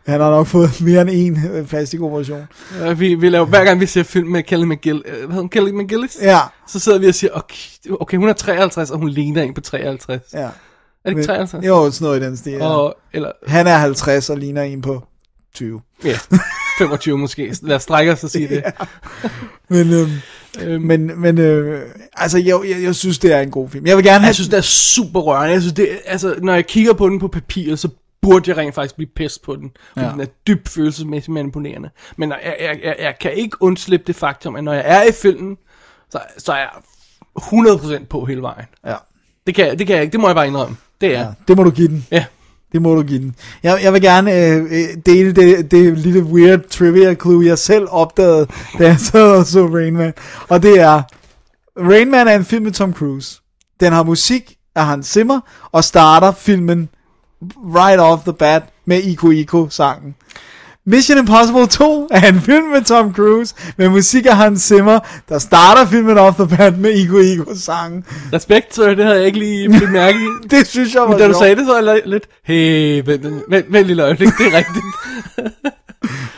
[0.07, 2.47] Han har nok fået mere end en øh, plastikoperation.
[2.85, 5.49] Uh, vi, vi laver, hver gang vi ser film med Kelly McGill, uh, hvad hun,
[5.49, 6.17] Kelly McGillis?
[6.21, 7.57] Ja, Så sidder vi og siger, okay,
[7.99, 10.21] okay, hun er 53, og hun ligner en på 53.
[10.33, 10.39] ja.
[10.39, 10.49] Er
[11.05, 11.65] det ikke 53?
[11.65, 12.51] Jo, sådan noget i den stil.
[12.53, 12.67] Ja.
[12.67, 15.03] Og, eller, Han er 50 og ligner en på
[15.57, 15.81] 20.
[16.05, 16.17] ja,
[16.79, 17.55] 25 måske.
[17.61, 18.63] Lad os strække os og sige det.
[19.69, 20.11] Men, øhm,
[20.61, 21.81] Øhm, men, men øh,
[22.13, 23.85] altså, jeg, jeg, jeg synes, det er en god film.
[23.85, 24.27] Jeg vil gerne have...
[24.27, 25.53] Jeg synes, det er super rørende.
[25.53, 27.89] Jeg synes, det, altså, når jeg kigger på den på papir, så
[28.21, 29.71] burde jeg rent faktisk blive pest på den.
[29.93, 30.05] Fordi Ja.
[30.05, 30.11] ja.
[30.11, 31.89] den er dybt følelsesmæssigt manipulerende.
[32.17, 35.11] Men jeg, jeg, jeg, jeg kan ikke undslippe det faktum, at når jeg er i
[35.21, 35.57] filmen,
[36.09, 36.69] så, så er jeg
[38.01, 38.65] 100% på hele vejen.
[38.85, 38.95] Ja.
[39.47, 40.11] Det kan, det kan jeg ikke.
[40.11, 40.77] Det må jeg bare indrømme.
[41.01, 41.33] Det er ja, ja.
[41.47, 42.05] det må du give den.
[42.11, 42.25] ja.
[42.77, 43.35] Det må du give den.
[43.63, 47.87] Jeg, jeg vil gerne øh, øh, dele det, det lille weird trivia clue, jeg selv
[47.89, 48.47] opdagede,
[48.79, 50.13] da jeg sad og så Rain Man.
[50.49, 51.01] Og det er,
[51.79, 53.41] Rain Man er en film med Tom Cruise.
[53.79, 55.39] Den har musik af Hans Zimmer,
[55.71, 56.89] og starter filmen
[57.75, 60.15] right off the bat med Iko Iko sangen.
[60.89, 64.99] Mission Impossible 2 er en film med Tom Cruise, med musik af Hans Zimmer,
[65.29, 68.05] der starter filmen off the bat med Iko Iko sangen.
[68.33, 70.21] Respekt, så det havde jeg ikke lige bemærket.
[70.51, 71.43] Det synes jeg var Men da du sjovt.
[71.43, 74.85] sagde det, så var jeg lidt, hey, vent, vent, vent lille øjeblik, det er rigtigt.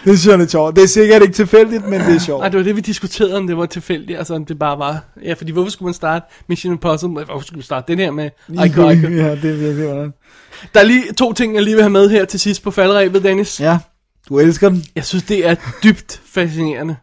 [0.04, 0.76] Det synes jeg er lidt sjovt.
[0.76, 2.40] Det er sikkert ikke tilfældigt, men det er sjovt.
[2.42, 5.04] Nej, det var det, vi diskuterede, om det var tilfældigt, altså om det bare var...
[5.24, 7.26] Ja, fordi hvorfor skulle man starte Mission Impossible?
[7.26, 9.08] Hvorfor skulle man starte den her med Ico Ico?
[9.08, 10.14] Ja, det er virkelig hvordan.
[10.74, 13.24] Der er lige to ting, jeg lige vil have med her til sidst på faldrebet,
[13.24, 13.60] Dennis.
[13.60, 13.78] Ja,
[14.30, 14.84] du elsker den.
[14.96, 16.96] Jeg synes, det er dybt fascinerende.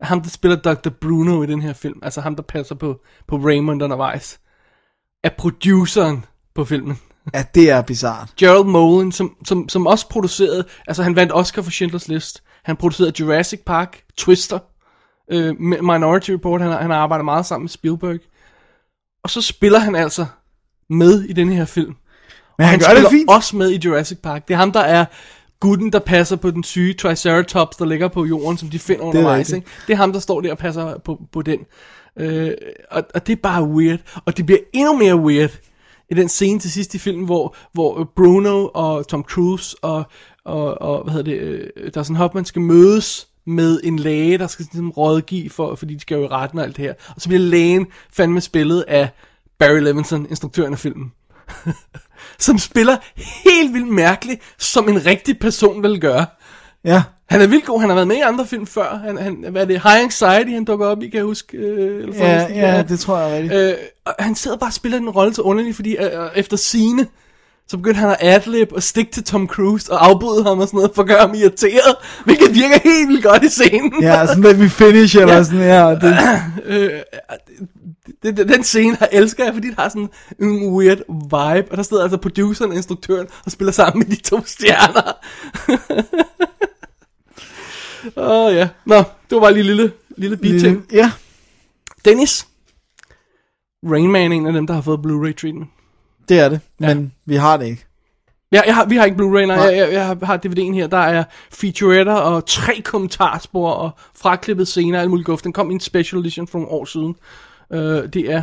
[0.00, 0.90] Ham, der spiller Dr.
[1.00, 4.40] Bruno i den her film, altså ham, der passer på, på Raymond undervejs,
[5.24, 6.24] er produceren
[6.54, 6.98] på filmen.
[7.34, 8.28] Ja, det er bizart.
[8.36, 12.42] Gerald Molen, som, som, som også producerede, altså han vandt Oscar for Schindlers List.
[12.64, 14.58] Han producerede Jurassic Park, Twister,
[15.32, 18.18] øh, Minority Report, han, han har arbejdet meget sammen med Spielberg.
[19.24, 20.26] Og så spiller han altså
[20.90, 21.96] med i den her film.
[22.58, 23.30] Men han, han gør det fint.
[23.30, 24.48] også med i Jurassic Park.
[24.48, 25.04] Det er ham, der er
[25.66, 29.38] gutten, der passer på den syge Triceratops, der ligger på jorden, som de finder undervejs.
[29.38, 29.56] rigtigt.
[29.56, 29.68] Ikke?
[29.86, 31.58] Det er ham, der står der og passer på, på den.
[32.18, 32.50] Øh,
[32.90, 34.00] og, og det er bare weird.
[34.24, 35.50] Og det bliver endnu mere weird
[36.10, 40.04] i den scene til sidst i filmen, hvor, hvor Bruno og Tom Cruise og,
[40.44, 44.64] og, og hvad hedder det, øh, Dustin Hoffman skal mødes med en læge, der skal
[44.64, 46.94] ligesom rådgive, for, fordi de skal jo i retten og alt det her.
[47.14, 49.08] Og så bliver lægen fandme spillet af
[49.58, 51.12] Barry Levinson, instruktøren af filmen
[52.38, 52.96] som spiller
[53.50, 56.26] helt vildt mærkeligt, som en rigtig person vil gøre.
[56.84, 59.00] Ja, Han er vildt god, han har været med i andre film før.
[59.04, 61.56] Han, han, hvad er det, High Anxiety, han dukker op i, kan jeg huske?
[61.56, 62.76] Øh, eller sådan ja, noget.
[62.76, 63.60] ja, det tror jeg rigtigt.
[63.60, 63.74] Øh,
[64.06, 67.06] og han sidder bare og spiller den rolle så underlig, fordi øh, øh, efter sine
[67.68, 70.78] så begyndte han at adlib og stikke til Tom Cruise og afbryde ham og sådan
[70.78, 71.94] noget, for at gøre ham irriteret,
[72.24, 73.92] hvilket virker helt vildt godt i scenen.
[74.02, 75.42] Ja, sådan let me finish, eller Ja.
[75.44, 75.94] sådan, ja.
[75.94, 76.18] Det,
[76.64, 76.90] Øh,
[78.22, 80.08] det, den scene her elsker jeg, fordi det har sådan
[80.38, 84.22] en weird vibe, og der sidder altså produceren og instruktøren og spiller sammen med de
[84.22, 85.12] to stjerner.
[88.16, 90.86] Åh oh, ja, nå, det var bare lige en lille, lille biting.
[90.92, 91.12] ja,
[92.04, 92.46] Dennis,
[93.84, 95.68] Rain Man er en af dem, der har fået Blu-ray treatment.
[96.28, 97.86] det er det, men vi har det ikke.
[98.52, 100.86] Ja, jeg har, vi har ikke Blu-ray, nej, jeg, jeg, jeg har, har DVD'en her,
[100.86, 105.42] der er featuretter og tre kommentarspor og fraklippet scener og alt muligt guf.
[105.42, 107.16] Den kom i en special edition for nogle år siden.
[107.70, 108.42] Uh, det er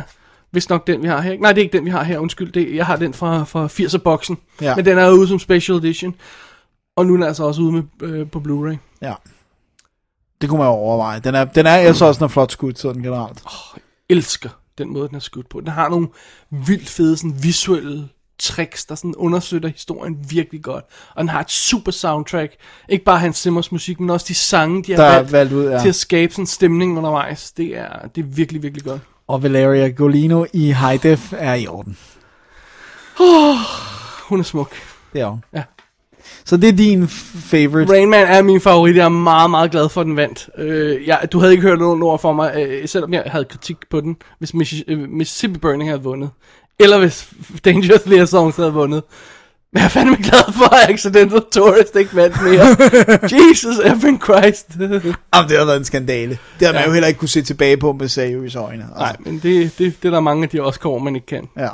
[0.52, 1.30] vist nok den, vi har her.
[1.32, 1.42] ikke?
[1.42, 2.52] Nej, det er ikke den, vi har her, undskyld.
[2.52, 4.76] Det, jeg har den fra, fra 80'er-boksen, Ja.
[4.76, 6.14] men den er ude som special edition.
[6.96, 8.76] Og nu er den altså også ude med, øh, på Blu-ray.
[9.02, 9.14] Ja.
[10.40, 11.20] Det kunne man jo overveje.
[11.20, 13.42] Den er, den er jeg så også en flot skud, sådan generelt.
[14.08, 14.48] elsker
[14.78, 15.60] den måde, den er skudt på.
[15.60, 16.08] Den har nogle
[16.50, 20.84] vildt fede sådan, visuelle tricks, der sådan undersøger historien virkelig godt.
[21.14, 22.52] Og den har et super soundtrack.
[22.88, 25.52] Ikke bare Hans Zimmers musik, men også de sange, de har Der er valgt, valgt
[25.52, 25.80] ud, ja.
[25.80, 27.52] til at skabe sådan en stemning undervejs.
[27.52, 29.00] Det er, det er virkelig, virkelig godt.
[29.28, 31.96] Og Valeria Golino i High Def er i orden.
[34.28, 34.72] Hun er smuk.
[35.12, 35.44] Det er hun.
[35.54, 35.62] Ja.
[36.44, 37.92] Så det er din favorite.
[37.92, 38.96] Rain Man er min favorit.
[38.96, 40.48] Jeg er meget, meget glad for, at den vandt.
[40.58, 43.76] Øh, jeg, du havde ikke hørt nogen ord for mig, øh, selvom jeg havde kritik
[43.90, 46.30] på den, hvis Missi- øh, Mississippi Burning havde vundet.
[46.78, 47.28] Eller hvis
[47.64, 49.02] Dangerously Songs havde vundet.
[49.74, 52.66] Men jeg er fandme glad for, at Accidental Tourist ikke vandt mere.
[53.50, 54.66] Jesus effing Christ.
[54.80, 55.02] Jamen,
[55.48, 56.38] det har været en skandale.
[56.58, 56.86] Det har man Ja.
[56.86, 58.82] jo heller ikke kunne se tilbage på med seriøse øjne.
[58.82, 58.98] Altså.
[58.98, 61.48] Nej, men det, det, det er der mange af de Oscar, man ikke kan.
[61.58, 61.68] Ja.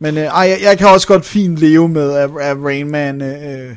[0.00, 3.22] Men øh, ej, jeg, jeg kan også godt fint leve med, at, at Rain Man,
[3.22, 3.76] øh,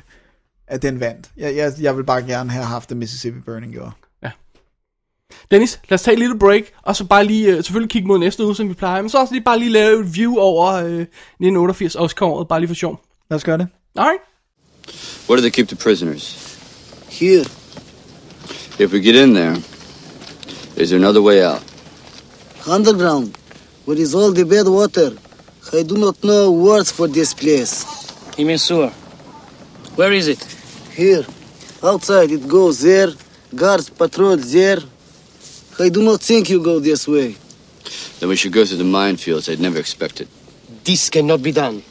[0.68, 1.30] at den vandt.
[1.38, 3.92] Jeg, jeg, jeg vil bare gerne have haft det Mississippi Burning gjorde.
[5.52, 8.20] Dennis, lad os tage et lille break, og så bare lige, øh, selvfølgelig kigge mod
[8.20, 10.74] næste uge, som vi plejer, men så også lige bare lige lave et view over
[10.74, 13.00] øh, 1988 Oscar-året, bare lige for sjov.
[13.32, 13.68] Lad os gøre det.
[13.96, 14.22] Alright.
[15.28, 16.24] Where do they keep the prisoners?
[17.10, 17.46] Here.
[18.78, 19.56] If we get in there,
[20.76, 21.64] is there another way out?
[22.68, 23.38] Underground,
[23.86, 25.12] where is all the bad water.
[25.72, 27.86] I do not know words for this place.
[28.38, 28.92] You mean sewer?
[29.96, 30.44] Where is it?
[30.94, 31.26] Here.
[31.82, 33.12] Outside it goes there.
[33.56, 34.80] Guards patrol there.
[35.80, 37.38] I do not think you go this way.
[38.20, 39.50] Then we should go through the minefields.
[39.50, 40.28] I'd never expected.
[40.84, 41.82] This cannot be done.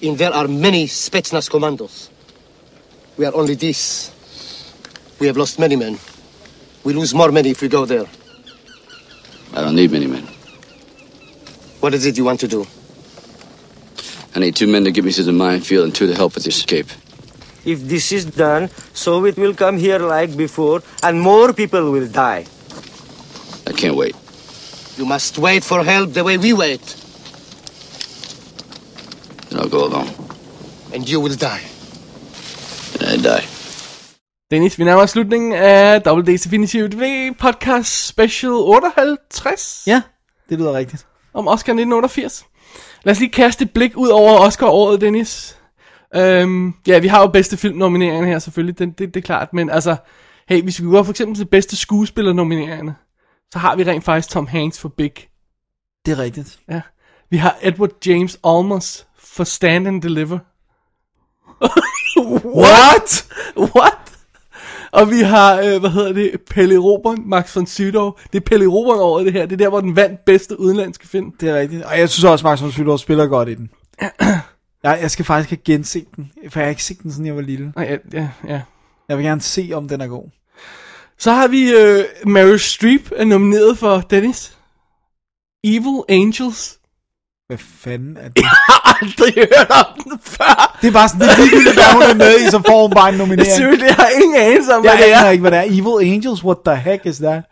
[0.00, 2.10] In there are many Spetsnaz commandos.
[3.16, 4.12] We are only this.
[5.18, 5.98] We have lost many men.
[6.84, 8.06] We lose more men if we go there.
[9.54, 10.24] I don't need many men.
[11.80, 12.66] What is it you want to do?
[14.34, 16.44] I need two men to get me through the minefield and two to help with
[16.44, 16.86] the escape.
[17.64, 22.46] If this is done, Soviet will come here like before, and more people will die.
[23.66, 24.14] I can't wait.
[24.96, 26.80] You must wait for help the way we wait,
[29.50, 30.08] Then I'll go alone.
[30.94, 31.62] and you will die.
[33.00, 33.46] And I die.
[34.50, 39.84] Dennis, vi nærmer os slutningen af Double D's Definitive TV podcast special 58.
[39.86, 40.02] Ja,
[40.48, 41.06] det lyder rigtigt.
[41.34, 42.46] Om Oscar 1988.
[43.04, 45.56] Lad os lige kaste et blik ud over Oscar-året, Dennis.
[46.14, 49.52] Øhm, ja, vi har jo bedste filmnomineringer her selvfølgelig, det, det, det er klart.
[49.52, 49.96] Men altså,
[50.48, 52.94] hey, hvis vi går for eksempel til bedste skuespillernomineringerne,
[53.52, 55.12] så har vi rent faktisk Tom Hanks for Big.
[56.06, 56.58] Det er rigtigt.
[56.70, 56.80] Ja.
[57.30, 60.38] Vi har Edward James Olmos for Stand and Deliver.
[62.44, 63.26] What?
[63.56, 63.98] What?
[64.92, 68.12] Og vi har, øh, hvad hedder det, Pelle Robert, Max von Sydow.
[68.32, 69.46] Det er Pelle Robert over det her.
[69.46, 71.32] Det er der, hvor den vandt bedste udenlandske film.
[71.40, 71.82] Det er rigtigt.
[71.82, 73.70] Og jeg synes også, Max von Sydow spiller godt i den.
[74.84, 77.36] jeg, jeg skal faktisk have genset den, for jeg har ikke set den, siden jeg
[77.36, 77.72] var lille.
[77.76, 78.60] Ja, ja, ja.
[79.08, 80.30] Jeg vil gerne se, om den er god.
[81.18, 84.56] Så har vi øh, Meryl Streep er nomineret for Dennis.
[85.64, 86.77] Evil Angels.
[87.48, 88.42] Hvad fanden er det?
[88.42, 90.78] Jeg har aldrig hørt om den før.
[90.82, 92.90] Det er bare sådan, det er ligegyldigt, hvad hun er med i, så får hun
[92.94, 93.52] bare en nominering.
[93.52, 95.18] Selvfølgelig, jeg har ingen anelse om, hvad Jeg det er.
[95.18, 95.62] aner ikke, hvad det er.
[95.62, 97.42] Evil Angels, what the heck is that?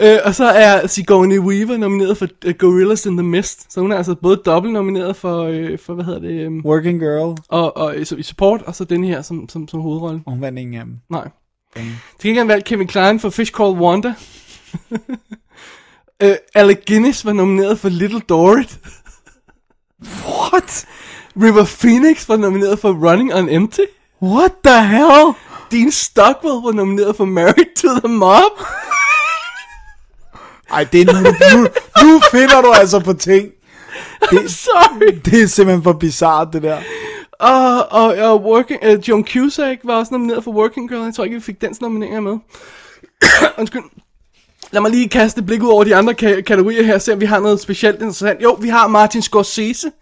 [0.00, 3.72] Øh, og så er Sigourney Weaver nomineret for uh, Gorillas in the Mist.
[3.72, 6.46] Så hun er altså både dobbelt nomineret for, øh, for hvad hedder det?
[6.46, 7.36] Um, Working Girl.
[7.48, 10.20] og, og i, i support, og så den her som, som, som hovedrolle.
[10.26, 10.94] Og hun vandt ingen af dem.
[11.10, 11.28] Nej.
[12.20, 14.14] Til gengæld valgte Kevin Klein for Fish Called Wanda.
[16.22, 18.78] øh, Alec Guinness var nomineret for Little Dorrit.
[20.26, 20.86] What?
[21.36, 23.86] River Phoenix var nomineret for Running on Empty.
[24.22, 25.34] What the hell?
[25.70, 28.52] Dean Stockwell var nomineret for Married to the Mob.
[30.72, 31.68] Ej, det er nu, nu,
[32.02, 33.48] nu finder du altså på ting.
[34.30, 35.20] Det, Sorry.
[35.24, 36.78] det er simpelthen for bizart, det der.
[37.38, 41.04] Og, og, og working, uh, Joan Cusack var også nomineret for Working Girl.
[41.04, 42.38] Jeg tror ikke, vi fik dens nomineringer med.
[43.58, 43.82] Undskyld.
[44.72, 47.20] Lad mig lige kaste et blik ud over de andre ka- kategorier her, se om
[47.20, 48.42] vi har noget specielt interessant.
[48.42, 49.92] Jo, vi har Martin Scorsese,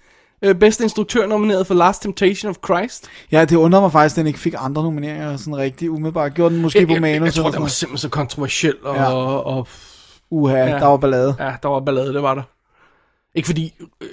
[0.42, 3.06] øh, bedste instruktør nomineret for Last Temptation of Christ.
[3.32, 6.34] Ja, det undrer mig faktisk, at den ikke fik andre nomineringer sådan rigtig umiddelbart.
[6.34, 8.96] Gjorde den måske jeg, på jeg, manus jeg, tror, det var simpelthen så kontroversiel, og,
[8.96, 9.12] Ja.
[9.12, 9.68] og, og
[10.30, 10.66] Uha, Ja.
[10.66, 11.36] der var ballade.
[11.40, 12.42] ja, der var ballade, det var der.
[13.34, 14.06] Ikke fordi øh,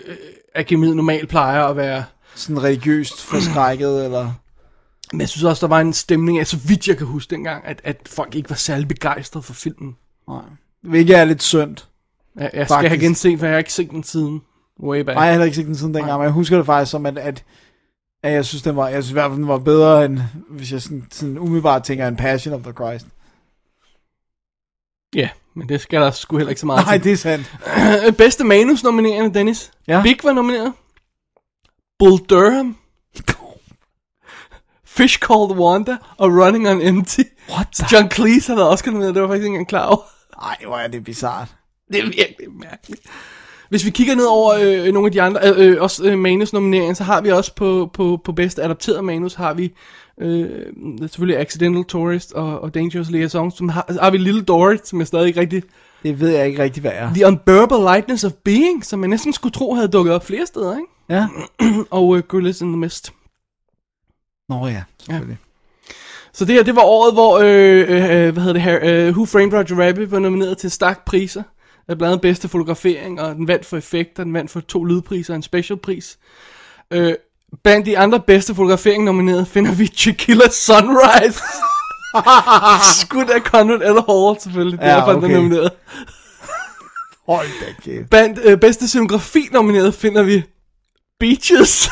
[0.56, 2.04] Akademiet normalt plejer at være...
[2.36, 4.32] Sådan religiøst forskrækket, eller...
[5.12, 7.66] Men jeg synes også, der var en stemning af, så vidt jeg kan huske dengang,
[7.68, 9.96] at, at folk ikke var særlig begejstrede for filmen.
[10.28, 10.42] Nej.
[10.82, 11.78] Hvilket er lidt synd.
[12.36, 14.42] Jeg, jeg skal have genset, for jeg har ikke set den siden
[14.80, 15.16] way back.
[15.16, 17.06] Nej, jeg har heller ikke set den siden dengang, men jeg husker det faktisk som,
[17.06, 17.44] at, at,
[18.24, 20.72] at jeg synes, den var, jeg synes i hvert fald, den var bedre, end hvis
[20.72, 23.06] jeg sådan, sådan umiddelbart tænker, en Passion of the Christ.
[25.16, 27.04] Ja, men det skal der sgu heller ikke så meget Nej, til.
[27.04, 28.18] det er sandt.
[28.24, 29.72] Bedste manus nominerende, Dennis.
[29.88, 30.02] Ja.
[30.02, 30.74] Big var nomineret.
[32.00, 32.78] Bull Durham.
[34.98, 37.22] Fish Called Wanda og Running on Empty.
[37.50, 37.86] What the...
[37.92, 40.17] John Cleese havde også nomineret, det var faktisk ikke engang klar over.
[40.42, 41.56] Ej, hvor er det bizart.
[41.88, 43.02] Det er virkelig mærkeligt.
[43.70, 46.94] Hvis vi kigger ned over øh, nogle af de andre, øh, øh, også øh, manusnomineringer,
[46.94, 49.74] så har vi også på, på, på bedste adapteret manus, har vi
[50.22, 50.50] øh,
[51.00, 55.08] selvfølgelig Accidental Tourist og, og Dangerous Liaison, som har, har vi Little Dorrit, som jeg
[55.08, 55.64] stadig ikke rigtig...
[56.04, 57.14] Det ved jeg ikke rigtig, hvad er.
[57.14, 60.78] The Unbearable Lightness of Being, som jeg næsten skulle tro havde dukket op flere steder,
[60.78, 60.90] ikke?
[61.10, 61.28] Ja.
[61.98, 63.14] og øh, Gorillas in the Mist.
[64.50, 65.38] Nå ja, selvfølgelig.
[66.38, 69.26] Så det her, det var året, hvor, øh, øh, hvad hedder det her, øh, Who
[69.26, 71.44] Framed Roger Rabbit var nomineret til stak priser.
[71.90, 75.34] Øh, Blandt andet bedste fotografering, og den vandt for effekter, den vandt for to lydpriser
[75.34, 76.18] og en specialpris.
[76.92, 77.14] Øh,
[77.64, 81.42] Blandt de andre bedste fotografering nomineret finder vi Tequila Sunrise.
[83.02, 84.00] Skudt af Conrad L.
[84.10, 84.80] Hall, selvfølgelig.
[84.80, 85.30] Det er Ja, den okay.
[85.30, 85.72] er nomineret.
[87.28, 88.10] Hold da kæft.
[88.10, 90.44] Blandt øh, bedste scenografi nomineret finder vi
[91.20, 91.90] Beaches.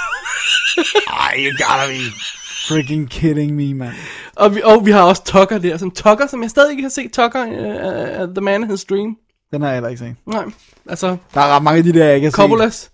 [1.07, 3.93] Ej, you gotta be freaking kidding me, man.
[4.35, 5.77] og, vi, og vi har også Tucker der.
[5.77, 7.13] Som Tucker, som jeg stadig ikke har set.
[7.13, 7.45] Tucker,
[8.23, 9.17] uh, The Man in His Dream.
[9.51, 10.15] Den har jeg heller ikke set.
[10.25, 10.45] Nej,
[10.89, 11.17] altså...
[11.33, 12.35] Der er ret mange af de der, jeg ikke har set.
[12.35, 12.91] Coppolas.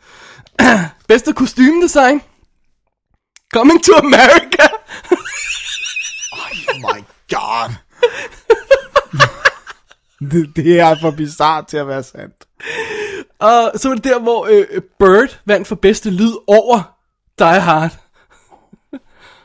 [1.08, 2.22] bedste kostymedesign.
[3.54, 4.68] Coming to America.
[6.72, 7.72] Oh my god.
[10.32, 12.46] det, det er for bizart til at være sandt.
[13.40, 16.98] Og så var det der, hvor øh, Bird vandt for bedste lyd over
[17.40, 18.01] Die Hard.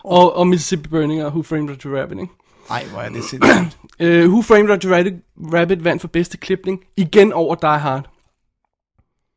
[0.06, 2.32] Og, og Mississippi Burning og Who Framed Roger Rabbit, ikke?
[2.70, 3.78] Ej, hvor er det sindssygt.
[4.00, 5.14] Uh, Who Framed Roger Rabbit,
[5.54, 8.08] Rabbit vandt for bedste klipning, igen over Die Hard.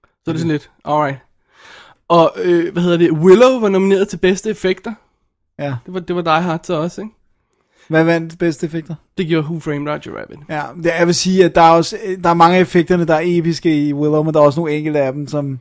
[0.04, 1.18] Så er det sådan lidt, alright.
[2.08, 4.94] Og, øh, hvad hedder det, Willow var nomineret til bedste effekter.
[5.60, 5.76] Ja.
[5.86, 7.14] Det var, det var Die Hard så også, ikke?
[7.88, 8.96] Hvad vandt bedste effekter?
[9.18, 10.40] Det gjorde Who Framed Roger Rabbit.
[10.50, 13.16] Ja, det, jeg vil sige, at der er, også, der er mange af effekterne, der
[13.16, 15.60] er episke i Willow, men der er også nogle enkelte af dem, som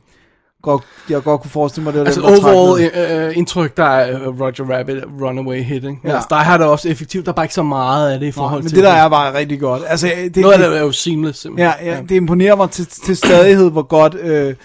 [0.61, 2.91] godt, jeg godt kunne forestille mig, det var Altså trak overall
[3.27, 5.97] øh, indtryk, der er øh, Roger Rabbit runaway hit, ikke?
[6.03, 6.13] Ja.
[6.13, 8.31] Altså, der har det også effektivt, der er bare ikke så meget af det i
[8.31, 8.75] forhold men til...
[8.75, 9.83] det der er bare rigtig godt.
[9.87, 11.73] Altså, det, Noget af det er jo seamless, simpelthen.
[11.85, 14.55] Ja, ja, det imponerer mig til, til stadighed, hvor godt øh,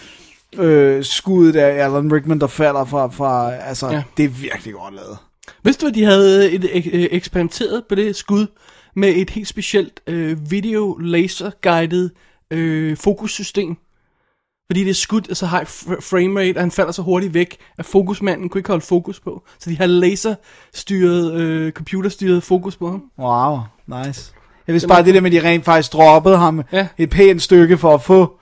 [0.59, 4.03] øh, skuddet af Alan Rickman, der falder fra, fra altså, ja.
[4.17, 5.17] Det er virkelig godt lavet.
[5.63, 8.47] Vidste du, at de havde et, øh, eksperimenteret på det skud
[8.97, 12.11] med et helt specielt øh, video laser guided
[12.51, 13.77] øh, fokussystem?
[14.69, 17.57] Fordi det er skudt så high fr- frame rate, og han falder så hurtigt væk,
[17.79, 19.43] at fokusmanden kunne ikke holde fokus på.
[19.59, 23.03] Så de har laserstyret, øh, computerstyret fokus på ham.
[23.19, 24.33] Wow, nice.
[24.67, 26.87] Jeg vidste bare det der med, at de rent faktisk droppede ham Ja.
[26.99, 28.33] et pænt stykke for at få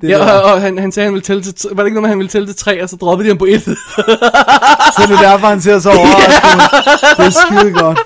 [0.00, 0.32] det Ja, der.
[0.42, 2.08] og, og han, han sagde, han ville tælle til, t- var det ikke noget med,
[2.08, 3.62] han ville tælle til tre, og så droppede de ham på et?
[4.96, 7.16] Så det er derfor, han ser så overrasket.
[7.16, 7.98] Det er skide godt.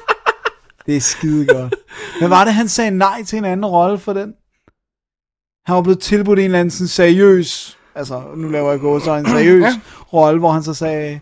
[0.87, 1.75] Det er skide godt.
[2.21, 4.33] Men var det, han sagde nej til en anden rolle for den?
[5.67, 9.15] Han var blevet tilbudt en eller anden sådan seriøs, altså nu laver jeg gå så
[9.15, 9.81] en seriøs Ja.
[10.13, 11.21] rolle, hvor han så sagde,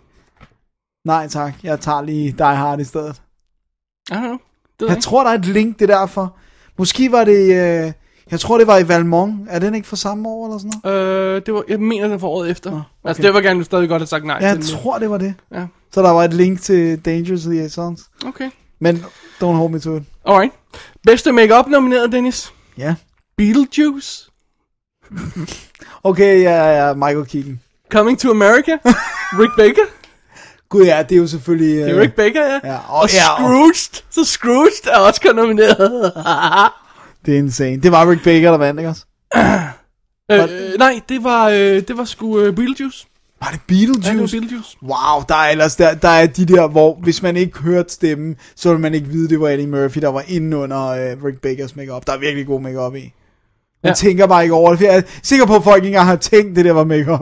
[1.05, 3.23] nej tak, jeg tager lige Die Hard i stedet.
[4.11, 4.33] I don't know.
[4.81, 5.03] Det jeg ikke.
[5.03, 6.37] tror, der er et link, det er derfor.
[6.79, 7.41] Måske var det,
[7.87, 7.93] øh,
[8.31, 9.35] jeg tror, det var i Valmont.
[9.49, 11.37] Er den ikke fra samme år eller sådan noget?
[11.37, 12.71] Øh, det var, jeg mener, det var året efter.
[12.71, 12.81] okay.
[13.05, 13.27] Altså, okay.
[13.27, 14.81] det var gerne, du stadig godt have sagt nej Ja, jeg til den.
[14.83, 15.35] tror, det var det.
[15.55, 15.67] Ja.
[15.93, 18.11] Så der var et link til Dangerous Liaisons.
[18.27, 18.51] Okay.
[18.81, 18.97] Men
[19.43, 20.03] don't hold me to it.
[20.27, 20.53] Alright.
[21.07, 22.53] Bedste makeup nomineret, Dennis.
[22.79, 22.95] Ja.
[23.37, 24.30] Beetlejuice.
[26.05, 27.61] Okay, ja, ja, Michael Keaton.
[27.91, 28.78] Coming to America.
[29.41, 29.87] Rick Baker.
[30.69, 31.85] Gud ja, det er jo selvfølgelig...
[31.85, 32.61] Det er Rick Baker, ja.
[32.65, 33.74] Ja, og, og, ja, og.
[34.11, 36.12] Så Scrooged er Oscar nomineret.
[37.27, 37.77] det er insane.
[37.77, 39.05] Det var Rick Baker, der vandt, ikke også?
[40.32, 41.57] øh, nej, det var, øh,
[41.89, 43.07] det var sgu øh, Beetlejuice.
[43.41, 44.09] Var det Beetlejuice?
[44.09, 44.77] Ja, det var Beetlejuice.
[44.82, 48.37] Wow, der er ellers der, der er de der, hvor hvis man ikke hørte stemmen,
[48.57, 51.41] så ville man ikke vide, det var Eddie Murphy, der var inde under øh, Rick
[51.41, 52.07] Bakers makeup.
[52.07, 53.12] Der er virkelig god makeup i.
[53.82, 53.94] Man Ja.
[53.94, 56.16] tænker bare ikke over det, for jeg er sikker på, at folk ikke engang har
[56.16, 57.20] tænkt, det der var makeup.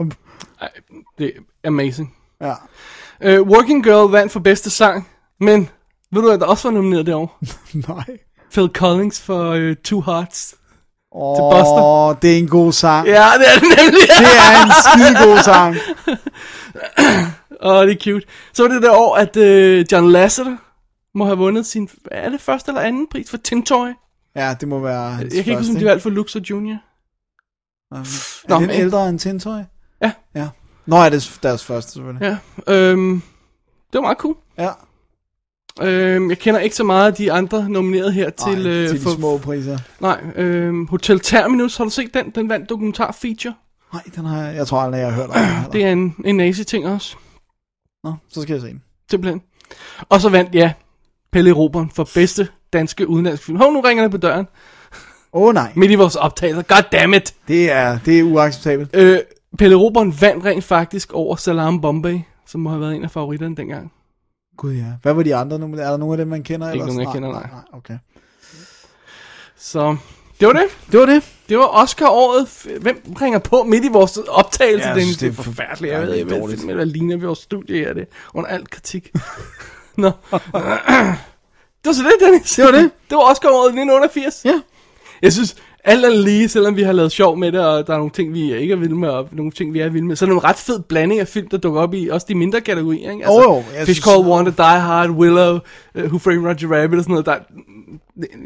[0.61, 0.69] Ej,
[1.17, 1.31] det
[1.63, 2.15] er amazing.
[2.41, 2.53] Ja.
[3.41, 5.07] Uh, Working Girl vandt for bedste sang,
[5.39, 5.69] men
[6.11, 7.39] ved du, at der også var nomineret det år?
[7.87, 8.17] Nej.
[8.51, 10.55] Phil Collins for uh, Two Hearts.
[11.15, 11.83] Åh, Buster.
[11.83, 13.07] oh, det er en god sang.
[13.07, 14.01] Ja, det er det nemlig.
[14.19, 15.75] Det er en skide god sang.
[17.61, 18.25] Åh, oh, det er cute.
[18.53, 20.57] Så var det det år, at uh, John Lasseter
[21.17, 23.89] må have vundet sin, er det første eller anden pris for Tintoy?
[24.39, 26.77] Ja, det må være Jeg kan ikke huske, om de valgte for Lux og Junior.
[27.95, 28.05] Um,
[28.49, 29.59] Nå, er den men- ældre end Tintoy?
[30.01, 30.11] Ja.
[30.35, 30.49] Ja.
[30.85, 32.39] Nå, er det deres første, selvfølgelig.
[32.67, 33.21] Ja, øhm,
[33.93, 34.35] det var meget cool.
[34.57, 34.69] Ja.
[35.81, 38.65] Øhm, jeg kender ikke så meget af de andre nomineret her til...
[38.67, 39.77] Ej, øh, til de for- små priser.
[39.99, 42.29] Nej, øhm, Hotel Terminus, har du set den?
[42.29, 43.53] Den vandt dokumentar feature.
[43.93, 45.71] Nej, den har jeg, jeg tror aldrig, jeg har hørt om den.
[45.73, 47.17] Det er en, en nazi-ting også.
[48.03, 48.83] Nå, så skal jeg se den.
[49.11, 49.41] Simpelthen.
[50.09, 50.73] Og så vandt, ja,
[51.31, 53.57] Pelle Roberen for bedste danske udenlandske film.
[53.57, 54.47] Hov, nu ringer det på døren.
[55.33, 55.71] Åh oh, nej.
[55.75, 56.61] Midt i vores optagelser.
[56.61, 57.33] God damn it.
[57.47, 58.89] Det er, det er uacceptabelt.
[58.93, 59.19] Øh,
[59.57, 63.55] Pelle Roberen vandt rent faktisk over Salam Bombay, som må have været en af favoritterne
[63.55, 63.91] dengang.
[64.57, 64.93] Gud ja.
[65.01, 65.55] Hvad var de andre?
[65.55, 66.71] Er der nogen af dem, man kender?
[66.71, 67.47] Ikke nogen, jeg kender, nej.
[67.51, 67.61] nej.
[67.73, 67.97] Okay.
[69.57, 69.97] Så
[70.39, 70.65] det var det.
[70.91, 71.23] Det var det.
[71.49, 72.67] Det var Oscar-året.
[72.81, 74.87] Hvem ringer på midt i vores optagelse?
[74.87, 75.93] Ja, synes, det er forfærdeligt.
[75.93, 77.93] Jeg ved er ikke, hvad, ligner vi vores studie her.
[77.93, 79.11] Det er under alt kritik.
[79.97, 80.11] Nå.
[81.89, 82.55] det var så det, Dennis.
[82.55, 82.83] Det var det.
[83.09, 84.41] det var Oscar-året 1988.
[84.45, 84.53] Ja.
[85.21, 87.97] Jeg synes, alt er lige, selvom vi har lavet sjov med det, og der er
[87.97, 90.25] nogle ting, vi ikke er vilde med, og nogle ting, vi er vilde med, så
[90.25, 92.61] er det en ret fed blanding af film, der dukker op i også de mindre
[92.61, 93.25] kategorier, ikke?
[93.25, 95.53] Altså, Jo, jo, jeg Fish synes- Called Wanda, Die Hard, Willow,
[95.95, 97.25] uh, Who Framed Roger Rabbit og sådan noget.
[97.25, 97.35] Der,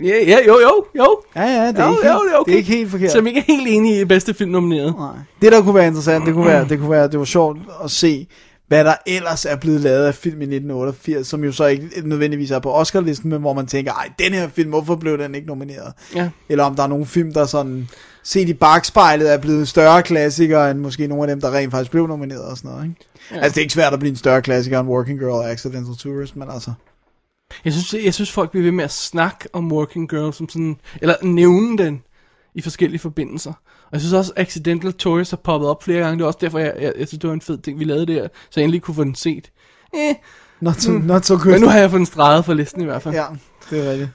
[0.04, 1.20] ja, ja, jo, jo, jo.
[1.36, 2.50] Ja, ja, det er, Jo, ikke, jo, helt, det er okay.
[2.52, 3.12] det er ikke helt forkert.
[3.12, 4.96] Som ikke er helt enige i bedste film nomineret.
[4.98, 5.08] Nej.
[5.42, 7.92] Det, der kunne være interessant, det kunne være, det kunne være, det var sjovt at
[7.92, 8.28] se,
[8.68, 12.52] hvad der ellers er blevet lavet af film i 1988, som jo så ikke nødvendigvis
[12.52, 15.48] er på Oscar-listen, men hvor man tænker, ej, den her film, hvorfor blev den ikke
[15.48, 15.94] nomineret?
[16.16, 16.30] Ja.
[16.50, 17.88] Eller om der er nogle film, der sådan,
[18.24, 21.92] set i bagspejlet, er blevet større klassikere, end måske nogle af dem, der rent faktisk
[21.92, 22.96] blev nomineret og sådan noget, ikke?
[23.32, 23.36] Ja.
[23.36, 25.96] Altså, det er ikke svært at blive en større klassiker end Working Girl og Accidental
[25.96, 26.74] Tourist, men altså...
[27.66, 30.76] Jeg synes, jeg synes folk bliver ved med at snakke om Working Girl som sådan,
[31.02, 32.02] eller nævne den
[32.56, 33.54] i forskellige forbindelser.
[33.94, 36.18] Jeg synes også, Accidental Tourist har poppet op flere gange.
[36.18, 38.06] Det er også derfor, jeg, jeg, jeg synes, det var en fed ting, vi lavede
[38.06, 39.52] der, så jeg endelig kunne få den set.
[39.94, 40.16] Eh.
[40.62, 40.98] Not so, Mm.
[41.02, 41.46] not so good.
[41.52, 43.16] Men nu har jeg fået den streget for listen i hvert fald.
[43.16, 43.26] Ja,
[43.70, 44.10] det er rigtigt.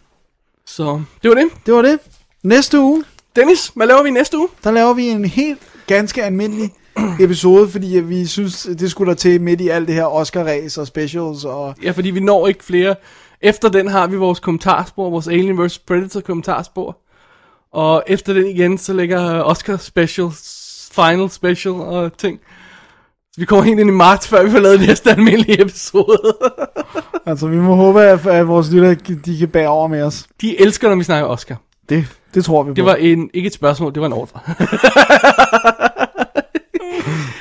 [0.66, 1.44] Så det var det.
[1.66, 1.98] Det var det.
[2.42, 3.04] Næste uge,
[3.36, 4.48] Dennis, hvad laver vi næste uge?
[4.64, 6.72] der laver vi en helt ganske almindelig
[7.20, 10.86] episode, fordi vi synes, det skulle der til midt i alt det her Oscar-ræs og
[10.86, 11.74] specials og...
[11.82, 12.94] Ja, fordi vi når ikke flere.
[13.40, 15.78] Efter den har vi vores kommentarspor, vores Alien vs.
[15.78, 16.96] Predator kommentarspor.
[17.72, 20.28] Og efter den igen, så ligger Oscar special,
[20.92, 22.40] final special og ting.
[23.32, 26.36] Så vi kommer helt ind i marts, før vi får lavet næste almindelige episode.
[27.26, 30.26] Altså, vi må håbe, at, at vores lytter, de kan bære over med os.
[30.40, 31.56] De elsker, når vi snakker Oscar.
[31.88, 32.74] Det, det tror vi på.
[32.74, 34.40] Det var en, ikke et spørgsmål, det var en ordre.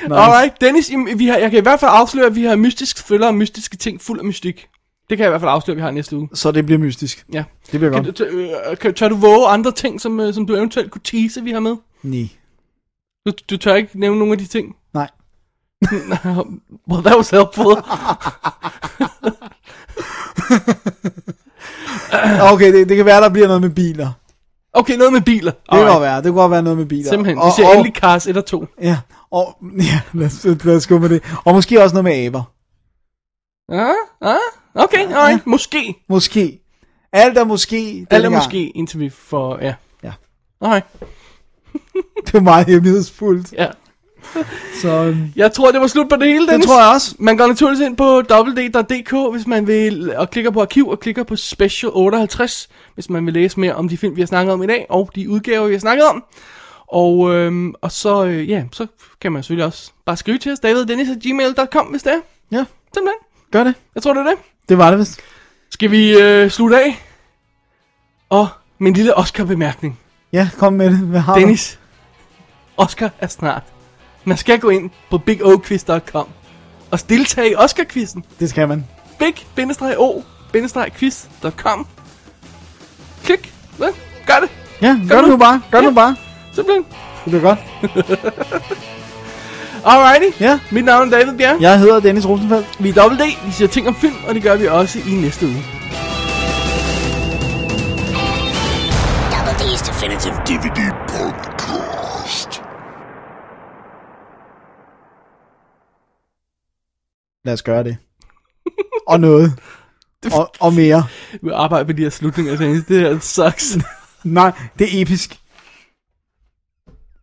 [0.08, 0.20] Nice.
[0.20, 3.26] Alright, Dennis, vi har, jeg kan i hvert fald afsløre, at vi har mystisk følger
[3.26, 4.66] og mystiske ting fuld af mystik.
[5.10, 6.28] Det kan jeg i hvert fald afsløre, at vi har næste uge.
[6.34, 7.26] Så det bliver mystisk.
[7.32, 7.44] Ja.
[7.72, 8.18] Det bliver Kan, godt.
[8.18, 11.00] du- tør, øh, kan, tør du våge andre ting, som, øh, som du eventuelt kunne
[11.04, 11.76] tease, vi har med?
[12.02, 12.28] Nej.
[13.26, 14.76] Du, du tør ikke nævne nogle af de ting?
[14.94, 15.08] Nej.
[16.90, 17.76] well, that was helpful.
[22.52, 24.10] Okay, det, det kan være, der bliver noget med biler.
[24.72, 25.50] Okay, noget med biler.
[25.50, 26.16] Det kan godt være.
[26.16, 27.08] Det kan godt være noget med biler.
[27.10, 28.66] Simpelthen, vi ser endelig Cars 1 og 2.
[28.82, 28.98] Ja,
[29.30, 29.56] og,
[29.90, 31.22] ja lad, os, lad os gå med det.
[31.44, 32.42] Og måske også noget med aber.
[33.72, 34.36] Ah, ah,
[34.84, 35.94] okay, alright, måske.
[36.08, 36.60] Måske.
[37.12, 38.06] Alt er måske.
[38.10, 39.74] Alt er måske, indtil vi får, ja.
[40.04, 40.12] Ja.
[40.60, 40.86] Alright,
[42.26, 43.52] Det var meget hemmelighedsfuldt.
[43.52, 43.66] ja.
[44.82, 46.66] Så Jeg tror, det var slut på det hele, det Dennis.
[46.66, 47.14] tror jeg også.
[47.18, 51.22] Man går naturligvis ind på www.dk, hvis man vil, og klikker på arkiv, og klikker
[51.22, 54.62] på Special 58, hvis man vil læse mere om de film, vi har snakket om
[54.62, 56.24] i dag, og de udgaver, vi har snakket om.
[56.88, 58.86] Og, øhm, og så, øh, ja, så
[59.20, 62.20] kan man selvfølgelig også bare skrive til os, daviddennis.gmail.com, hvis det er.
[62.52, 62.64] Ja,
[62.94, 63.18] Simpelthen.
[63.52, 63.74] gør det.
[63.94, 64.38] Jeg tror, det er det.
[64.68, 65.20] Det var det vist.
[65.70, 67.04] Skal vi øh, slutte af?
[68.30, 69.98] Og min lille Oscar-bemærkning.
[70.32, 70.98] Ja, kom med det.
[70.98, 71.40] Hvad har du?
[71.40, 71.78] Dennis,
[72.76, 73.62] Oscar er snart.
[74.24, 76.28] Man skal gå ind på bigoquiz.com
[76.90, 78.24] og deltage i Oscar-quizzen.
[78.40, 78.86] Det skal man.
[79.18, 81.86] big-o-quiz.com
[83.24, 83.54] Klik.
[83.80, 83.86] Ja,
[84.26, 84.50] gør det.
[84.82, 85.62] Ja, gør det nu bare.
[85.70, 85.84] Gør Ja.
[85.84, 86.16] nu bare.
[86.54, 86.84] Simpelthen.
[87.24, 87.58] Det bliver godt.
[89.84, 90.40] Alrighty.
[90.42, 90.60] Ja.
[90.72, 91.60] Mit navn er David Bjerg.
[91.60, 92.82] Jeg hedder Dennis Rosenfeldt.
[92.82, 93.22] Vi er Double D.
[93.46, 95.62] Vi siger ting om film, og det gør vi også i næste uge.
[99.32, 102.62] Double D's Definitive DVD Podcast.
[107.44, 107.96] Lad os gøre det.
[109.06, 109.52] og noget.
[110.34, 111.06] Og, og mere.
[111.42, 112.84] Vi arbejder på de her slutninger, Dennis.
[112.84, 113.78] Det her sucks.
[114.24, 115.40] Nej, det er episk.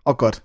[0.06, 0.44] Og godt.